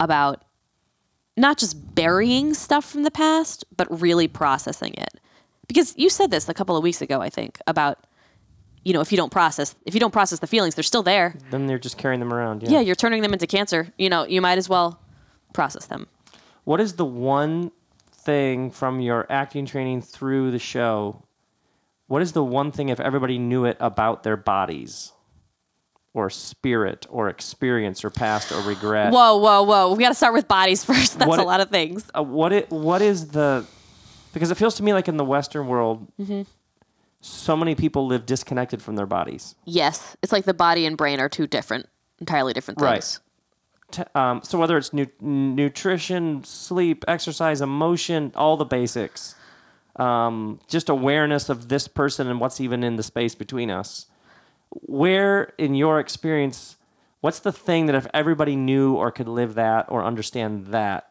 about 0.00 0.44
not 1.36 1.58
just 1.58 1.94
burying 1.94 2.54
stuff 2.54 2.84
from 2.84 3.02
the 3.02 3.10
past, 3.10 3.64
but 3.76 4.00
really 4.00 4.28
processing 4.28 4.94
it. 4.94 5.20
Because 5.66 5.94
you 5.96 6.10
said 6.10 6.30
this 6.30 6.48
a 6.48 6.54
couple 6.54 6.76
of 6.76 6.82
weeks 6.82 7.00
ago, 7.00 7.20
I 7.20 7.30
think, 7.30 7.58
about 7.66 7.98
you 8.84 8.92
know, 8.92 9.00
if 9.00 9.12
you 9.12 9.16
don't 9.16 9.30
process, 9.30 9.74
if 9.86 9.94
you 9.94 10.00
don't 10.00 10.10
process 10.10 10.40
the 10.40 10.46
feelings, 10.46 10.74
they're 10.74 10.82
still 10.82 11.04
there. 11.04 11.36
Then 11.50 11.66
they're 11.66 11.78
just 11.78 11.98
carrying 11.98 12.20
them 12.20 12.32
around. 12.32 12.62
Yeah, 12.62 12.70
yeah 12.70 12.80
you're 12.80 12.96
turning 12.96 13.22
them 13.22 13.32
into 13.32 13.46
cancer. 13.46 13.92
You 13.96 14.10
know, 14.10 14.26
you 14.26 14.40
might 14.40 14.58
as 14.58 14.68
well 14.68 15.00
process 15.52 15.86
them. 15.86 16.08
What 16.64 16.80
is 16.80 16.94
the 16.94 17.04
one 17.04 17.70
thing 18.12 18.70
from 18.70 19.00
your 19.00 19.26
acting 19.30 19.66
training 19.66 20.02
through 20.02 20.50
the 20.50 20.58
show? 20.58 21.22
What 22.08 22.22
is 22.22 22.32
the 22.32 22.44
one 22.44 22.72
thing 22.72 22.88
if 22.88 22.98
everybody 22.98 23.38
knew 23.38 23.64
it 23.64 23.76
about 23.78 24.24
their 24.24 24.36
bodies 24.36 25.12
or 26.14 26.28
spirit 26.30 27.06
or 27.10 27.28
experience 27.28 28.04
or 28.04 28.10
past 28.10 28.52
or 28.52 28.60
regret? 28.62 29.12
Whoa, 29.12 29.36
whoa, 29.38 29.62
whoa. 29.62 29.94
We 29.94 30.02
got 30.02 30.10
to 30.10 30.14
start 30.14 30.34
with 30.34 30.46
bodies 30.48 30.84
first. 30.88 31.18
That's 31.18 31.28
What 31.28 31.38
a 31.38 31.42
it- 31.42 31.46
lot 31.46 31.60
of 31.60 31.70
things. 31.70 32.04
uh, 32.16 32.22
what 32.22 32.52
it 32.52 32.70
what 32.70 33.02
is 33.02 33.28
the 33.28 33.64
because 34.32 34.50
it 34.50 34.56
feels 34.56 34.74
to 34.76 34.82
me 34.82 34.92
like 34.94 35.08
in 35.08 35.16
the 35.16 35.24
western 35.24 35.68
world 35.68 36.06
Mm-hmm. 36.20 36.42
so 37.20 37.56
many 37.56 37.74
people 37.74 38.06
live 38.06 38.26
disconnected 38.26 38.82
from 38.82 38.96
their 38.96 39.06
bodies 39.06 39.54
Yes, 39.64 40.16
it's 40.22 40.32
like 40.32 40.44
the 40.44 40.54
body 40.54 40.86
and 40.86 40.96
brain 40.96 41.20
are 41.20 41.28
two 41.28 41.46
different, 41.46 41.86
entirely 42.18 42.52
different 42.52 42.80
Right. 42.80 43.02
things. 43.02 43.20
T- 43.90 44.02
um, 44.14 44.42
so 44.42 44.58
whether 44.58 44.76
it's 44.78 44.92
nu- 44.94 45.06
nutrition 45.20 46.42
sleep 46.44 47.04
exercise 47.08 47.60
emotion 47.60 48.32
all 48.34 48.56
the 48.56 48.64
basics 48.64 49.34
um, 49.96 50.58
just 50.68 50.88
awareness 50.88 51.48
of 51.50 51.68
this 51.68 51.86
person 51.88 52.26
and 52.26 52.40
what's 52.40 52.58
even 52.60 52.82
in 52.82 52.96
the 52.96 53.02
space 53.02 53.34
between 53.34 53.70
us 53.70 54.06
where 54.82 55.52
in 55.58 55.74
your 55.74 55.98
experience 56.00 56.76
what's 57.20 57.40
the 57.40 57.52
thing 57.52 57.86
that 57.86 57.94
if 57.94 58.06
everybody 58.14 58.56
knew 58.56 58.94
or 58.94 59.10
could 59.10 59.28
live 59.28 59.54
that 59.54 59.86
or 59.88 60.04
understand 60.04 60.66
that 60.68 61.10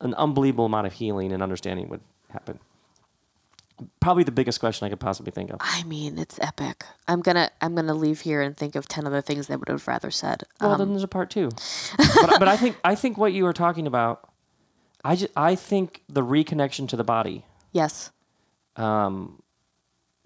an 0.00 0.12
unbelievable 0.14 0.66
amount 0.66 0.86
of 0.86 0.92
healing 0.92 1.32
and 1.32 1.42
understanding 1.42 1.88
would 1.88 2.00
happen 2.30 2.58
probably 4.00 4.24
the 4.24 4.32
biggest 4.32 4.58
question 4.60 4.86
i 4.86 4.88
could 4.88 5.00
possibly 5.00 5.30
think 5.30 5.50
of 5.50 5.56
I 5.60 5.82
mean, 5.84 6.18
it's 6.18 6.38
epic. 6.40 6.84
I'm 7.06 7.20
gonna, 7.20 7.50
I'm 7.60 7.74
gonna 7.74 7.94
leave 7.94 8.22
here 8.22 8.40
and 8.40 8.56
think 8.56 8.74
of 8.74 8.88
ten 8.88 9.06
other 9.06 9.20
things 9.20 9.50
I 9.50 9.56
would 9.56 9.68
have 9.68 9.86
rather 9.86 10.10
said. 10.10 10.44
Well, 10.60 10.72
Um, 10.72 10.78
then 10.78 10.88
there's 10.90 11.02
a 11.02 11.08
part 11.08 11.28
two. 11.30 11.50
but, 11.98 12.38
but 12.38 12.48
I 12.48 12.56
think 12.56 12.76
I 12.82 12.94
think 12.94 13.18
what 13.18 13.32
you 13.34 13.44
were 13.44 13.52
talking 13.52 13.86
about, 13.86 14.28
I 15.04 15.16
just, 15.16 15.32
I 15.36 15.54
think 15.54 16.02
the 16.08 16.22
reconnection 16.22 16.88
to 16.88 16.96
the 16.96 17.04
body, 17.04 17.44
yes, 17.72 18.10
um, 18.76 19.42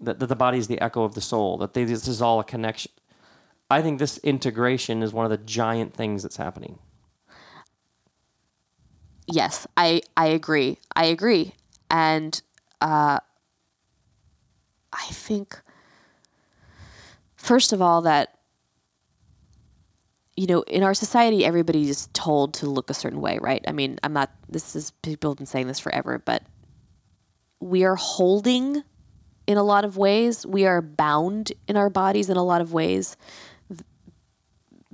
that, 0.01 0.19
that 0.19 0.27
the 0.27 0.35
body 0.35 0.57
is 0.57 0.67
the 0.67 0.81
echo 0.81 1.03
of 1.03 1.13
the 1.13 1.21
soul. 1.21 1.57
That 1.57 1.73
they, 1.73 1.83
this 1.83 2.07
is 2.07 2.21
all 2.21 2.39
a 2.39 2.43
connection. 2.43 2.91
I 3.69 3.81
think 3.81 3.99
this 3.99 4.17
integration 4.19 5.01
is 5.01 5.13
one 5.13 5.25
of 5.25 5.31
the 5.31 5.37
giant 5.37 5.93
things 5.93 6.23
that's 6.23 6.37
happening. 6.37 6.79
yes, 9.27 9.65
I, 9.77 10.01
I 10.17 10.27
agree. 10.27 10.77
I 10.95 11.05
agree, 11.05 11.53
and 11.89 12.41
uh, 12.81 13.19
I 14.91 15.05
think 15.11 15.61
first 17.35 17.73
of 17.73 17.81
all 17.81 18.01
that 18.03 18.37
you 20.37 20.47
know 20.47 20.61
in 20.63 20.83
our 20.83 20.93
society 20.93 21.43
everybody 21.43 21.89
is 21.89 22.07
told 22.13 22.53
to 22.53 22.67
look 22.67 22.89
a 22.89 22.93
certain 22.93 23.19
way 23.19 23.39
right 23.41 23.63
i 23.67 23.71
mean 23.71 23.97
i'm 24.03 24.13
not 24.13 24.31
this 24.47 24.75
is 24.75 24.91
people 25.01 25.31
have 25.31 25.37
been 25.37 25.47
saying 25.47 25.67
this 25.67 25.79
forever 25.79 26.21
but 26.23 26.43
we 27.59 27.83
are 27.83 27.95
holding 27.95 28.83
in 29.47 29.57
a 29.57 29.63
lot 29.63 29.85
of 29.85 29.97
ways 29.97 30.45
we 30.45 30.65
are 30.65 30.81
bound 30.81 31.51
in 31.67 31.75
our 31.77 31.89
bodies 31.89 32.29
in 32.29 32.37
a 32.37 32.43
lot 32.43 32.61
of 32.61 32.73
ways 32.73 33.17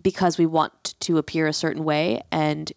because 0.01 0.37
we 0.37 0.45
want 0.45 0.95
to 0.99 1.17
appear 1.17 1.47
a 1.47 1.53
certain 1.53 1.83
way 1.83 2.21
and 2.31 2.71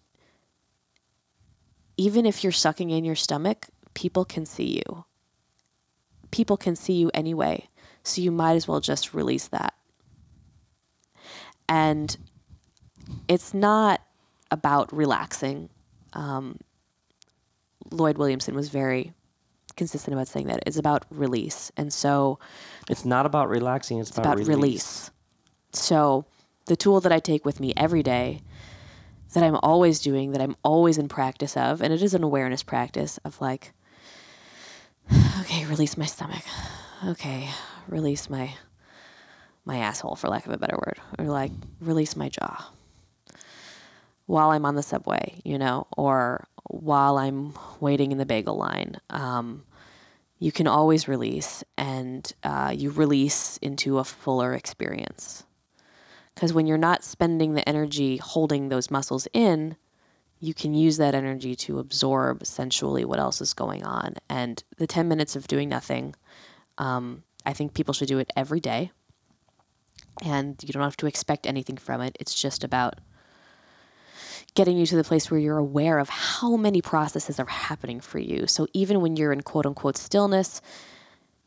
even 1.96 2.24
if 2.26 2.42
you're 2.42 2.52
sucking 2.52 2.90
in 2.90 3.04
your 3.04 3.14
stomach 3.14 3.68
people 3.94 4.24
can 4.24 4.44
see 4.44 4.82
you 4.86 5.04
people 6.30 6.56
can 6.56 6.74
see 6.76 6.94
you 6.94 7.10
anyway 7.14 7.68
So 8.02 8.20
you 8.20 8.30
might 8.30 8.54
as 8.54 8.66
well 8.66 8.80
just 8.80 9.14
release 9.14 9.48
that. 9.48 9.74
And 11.68 12.16
it's 13.28 13.54
not 13.54 14.00
about 14.50 14.94
relaxing. 14.94 15.68
Um, 16.12 16.58
Lloyd 17.90 18.18
Williamson 18.18 18.54
was 18.54 18.68
very 18.68 19.12
consistent 19.72 20.14
about 20.14 20.28
saying 20.28 20.46
that 20.46 20.62
it's 20.66 20.76
about 20.76 21.04
release. 21.10 21.70
And 21.76 21.92
so 21.92 22.38
It's 22.88 23.04
not 23.04 23.26
about 23.26 23.48
relaxing. 23.48 23.98
It's, 23.98 24.10
it's 24.10 24.18
about 24.18 24.38
release. 24.38 25.10
So 25.72 26.24
the 26.66 26.76
tool 26.76 27.00
that 27.00 27.12
I 27.12 27.18
take 27.18 27.44
with 27.44 27.60
me 27.60 27.72
every 27.76 28.02
day 28.02 28.42
that 29.34 29.42
I'm 29.42 29.56
always 29.62 30.00
doing, 30.00 30.32
that 30.32 30.40
I'm 30.42 30.56
always 30.64 30.98
in 30.98 31.08
practice 31.08 31.56
of, 31.56 31.80
and 31.80 31.92
it 31.92 32.02
is 32.02 32.14
an 32.14 32.22
awareness 32.24 32.62
practice 32.62 33.18
of 33.24 33.40
like, 33.40 33.72
okay, 35.40 35.64
release 35.66 35.96
my 35.96 36.06
stomach. 36.06 36.42
Okay, 37.06 37.48
release 37.88 38.28
my 38.28 38.54
my 39.64 39.78
asshole 39.78 40.16
for 40.16 40.28
lack 40.28 40.46
of 40.46 40.52
a 40.52 40.58
better 40.58 40.76
word. 40.76 40.98
Or 41.18 41.26
like 41.26 41.52
release 41.80 42.16
my 42.16 42.28
jaw. 42.28 42.72
While 44.26 44.50
I'm 44.50 44.64
on 44.64 44.74
the 44.74 44.82
subway, 44.82 45.40
you 45.44 45.58
know, 45.58 45.86
or 45.96 46.46
while 46.70 47.18
I'm 47.18 47.54
waiting 47.80 48.12
in 48.12 48.18
the 48.18 48.26
bagel 48.26 48.56
line. 48.56 49.00
Um, 49.10 49.64
you 50.38 50.52
can 50.52 50.66
always 50.66 51.08
release 51.08 51.62
and 51.76 52.32
uh, 52.42 52.72
you 52.74 52.90
release 52.90 53.58
into 53.58 53.98
a 53.98 54.04
fuller 54.04 54.54
experience. 54.54 55.44
Because 56.34 56.52
when 56.52 56.66
you're 56.66 56.78
not 56.78 57.04
spending 57.04 57.54
the 57.54 57.68
energy 57.68 58.16
holding 58.16 58.68
those 58.68 58.90
muscles 58.90 59.28
in, 59.34 59.76
you 60.38 60.54
can 60.54 60.72
use 60.72 60.96
that 60.96 61.14
energy 61.14 61.54
to 61.54 61.78
absorb 61.78 62.46
sensually 62.46 63.04
what 63.04 63.18
else 63.18 63.42
is 63.42 63.52
going 63.52 63.84
on. 63.84 64.14
And 64.30 64.64
the 64.78 64.86
10 64.86 65.06
minutes 65.06 65.36
of 65.36 65.46
doing 65.46 65.68
nothing, 65.68 66.14
um, 66.78 67.24
I 67.44 67.52
think 67.52 67.74
people 67.74 67.92
should 67.92 68.08
do 68.08 68.18
it 68.18 68.32
every 68.34 68.60
day. 68.60 68.92
And 70.22 70.56
you 70.62 70.72
don't 70.72 70.82
have 70.82 70.96
to 70.98 71.06
expect 71.06 71.46
anything 71.46 71.76
from 71.76 72.00
it. 72.00 72.16
It's 72.18 72.34
just 72.34 72.64
about 72.64 73.00
getting 74.54 74.76
you 74.76 74.86
to 74.86 74.96
the 74.96 75.04
place 75.04 75.30
where 75.30 75.40
you're 75.40 75.58
aware 75.58 75.98
of 75.98 76.08
how 76.08 76.56
many 76.56 76.82
processes 76.82 77.38
are 77.38 77.46
happening 77.46 78.00
for 78.00 78.18
you. 78.18 78.46
So 78.46 78.66
even 78.72 79.00
when 79.00 79.16
you're 79.16 79.32
in 79.32 79.42
quote 79.42 79.66
unquote 79.66 79.96
stillness, 79.96 80.60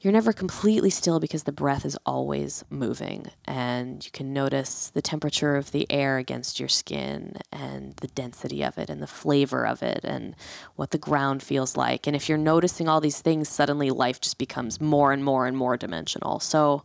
you're 0.04 0.12
never 0.12 0.34
completely 0.34 0.90
still 0.90 1.22
because 1.22 1.44
the 1.44 1.54
breath 1.54 1.86
is 1.86 1.98
always 2.06 2.66
moving. 2.70 3.28
And 3.46 4.04
you 4.04 4.12
can 4.12 4.34
notice 4.34 4.90
the 4.90 5.02
temperature 5.02 5.56
of 5.56 5.72
the 5.72 5.90
air 5.90 6.18
against 6.18 6.60
your 6.60 6.68
skin 6.68 7.38
and 7.54 7.96
the 7.96 8.08
density 8.08 8.66
of 8.66 8.78
it 8.78 8.90
and 8.90 9.02
the 9.02 9.08
flavor 9.08 9.66
of 9.66 9.82
it 9.82 10.02
and 10.04 10.36
what 10.76 10.92
the 10.92 10.98
ground 10.98 11.42
feels 11.42 11.78
like. 11.78 12.06
And 12.06 12.18
if 12.18 12.28
you're 12.28 12.38
noticing 12.38 12.90
all 12.90 13.00
these 13.00 13.22
things, 13.22 13.48
suddenly 13.48 13.92
life 13.92 14.20
just 14.20 14.38
becomes 14.38 14.82
more 14.82 15.14
and 15.14 15.24
more 15.24 15.48
and 15.48 15.56
more 15.56 15.78
dimensional. 15.78 16.42
So, 16.42 16.84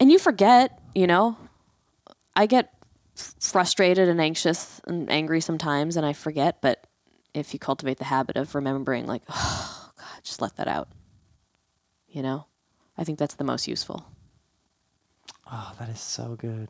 and 0.00 0.10
you 0.10 0.18
forget, 0.18 0.80
you 0.96 1.06
know, 1.06 1.36
I 2.34 2.46
get 2.46 2.74
frustrated 3.14 4.08
and 4.08 4.20
anxious 4.20 4.80
and 4.86 5.10
angry 5.10 5.40
sometimes 5.40 5.96
and 5.96 6.06
I 6.06 6.12
forget, 6.12 6.60
but 6.62 6.86
if 7.34 7.52
you 7.52 7.58
cultivate 7.58 7.98
the 7.98 8.04
habit 8.04 8.36
of 8.36 8.54
remembering 8.54 9.06
like, 9.06 9.22
oh 9.28 9.90
god, 9.96 10.22
just 10.22 10.40
let 10.40 10.56
that 10.56 10.68
out. 10.68 10.88
You 12.08 12.22
know? 12.22 12.46
I 12.96 13.04
think 13.04 13.18
that's 13.18 13.34
the 13.34 13.44
most 13.44 13.66
useful. 13.66 14.06
Oh, 15.50 15.72
that 15.78 15.88
is 15.88 16.00
so 16.00 16.36
good. 16.36 16.68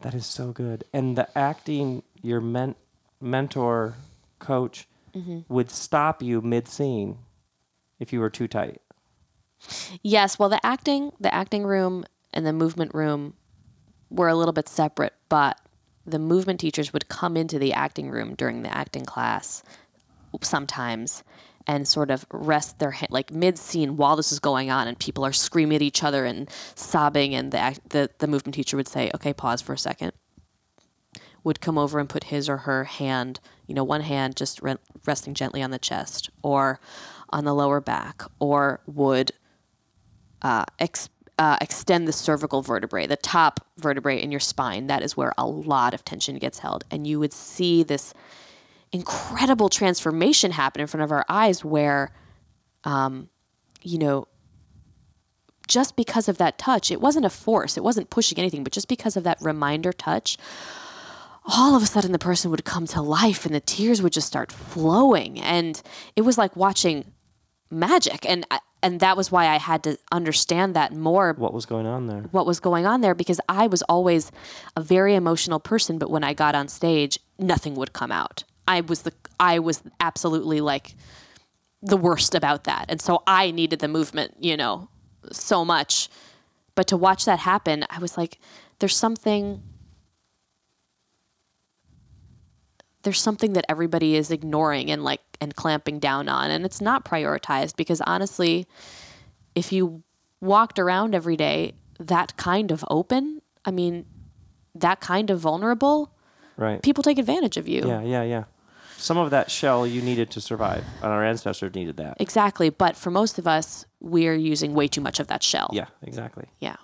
That 0.00 0.14
is 0.14 0.26
so 0.26 0.52
good. 0.52 0.84
And 0.92 1.16
the 1.16 1.26
acting, 1.38 2.02
your 2.20 2.40
men- 2.40 2.74
mentor, 3.20 3.94
coach, 4.38 4.88
mm-hmm. 5.14 5.40
would 5.48 5.70
stop 5.70 6.22
you 6.22 6.40
mid 6.40 6.68
scene 6.68 7.18
if 7.98 8.12
you 8.12 8.20
were 8.20 8.30
too 8.30 8.48
tight. 8.48 8.80
Yes, 10.02 10.38
well 10.38 10.48
the 10.48 10.64
acting, 10.66 11.12
the 11.20 11.32
acting 11.32 11.64
room 11.64 12.04
and 12.32 12.44
the 12.44 12.52
movement 12.52 12.94
room 12.94 13.34
were 14.12 14.28
a 14.28 14.34
little 14.34 14.52
bit 14.52 14.68
separate, 14.68 15.14
but 15.28 15.60
the 16.06 16.18
movement 16.18 16.60
teachers 16.60 16.92
would 16.92 17.08
come 17.08 17.36
into 17.36 17.58
the 17.58 17.72
acting 17.72 18.10
room 18.10 18.34
during 18.34 18.62
the 18.62 18.76
acting 18.76 19.04
class 19.04 19.62
sometimes 20.42 21.22
and 21.66 21.86
sort 21.86 22.10
of 22.10 22.26
rest 22.32 22.78
their 22.78 22.90
hand 22.90 23.08
like 23.10 23.32
mid 23.32 23.58
scene 23.58 23.96
while 23.96 24.16
this 24.16 24.32
is 24.32 24.38
going 24.38 24.70
on 24.70 24.88
and 24.88 24.98
people 24.98 25.24
are 25.24 25.32
screaming 25.32 25.76
at 25.76 25.82
each 25.82 26.02
other 26.02 26.24
and 26.24 26.50
sobbing 26.74 27.34
and 27.34 27.52
the 27.52 27.78
the 27.90 28.10
the 28.18 28.26
movement 28.26 28.54
teacher 28.54 28.76
would 28.76 28.88
say 28.88 29.10
okay 29.14 29.32
pause 29.32 29.62
for 29.62 29.72
a 29.72 29.78
second 29.78 30.12
would 31.44 31.60
come 31.60 31.78
over 31.78 31.98
and 31.98 32.08
put 32.08 32.24
his 32.24 32.48
or 32.48 32.58
her 32.58 32.84
hand 32.84 33.40
you 33.66 33.74
know 33.74 33.84
one 33.84 34.00
hand 34.00 34.36
just 34.36 34.60
re- 34.62 34.76
resting 35.06 35.34
gently 35.34 35.62
on 35.62 35.70
the 35.70 35.78
chest 35.78 36.30
or 36.42 36.80
on 37.30 37.44
the 37.44 37.54
lower 37.54 37.80
back 37.80 38.22
or 38.38 38.80
would 38.86 39.32
uh, 40.42 40.64
ex- 40.78 41.08
uh, 41.38 41.56
extend 41.60 42.06
the 42.06 42.12
cervical 42.12 42.62
vertebrae, 42.62 43.06
the 43.06 43.16
top 43.16 43.66
vertebrae 43.78 44.20
in 44.20 44.30
your 44.30 44.40
spine. 44.40 44.86
That 44.86 45.02
is 45.02 45.16
where 45.16 45.32
a 45.38 45.46
lot 45.46 45.94
of 45.94 46.04
tension 46.04 46.36
gets 46.36 46.58
held. 46.58 46.84
And 46.90 47.06
you 47.06 47.18
would 47.18 47.32
see 47.32 47.82
this 47.82 48.12
incredible 48.92 49.68
transformation 49.68 50.50
happen 50.52 50.80
in 50.80 50.86
front 50.86 51.02
of 51.02 51.10
our 51.10 51.24
eyes 51.28 51.64
where, 51.64 52.12
um, 52.84 53.28
you 53.82 53.98
know, 53.98 54.28
just 55.66 55.96
because 55.96 56.28
of 56.28 56.38
that 56.38 56.58
touch, 56.58 56.90
it 56.90 57.00
wasn't 57.00 57.24
a 57.24 57.30
force, 57.30 57.76
it 57.76 57.84
wasn't 57.84 58.10
pushing 58.10 58.38
anything, 58.38 58.62
but 58.62 58.72
just 58.72 58.88
because 58.88 59.16
of 59.16 59.24
that 59.24 59.38
reminder 59.40 59.92
touch, 59.92 60.36
all 61.46 61.74
of 61.74 61.82
a 61.82 61.86
sudden 61.86 62.12
the 62.12 62.18
person 62.18 62.50
would 62.50 62.64
come 62.64 62.86
to 62.86 63.00
life 63.00 63.46
and 63.46 63.54
the 63.54 63.60
tears 63.60 64.02
would 64.02 64.12
just 64.12 64.26
start 64.26 64.52
flowing. 64.52 65.40
And 65.40 65.80
it 66.14 66.22
was 66.22 66.36
like 66.36 66.54
watching 66.56 67.12
magic. 67.70 68.28
And 68.28 68.46
I, 68.50 68.60
and 68.82 69.00
that 69.00 69.16
was 69.16 69.30
why 69.30 69.46
I 69.46 69.58
had 69.58 69.82
to 69.84 69.96
understand 70.10 70.74
that 70.74 70.92
more 70.92 71.34
What 71.38 71.54
was 71.54 71.66
going 71.66 71.86
on 71.86 72.06
there? 72.06 72.22
what 72.32 72.46
was 72.46 72.60
going 72.60 72.86
on 72.86 73.00
there 73.00 73.14
because 73.14 73.40
I 73.48 73.66
was 73.66 73.82
always 73.82 74.32
a 74.76 74.82
very 74.82 75.14
emotional 75.14 75.60
person 75.60 75.98
but 75.98 76.10
when 76.10 76.24
I 76.24 76.34
got 76.34 76.54
on 76.54 76.68
stage 76.68 77.18
nothing 77.38 77.74
would 77.74 77.92
come 77.92 78.12
out. 78.12 78.44
I 78.68 78.80
was 78.80 79.02
the 79.02 79.12
I 79.40 79.58
was 79.58 79.82
absolutely 80.00 80.60
like 80.60 80.94
the 81.82 81.96
worst 81.96 82.34
about 82.34 82.64
that. 82.64 82.86
And 82.88 83.00
so 83.00 83.22
I 83.26 83.50
needed 83.50 83.80
the 83.80 83.88
movement, 83.88 84.36
you 84.38 84.56
know, 84.56 84.88
so 85.32 85.64
much. 85.64 86.08
But 86.76 86.86
to 86.88 86.96
watch 86.96 87.24
that 87.24 87.40
happen, 87.40 87.84
I 87.90 87.98
was 87.98 88.16
like 88.16 88.38
there's 88.78 88.96
something 88.96 89.62
there's 93.02 93.20
something 93.20 93.52
that 93.54 93.64
everybody 93.68 94.14
is 94.16 94.30
ignoring 94.30 94.90
and 94.90 95.02
like 95.04 95.20
and 95.40 95.54
clamping 95.56 95.98
down 95.98 96.28
on 96.28 96.50
and 96.50 96.64
it's 96.64 96.80
not 96.80 97.04
prioritized 97.04 97.76
because 97.76 98.00
honestly 98.02 98.66
if 99.54 99.72
you 99.72 100.02
walked 100.40 100.78
around 100.78 101.14
every 101.14 101.36
day 101.36 101.72
that 101.98 102.36
kind 102.36 102.70
of 102.70 102.84
open 102.88 103.40
i 103.64 103.70
mean 103.70 104.04
that 104.74 105.00
kind 105.00 105.30
of 105.30 105.38
vulnerable 105.40 106.10
Right. 106.56 106.82
people 106.82 107.02
take 107.02 107.18
advantage 107.18 107.56
of 107.56 107.66
you 107.66 107.82
Yeah, 107.86 108.02
yeah, 108.02 108.22
yeah. 108.22 108.44
Some 108.98 109.18
of 109.18 109.30
that 109.30 109.50
shell 109.50 109.84
you 109.84 110.00
needed 110.00 110.30
to 110.30 110.40
survive, 110.40 110.84
and 111.02 111.10
our 111.10 111.24
ancestors 111.24 111.74
needed 111.74 111.96
that. 111.96 112.18
exactly 112.20 112.68
but 112.70 112.96
for 112.96 113.10
most 113.10 113.38
of 113.38 113.46
us 113.48 113.84
we're 114.00 114.34
using 114.34 114.74
way 114.74 114.86
too 114.86 115.00
much 115.00 115.18
of 115.18 115.26
that 115.28 115.42
shell 115.42 115.70
Yeah, 115.72 115.86
exactly. 116.02 116.44
yeah 116.60 116.76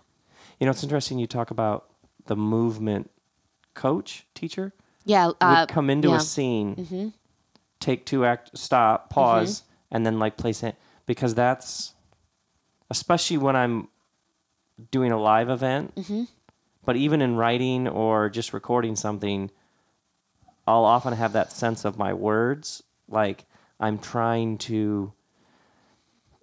You 0.59 0.64
know, 0.66 0.73
it's 0.73 0.83
interesting 0.83 1.19
you 1.21 1.27
talk 1.29 1.51
about 1.53 1.91
the 2.27 2.35
movement 2.35 3.11
coach, 3.75 4.27
teacher, 4.35 4.73
yeah 5.09 5.27
would 5.27 5.37
uh, 5.41 5.67
come 5.67 5.91
into 5.91 6.11
yeah. 6.11 6.17
a 6.17 6.21
scene, 6.21 6.77
mm-hmm. 6.77 7.09
take 7.81 8.07
two 8.07 8.25
act, 8.25 8.57
stop, 8.57 9.07
mm-hmm. 9.07 9.15
pause, 9.15 9.65
and 9.91 10.07
then 10.07 10.21
like 10.21 10.37
place 10.37 10.63
it 10.63 10.77
because 11.07 11.35
that's 11.35 11.95
especially 12.91 13.39
when 13.39 13.57
I'm 13.57 13.89
doing 14.91 15.11
a 15.11 15.21
live 15.21 15.51
event. 15.51 15.95
Mm-hmm. 15.97 16.25
But 16.85 16.97
even 16.97 17.21
in 17.21 17.37
writing 17.37 17.89
or 17.89 18.31
just 18.31 18.53
recording 18.53 18.97
something, 18.97 19.51
I'll 20.67 20.85
often 20.85 21.13
have 21.15 21.33
that 21.33 21.53
sense 21.53 21.85
of 21.85 21.99
my 21.99 22.15
words, 22.15 22.83
like 23.09 23.45
I'm 23.81 23.99
trying 23.99 24.59
to 24.59 25.13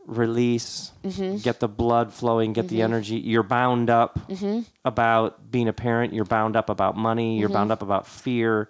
release, 0.05 0.91
mm-hmm. 1.03 1.37
get 1.37 1.59
the 1.59 1.67
blood 1.67 2.13
flowing, 2.13 2.53
get 2.53 2.67
the 2.67 2.77
mm-hmm. 2.77 2.83
energy. 2.83 3.15
You're 3.15 3.43
bound 3.43 3.89
up 3.89 4.19
mm-hmm. 4.27 4.61
about 4.83 5.51
being 5.51 5.67
a 5.67 5.73
parent. 5.73 6.13
You're 6.13 6.25
bound 6.25 6.55
up 6.55 6.69
about 6.69 6.95
money. 6.95 7.39
You're 7.39 7.49
bound 7.49 7.71
up 7.71 7.81
about 7.81 8.07
fear. 8.07 8.69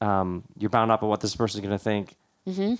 Um, 0.00 0.44
you're 0.58 0.70
bound 0.70 0.90
up 0.90 1.00
about 1.00 1.08
what 1.08 1.20
this 1.20 1.34
person's 1.34 1.64
going 1.64 1.76
to 1.76 1.82
think. 1.82 2.16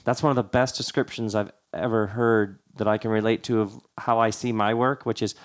That's 0.05 0.23
one 0.23 0.31
of 0.31 0.37
the 0.37 0.45
best 0.45 0.77
descriptions 0.77 1.35
I've 1.35 1.51
ever 1.73 2.07
heard 2.07 2.61
that 2.77 2.87
I 2.87 2.99
can 2.99 3.11
relate 3.11 3.43
to 3.45 3.61
of 3.61 3.75
how 3.99 4.19
I 4.19 4.31
see 4.31 4.53
my 4.53 4.75
work, 4.75 5.05
which 5.05 5.23
is. 5.23 5.35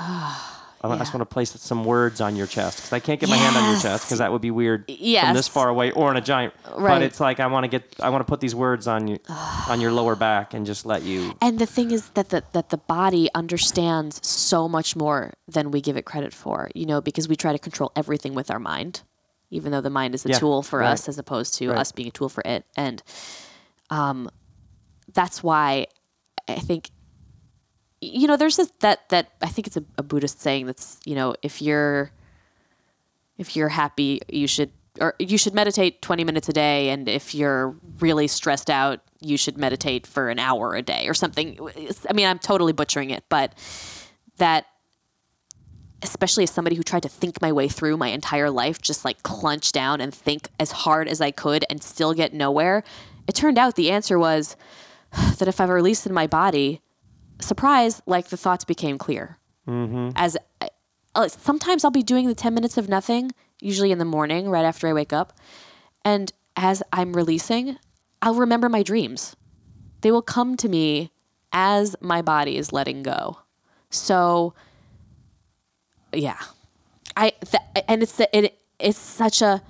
I 0.82 0.96
just 0.96 1.12
want 1.12 1.22
to 1.22 1.26
place 1.32 1.50
some 1.60 1.84
words 1.84 2.20
on 2.20 2.36
your 2.36 2.46
chest 2.46 2.78
because 2.78 2.92
I 2.92 3.00
can't 3.00 3.18
get 3.18 3.28
my 3.28 3.36
hand 3.36 3.56
on 3.56 3.64
your 3.64 3.76
chest 3.76 4.04
because 4.04 4.18
that 4.18 4.30
would 4.30 4.40
be 4.42 4.50
weird 4.50 4.86
from 4.86 5.34
this 5.34 5.48
far 5.48 5.68
away 5.68 5.90
or 5.90 6.10
in 6.10 6.16
a 6.16 6.20
giant. 6.20 6.54
But 6.78 7.02
it's 7.02 7.18
like 7.20 7.40
I 7.40 7.46
want 7.48 7.64
to 7.64 7.68
get, 7.68 7.96
I 8.00 8.10
want 8.10 8.20
to 8.24 8.30
put 8.30 8.40
these 8.40 8.54
words 8.54 8.86
on 8.86 9.08
you, 9.08 9.18
on 9.28 9.80
your 9.80 9.92
lower 9.92 10.14
back, 10.14 10.54
and 10.54 10.64
just 10.64 10.86
let 10.86 11.02
you. 11.02 11.34
And 11.42 11.58
the 11.58 11.66
thing 11.66 11.90
is 11.90 12.10
that 12.10 12.28
the, 12.30 12.44
that 12.52 12.68
the 12.70 12.76
body 12.78 13.28
understands 13.34 14.24
so 14.26 14.68
much 14.68 14.94
more 14.94 15.34
than 15.48 15.70
we 15.72 15.80
give 15.80 15.96
it 15.96 16.04
credit 16.04 16.32
for, 16.32 16.70
you 16.74 16.86
know, 16.86 17.00
because 17.00 17.28
we 17.28 17.34
try 17.36 17.52
to 17.52 17.58
control 17.58 17.90
everything 17.96 18.34
with 18.34 18.50
our 18.50 18.60
mind, 18.60 19.02
even 19.50 19.72
though 19.72 19.80
the 19.80 19.90
mind 19.90 20.14
is 20.14 20.24
a 20.24 20.28
Yeah, 20.30 20.38
tool 20.38 20.62
for 20.62 20.78
right. 20.80 20.90
us 20.92 21.08
as 21.08 21.18
opposed 21.18 21.54
to 21.54 21.70
Right. 21.70 21.78
us 21.78 21.90
being 21.92 22.08
a 22.08 22.12
tool 22.12 22.28
for 22.28 22.42
it. 22.44 22.64
And 22.76 23.02
um, 23.90 24.30
that's 25.12 25.42
why 25.42 25.86
I 26.46 26.56
think 26.60 26.90
you 28.00 28.26
know, 28.26 28.36
there's 28.36 28.56
this 28.56 28.72
that 28.80 29.08
that 29.08 29.32
I 29.42 29.48
think 29.48 29.66
it's 29.66 29.76
a, 29.76 29.84
a 29.96 30.02
Buddhist 30.02 30.40
saying 30.40 30.66
that's 30.66 31.00
you 31.04 31.14
know 31.14 31.34
if 31.42 31.60
you're 31.60 32.10
if 33.38 33.56
you're 33.56 33.68
happy, 33.68 34.20
you 34.28 34.46
should 34.46 34.70
or 35.00 35.14
you 35.18 35.38
should 35.38 35.54
meditate 35.54 36.02
20 36.02 36.24
minutes 36.24 36.48
a 36.48 36.52
day, 36.52 36.90
and 36.90 37.08
if 37.08 37.34
you're 37.34 37.76
really 38.00 38.26
stressed 38.26 38.70
out, 38.70 39.00
you 39.20 39.36
should 39.36 39.56
meditate 39.56 40.06
for 40.06 40.28
an 40.28 40.38
hour 40.38 40.74
a 40.74 40.82
day 40.82 41.08
or 41.08 41.14
something. 41.14 41.58
I 42.08 42.12
mean, 42.12 42.26
I'm 42.26 42.38
totally 42.38 42.72
butchering 42.72 43.10
it, 43.10 43.24
but 43.28 43.54
that 44.38 44.66
especially 46.02 46.44
as 46.44 46.50
somebody 46.50 46.76
who 46.76 46.82
tried 46.82 47.02
to 47.02 47.08
think 47.08 47.40
my 47.42 47.50
way 47.50 47.68
through 47.68 47.96
my 47.96 48.08
entire 48.08 48.50
life, 48.50 48.80
just 48.80 49.04
like 49.04 49.22
clench 49.24 49.72
down 49.72 50.00
and 50.00 50.14
think 50.14 50.48
as 50.60 50.70
hard 50.70 51.08
as 51.08 51.20
I 51.20 51.32
could 51.32 51.64
and 51.68 51.82
still 51.82 52.14
get 52.14 52.32
nowhere. 52.32 52.84
It 53.26 53.34
turned 53.34 53.58
out 53.58 53.74
the 53.74 53.90
answer 53.90 54.18
was 54.18 54.56
that 55.38 55.48
if 55.48 55.60
I 55.60 55.64
released 55.64 56.06
in 56.06 56.14
my 56.14 56.26
body, 56.26 56.80
surprise, 57.40 58.02
like 58.06 58.28
the 58.28 58.36
thoughts 58.36 58.64
became 58.64 58.98
clear. 58.98 59.38
Mm-hmm. 59.66 60.10
As 60.16 60.36
uh, 61.14 61.28
sometimes 61.28 61.84
I'll 61.84 61.90
be 61.90 62.02
doing 62.02 62.26
the 62.28 62.34
10 62.34 62.54
minutes 62.54 62.76
of 62.76 62.88
nothing, 62.88 63.32
usually 63.60 63.92
in 63.92 63.98
the 63.98 64.04
morning, 64.04 64.48
right 64.48 64.64
after 64.64 64.88
I 64.88 64.92
wake 64.92 65.12
up. 65.12 65.32
And 66.04 66.32
as 66.56 66.82
I'm 66.92 67.12
releasing, 67.12 67.76
I'll 68.22 68.34
remember 68.34 68.68
my 68.68 68.82
dreams. 68.82 69.36
They 70.00 70.10
will 70.10 70.22
come 70.22 70.56
to 70.58 70.68
me 70.68 71.12
as 71.52 71.96
my 72.00 72.22
body 72.22 72.56
is 72.56 72.72
letting 72.72 73.02
go. 73.02 73.38
So, 73.90 74.54
yeah, 76.12 76.38
I 77.16 77.30
th- 77.30 77.84
and 77.88 78.02
it's 78.02 78.12
the, 78.12 78.36
it 78.36 78.58
it's 78.78 78.98
such 78.98 79.42
a 79.42 79.62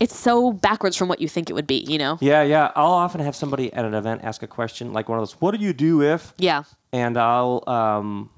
it's 0.00 0.16
so 0.16 0.52
backwards 0.52 0.96
from 0.96 1.08
what 1.08 1.20
you 1.20 1.28
think 1.28 1.50
it 1.50 1.52
would 1.52 1.66
be. 1.66 1.84
You 1.86 1.98
know? 1.98 2.18
Yeah, 2.20 2.42
yeah. 2.42 2.72
I'll 2.74 2.92
often 2.92 3.20
have 3.20 3.36
somebody 3.36 3.72
at 3.72 3.84
an 3.84 3.94
event 3.94 4.22
ask 4.24 4.42
a 4.42 4.46
question 4.46 4.92
like 4.92 5.08
one 5.08 5.18
of 5.18 5.22
those, 5.22 5.40
"What 5.40 5.54
do 5.54 5.64
you 5.64 5.72
do 5.72 6.02
if?" 6.02 6.34
Yeah. 6.38 6.64
and 6.92 7.16
I'll 7.16 7.62
um 7.68 8.30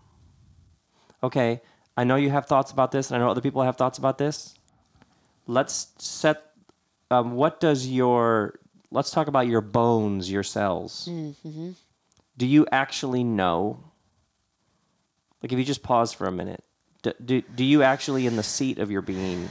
okay, 1.23 1.61
I 1.97 2.05
know 2.05 2.17
you 2.17 2.31
have 2.31 2.47
thoughts 2.47 2.73
about 2.73 2.91
this 2.93 3.11
and 3.11 3.17
I 3.17 3.25
know 3.25 3.31
other 3.31 3.41
people 3.41 3.63
have 3.63 3.77
thoughts 3.77 3.99
about 3.99 4.19
this. 4.19 4.55
Let's 5.47 5.93
set 5.99 6.53
um, 7.11 7.33
what 7.33 7.61
does 7.61 7.87
your 7.87 8.59
let's 8.91 9.11
talk 9.11 9.27
about 9.27 9.47
your 9.47 9.61
bones, 9.61 10.31
your 10.31 10.43
cells. 10.43 11.09
Do 12.39 12.47
you 12.47 12.67
actually 12.73 13.25
know? 13.25 13.85
Like 15.43 15.53
if 15.53 15.59
you 15.59 15.65
just 15.65 15.83
pause 15.83 16.13
for 16.13 16.27
a 16.27 16.33
minute, 16.33 16.63
do, 17.03 17.13
do, 17.25 17.43
do 17.43 17.65
you 17.65 17.83
actually 17.83 18.27
in 18.27 18.37
the 18.37 18.43
seat 18.43 18.79
of 18.79 18.91
your 18.91 19.03
being, 19.03 19.49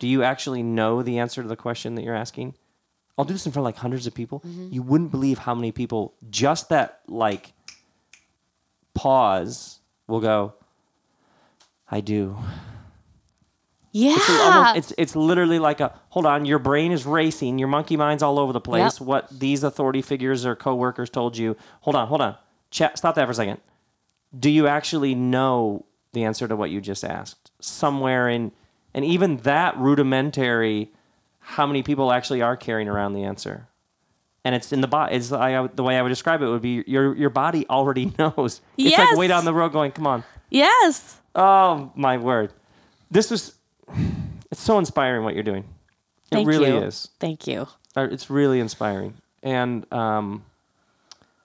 do 0.00 0.08
you 0.08 0.24
actually 0.24 0.64
know 0.64 1.02
the 1.02 1.18
answer 1.18 1.42
to 1.42 1.48
the 1.48 1.56
question 1.56 1.94
that 1.94 2.02
you're 2.02 2.16
asking? 2.16 2.54
I'll 3.16 3.24
do 3.24 3.34
this 3.34 3.46
in 3.46 3.52
front 3.52 3.64
of 3.64 3.66
like 3.66 3.76
hundreds 3.76 4.06
of 4.06 4.14
people. 4.14 4.40
Mm-hmm. 4.40 4.72
You 4.72 4.82
wouldn't 4.82 5.12
believe 5.12 5.38
how 5.38 5.54
many 5.54 5.70
people 5.70 6.14
just 6.30 6.70
that 6.70 7.02
like 7.06 7.52
pause 8.94 9.78
will 10.08 10.20
go, 10.20 10.54
I 11.88 12.00
do. 12.00 12.36
Yeah. 13.92 14.14
It's, 14.16 14.30
almost, 14.30 14.76
it's 14.76 14.92
it's 14.96 15.16
literally 15.16 15.58
like 15.58 15.80
a 15.80 15.92
hold 16.08 16.24
on. 16.24 16.46
Your 16.46 16.58
brain 16.58 16.92
is 16.92 17.04
racing. 17.04 17.58
Your 17.58 17.68
monkey 17.68 17.96
mind's 17.96 18.22
all 18.22 18.38
over 18.38 18.52
the 18.52 18.60
place. 18.60 19.00
Yep. 19.00 19.06
What 19.06 19.28
these 19.38 19.62
authority 19.64 20.00
figures 20.00 20.46
or 20.46 20.56
coworkers 20.56 21.10
told 21.10 21.36
you. 21.36 21.56
Hold 21.82 21.96
on, 21.96 22.08
hold 22.08 22.22
on. 22.22 22.36
Chat. 22.70 22.96
Stop 22.96 23.16
that 23.16 23.26
for 23.26 23.32
a 23.32 23.34
second. 23.34 23.60
Do 24.38 24.48
you 24.48 24.66
actually 24.66 25.14
know 25.14 25.84
the 26.12 26.24
answer 26.24 26.48
to 26.48 26.56
what 26.56 26.70
you 26.70 26.80
just 26.80 27.04
asked? 27.04 27.50
Somewhere 27.60 28.28
in, 28.28 28.52
and 28.94 29.04
even 29.04 29.38
that 29.38 29.76
rudimentary, 29.78 30.90
how 31.40 31.66
many 31.66 31.82
people 31.82 32.12
actually 32.12 32.42
are 32.42 32.56
carrying 32.56 32.88
around 32.88 33.14
the 33.14 33.24
answer? 33.24 33.66
And 34.44 34.54
it's 34.54 34.72
in 34.72 34.80
the 34.80 34.88
body. 34.88 35.16
It's 35.16 35.32
I, 35.32 35.66
the 35.66 35.82
way 35.82 35.98
I 35.98 36.02
would 36.02 36.08
describe 36.08 36.40
it 36.40 36.46
would 36.48 36.62
be 36.62 36.82
your 36.86 37.14
your 37.14 37.28
body 37.30 37.66
already 37.68 38.12
knows. 38.18 38.60
It's 38.78 38.96
like 38.96 39.16
way 39.16 39.28
down 39.28 39.44
the 39.44 39.52
road 39.54 39.72
going, 39.72 39.92
come 39.92 40.06
on. 40.06 40.24
yes. 40.50 41.16
Oh 41.34 41.92
my 41.94 42.16
word! 42.16 42.52
This 43.10 43.30
was 43.30 43.54
it's 44.50 44.60
so 44.60 44.78
inspiring 44.78 45.24
what 45.24 45.34
you're 45.34 45.44
doing. 45.44 45.64
It 46.32 46.36
Thank 46.36 46.48
really 46.48 46.70
you. 46.70 46.78
is. 46.78 47.08
Thank 47.20 47.46
you. 47.46 47.68
Uh, 47.96 48.08
It's 48.10 48.30
really 48.30 48.60
inspiring, 48.60 49.14
and 49.42 49.84
um, 49.92 50.44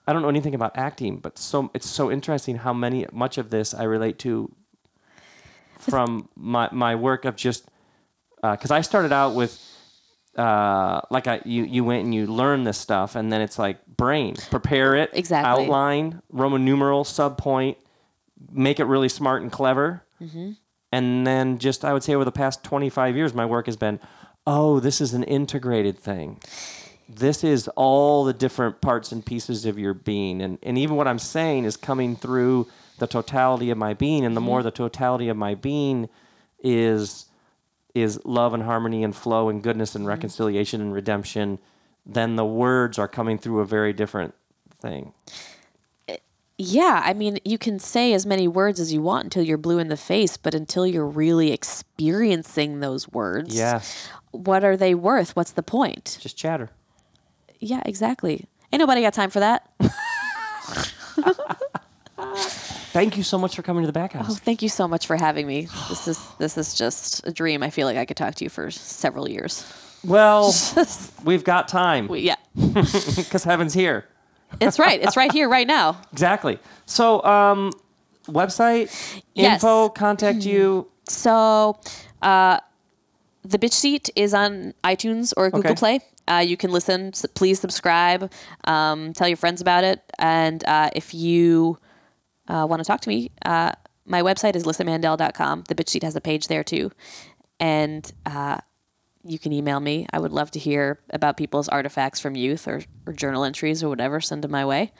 I 0.06 0.12
don't 0.12 0.22
know 0.22 0.28
anything 0.28 0.54
about 0.54 0.76
acting, 0.76 1.18
but 1.18 1.38
so 1.38 1.70
it's 1.74 1.88
so 1.88 2.10
interesting 2.10 2.56
how 2.56 2.72
many 2.72 3.06
much 3.12 3.36
of 3.38 3.50
this 3.50 3.74
I 3.74 3.82
relate 3.84 4.18
to 4.20 4.50
from 5.88 6.28
my 6.36 6.68
my 6.72 6.94
work 6.94 7.24
of 7.24 7.36
just 7.36 7.66
because 8.42 8.70
I 8.70 8.80
started 8.82 9.12
out 9.12 9.34
with. 9.34 9.60
Uh, 10.36 11.00
like 11.10 11.26
I, 11.26 11.40
you, 11.46 11.64
you 11.64 11.82
went 11.82 12.04
and 12.04 12.14
you 12.14 12.26
learned 12.26 12.66
this 12.66 12.76
stuff, 12.76 13.16
and 13.16 13.32
then 13.32 13.40
it's 13.40 13.58
like 13.58 13.78
brain, 13.86 14.34
prepare 14.50 14.94
it, 14.94 15.08
Exactly. 15.14 15.64
outline, 15.64 16.20
Roman 16.30 16.62
numeral, 16.62 17.04
sub 17.04 17.38
point, 17.38 17.78
make 18.52 18.78
it 18.78 18.84
really 18.84 19.08
smart 19.08 19.40
and 19.40 19.50
clever. 19.50 20.02
And 20.92 21.26
then 21.26 21.56
just, 21.56 21.86
I 21.86 21.94
would 21.94 22.02
say 22.02 22.14
over 22.14 22.26
the 22.26 22.32
past 22.32 22.62
25 22.64 23.16
years, 23.16 23.32
my 23.32 23.46
work 23.46 23.64
has 23.64 23.78
been, 23.78 23.98
oh, 24.46 24.78
this 24.78 25.00
is 25.00 25.14
an 25.14 25.22
integrated 25.24 25.98
thing. 25.98 26.38
This 27.08 27.42
is 27.42 27.66
all 27.68 28.24
the 28.24 28.34
different 28.34 28.82
parts 28.82 29.12
and 29.12 29.24
pieces 29.24 29.64
of 29.64 29.78
your 29.78 29.94
being. 29.94 30.42
And, 30.42 30.58
and 30.62 30.76
even 30.76 30.96
what 30.96 31.08
I'm 31.08 31.18
saying 31.18 31.64
is 31.64 31.78
coming 31.78 32.14
through 32.14 32.66
the 32.98 33.06
totality 33.06 33.70
of 33.70 33.78
my 33.78 33.94
being. 33.94 34.24
And 34.24 34.36
the 34.36 34.40
more 34.40 34.60
mm-hmm. 34.60 34.66
the 34.66 34.72
totality 34.72 35.28
of 35.28 35.36
my 35.36 35.54
being 35.54 36.08
is 36.62 37.26
is 37.94 38.20
love 38.26 38.52
and 38.52 38.62
harmony 38.62 39.02
and 39.02 39.16
flow 39.16 39.48
and 39.48 39.62
goodness 39.62 39.94
and 39.94 40.02
mm-hmm. 40.02 40.10
reconciliation 40.10 40.82
and 40.82 40.92
redemption, 40.92 41.58
then 42.04 42.36
the 42.36 42.44
words 42.44 42.98
are 42.98 43.08
coming 43.08 43.38
through 43.38 43.60
a 43.60 43.64
very 43.64 43.92
different 43.92 44.34
thing. 44.80 45.14
Yeah, 46.58 47.02
I 47.04 47.12
mean, 47.12 47.38
you 47.44 47.58
can 47.58 47.78
say 47.78 48.14
as 48.14 48.24
many 48.24 48.48
words 48.48 48.80
as 48.80 48.92
you 48.92 49.02
want 49.02 49.24
until 49.24 49.42
you're 49.42 49.58
blue 49.58 49.78
in 49.78 49.88
the 49.88 49.96
face, 49.96 50.38
but 50.38 50.54
until 50.54 50.86
you're 50.86 51.06
really 51.06 51.52
experiencing 51.52 52.80
those 52.80 53.08
words, 53.10 53.54
Yes. 53.54 54.08
what 54.30 54.64
are 54.64 54.76
they 54.76 54.94
worth? 54.94 55.36
What's 55.36 55.52
the 55.52 55.62
point? 55.62 56.18
Just 56.20 56.36
chatter. 56.36 56.70
Yeah, 57.60 57.82
exactly. 57.84 58.46
Ain't 58.72 58.80
nobody 58.80 59.02
got 59.02 59.12
time 59.12 59.30
for 59.30 59.40
that. 59.40 59.70
Thank 62.96 63.18
you 63.18 63.22
so 63.22 63.36
much 63.36 63.54
for 63.54 63.60
coming 63.60 63.82
to 63.82 63.86
the 63.86 63.92
back 63.92 64.14
house. 64.14 64.24
Oh, 64.30 64.34
thank 64.34 64.62
you 64.62 64.70
so 64.70 64.88
much 64.88 65.06
for 65.06 65.16
having 65.16 65.46
me. 65.46 65.68
This 65.90 66.08
is 66.08 66.18
this 66.38 66.56
is 66.56 66.74
just 66.74 67.26
a 67.26 67.30
dream. 67.30 67.62
I 67.62 67.68
feel 67.68 67.86
like 67.86 67.98
I 67.98 68.06
could 68.06 68.16
talk 68.16 68.34
to 68.36 68.44
you 68.44 68.48
for 68.48 68.70
several 68.70 69.28
years. 69.28 69.70
Well, 70.02 70.54
we've 71.24 71.44
got 71.44 71.68
time 71.68 72.08
We- 72.08 72.20
yeah, 72.20 72.36
because 72.54 73.44
heaven's 73.44 73.74
here. 73.74 74.06
it's 74.60 74.78
right. 74.78 74.98
It's 75.02 75.14
right 75.14 75.30
here, 75.30 75.46
right 75.46 75.66
now. 75.66 76.00
Exactly. 76.12 76.58
So, 76.86 77.22
um, 77.24 77.70
website, 78.28 78.88
Yes. 79.34 79.62
info, 79.62 79.90
contact 79.90 80.46
you. 80.46 80.88
So, 81.08 81.78
uh, 82.22 82.60
the 83.42 83.58
bitch 83.58 83.74
seat 83.74 84.08
is 84.16 84.32
on 84.32 84.72
iTunes 84.84 85.34
or 85.36 85.50
Google 85.50 85.72
Okay. 85.72 85.78
Play. 85.78 86.00
Uh, 86.28 86.38
you 86.38 86.56
can 86.56 86.72
listen. 86.72 87.12
Please 87.34 87.60
subscribe. 87.60 88.32
Um, 88.64 89.12
tell 89.12 89.28
your 89.28 89.36
friends 89.36 89.60
about 89.60 89.84
it. 89.84 90.00
And 90.18 90.64
uh, 90.64 90.90
if 90.94 91.12
you 91.12 91.78
uh, 92.48 92.66
want 92.68 92.80
to 92.80 92.84
talk 92.84 93.00
to 93.02 93.08
me, 93.08 93.30
uh, 93.44 93.72
my 94.04 94.22
website 94.22 94.56
is 94.56 94.64
lyssamandel.com. 94.64 95.64
The 95.68 95.74
bitch 95.74 95.88
seat 95.88 96.02
has 96.02 96.16
a 96.16 96.20
page 96.20 96.48
there 96.48 96.64
too, 96.64 96.92
and 97.58 98.10
uh, 98.24 98.58
you 99.24 99.38
can 99.38 99.52
email 99.52 99.80
me. 99.80 100.06
I 100.12 100.18
would 100.18 100.32
love 100.32 100.50
to 100.52 100.58
hear 100.58 101.00
about 101.10 101.36
people's 101.36 101.68
artifacts 101.68 102.20
from 102.20 102.36
youth 102.36 102.68
or, 102.68 102.82
or 103.06 103.12
journal 103.12 103.44
entries 103.44 103.82
or 103.82 103.88
whatever. 103.88 104.20
Send 104.20 104.44
them 104.44 104.52
my 104.52 104.64
way. 104.64 104.92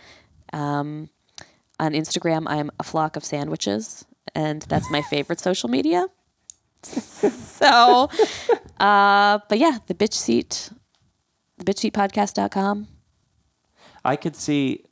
Um, 0.52 1.10
on 1.78 1.92
Instagram, 1.92 2.44
I'm 2.46 2.70
a 2.80 2.82
flock 2.82 3.16
of 3.16 3.24
sandwiches, 3.24 4.04
and 4.34 4.62
that's 4.62 4.90
my 4.90 5.02
favorite 5.02 5.40
social 5.40 5.68
media. 5.68 6.06
so, 6.82 8.08
uh, 8.80 9.38
but 9.48 9.58
yeah, 9.58 9.78
the 9.86 9.94
bitch 9.94 10.14
seat, 10.14 10.70
the 11.58 11.64
bitchseatpodcast.com. 11.64 12.88
I 14.04 14.16
could 14.16 14.36
see, 14.36 14.84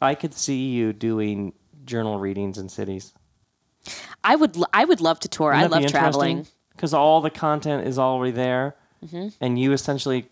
I 0.00 0.14
could 0.14 0.34
see 0.34 0.70
you 0.70 0.92
doing 0.92 1.52
journal 1.90 2.18
readings 2.18 2.56
in 2.56 2.68
cities. 2.68 3.12
I 4.24 4.36
would, 4.36 4.56
l- 4.56 4.68
I 4.72 4.84
would 4.84 5.00
love 5.00 5.18
to 5.20 5.28
tour. 5.28 5.52
I 5.52 5.66
love 5.66 5.86
traveling. 5.86 6.46
because 6.76 6.94
all 6.94 7.20
the 7.20 7.30
content 7.30 7.86
is 7.86 7.98
already 7.98 8.32
there, 8.32 8.76
Mm-hmm. 9.04 9.28
and 9.40 9.58
you 9.58 9.72
essentially. 9.72 10.28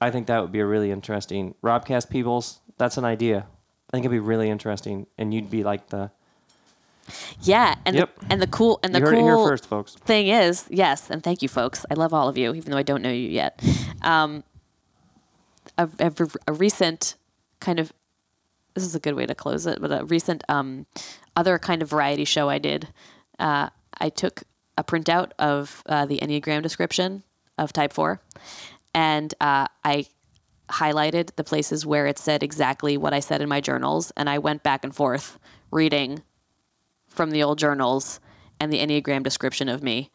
I 0.00 0.10
think 0.10 0.26
that 0.26 0.40
would 0.42 0.50
be 0.50 0.58
a 0.58 0.66
really 0.66 0.90
interesting 0.90 1.54
Robcast 1.62 2.10
Peoples. 2.10 2.58
That's 2.76 2.96
an 2.96 3.04
idea. 3.04 3.38
I 3.88 3.90
think 3.96 4.04
it'd 4.04 4.10
be 4.10 4.18
really 4.18 4.50
interesting, 4.50 5.06
and 5.16 5.32
you'd 5.32 5.48
be 5.48 5.62
like 5.62 5.88
the. 5.90 6.10
Yeah, 7.40 7.76
and 7.86 7.94
Yep. 7.96 8.18
the, 8.18 8.26
and 8.32 8.42
the 8.42 8.46
cool 8.48 8.80
and 8.82 8.92
the 8.94 8.98
You 8.98 9.04
heard 9.06 9.14
cool 9.14 9.28
it 9.28 9.38
here 9.38 9.48
first, 9.48 9.66
folks. 9.66 9.94
thing 9.94 10.26
is, 10.26 10.66
yes, 10.70 11.08
and 11.08 11.22
thank 11.22 11.40
you, 11.42 11.48
folks. 11.48 11.86
I 11.88 11.94
love 11.94 12.12
all 12.12 12.28
of 12.28 12.36
you, 12.36 12.52
even 12.54 12.72
though 12.72 12.78
I 12.78 12.82
don't 12.82 13.00
know 13.02 13.10
you 13.10 13.28
yet. 13.28 13.62
Um, 14.02 14.42
a, 15.78 15.88
a, 16.00 16.12
a 16.48 16.52
recent 16.52 17.14
kind 17.60 17.78
of 17.78 17.92
this 18.74 18.84
is 18.84 18.94
a 18.94 19.00
good 19.00 19.14
way 19.14 19.26
to 19.26 19.34
close 19.34 19.66
it, 19.66 19.80
but 19.80 19.92
a 19.92 20.04
recent 20.04 20.44
um, 20.48 20.86
other 21.36 21.58
kind 21.58 21.82
of 21.82 21.90
variety 21.90 22.24
show 22.24 22.48
I 22.48 22.58
did. 22.58 22.88
Uh, 23.38 23.68
I 24.00 24.08
took 24.08 24.42
a 24.78 24.84
printout 24.84 25.32
of 25.38 25.82
uh, 25.86 26.06
the 26.06 26.18
Enneagram 26.18 26.62
description 26.62 27.22
of 27.58 27.72
Type 27.72 27.92
Four, 27.92 28.20
and 28.94 29.32
uh, 29.40 29.66
I 29.84 30.06
highlighted 30.68 31.34
the 31.36 31.44
places 31.44 31.84
where 31.84 32.06
it 32.06 32.18
said 32.18 32.42
exactly 32.42 32.96
what 32.96 33.12
I 33.12 33.20
said 33.20 33.42
in 33.42 33.48
my 33.48 33.60
journals, 33.60 34.12
and 34.16 34.28
I 34.28 34.38
went 34.38 34.62
back 34.62 34.84
and 34.84 34.94
forth 34.94 35.38
reading 35.70 36.22
from 37.08 37.30
the 37.30 37.42
old 37.42 37.58
journals 37.58 38.20
and 38.58 38.72
the 38.72 38.78
Enneagram 38.78 39.22
description 39.22 39.68
of 39.68 39.82
me, 39.82 40.10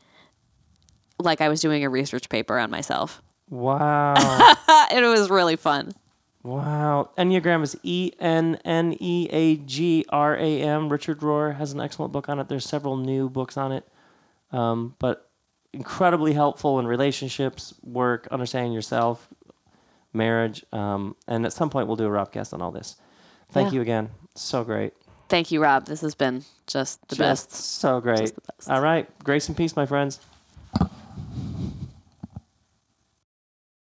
like 1.19 1.41
I 1.41 1.49
was 1.49 1.61
doing 1.61 1.83
a 1.83 1.89
research 1.89 2.29
paper 2.29 2.57
on 2.57 2.71
myself. 2.71 3.21
Wow. 3.49 4.13
it 4.91 5.01
was 5.03 5.29
really 5.29 5.55
fun. 5.55 5.91
Wow. 6.47 7.09
Enneagram 7.17 7.61
is 7.63 7.75
E 7.83 8.11
N 8.19 8.59
N 8.65 8.95
E 8.99 9.27
A 9.31 9.57
G 9.57 10.05
R 10.09 10.35
A 10.35 10.61
M. 10.61 10.89
Richard 10.89 11.19
Rohr 11.19 11.55
has 11.57 11.73
an 11.73 11.79
excellent 11.81 12.11
book 12.13 12.29
on 12.29 12.39
it. 12.39 12.47
There's 12.47 12.65
several 12.65 12.97
new 12.97 13.29
books 13.29 13.57
on 13.57 13.71
it. 13.71 13.87
Um, 14.51 14.95
but 14.99 15.29
incredibly 15.73 16.33
helpful 16.33 16.79
in 16.79 16.87
relationships, 16.87 17.73
work, 17.83 18.27
understanding 18.31 18.71
yourself, 18.71 19.27
marriage. 20.13 20.65
Um, 20.71 21.15
and 21.27 21.45
at 21.45 21.51
some 21.53 21.69
point, 21.69 21.87
we'll 21.87 21.97
do 21.97 22.05
a 22.05 22.09
Robcast 22.09 22.53
on 22.53 22.61
all 22.61 22.71
this. 22.71 22.95
Thank 23.51 23.69
Yeah. 23.71 23.75
you 23.75 23.81
again. 23.81 24.09
So 24.35 24.63
great. 24.63 24.93
Thank 25.29 25.51
you, 25.51 25.61
Rob. 25.61 25.85
This 25.85 25.99
has 26.01 26.15
been 26.15 26.45
just 26.67 27.05
the 27.09 27.15
Just 27.17 27.49
best. 27.49 27.61
So 27.79 27.99
great. 27.99 28.33
the 28.33 28.41
best. 28.55 28.69
All 28.69 28.81
right. 28.81 29.07
Grace 29.23 29.49
and 29.49 29.57
peace, 29.57 29.75
my 29.75 29.85
friends. 29.85 30.19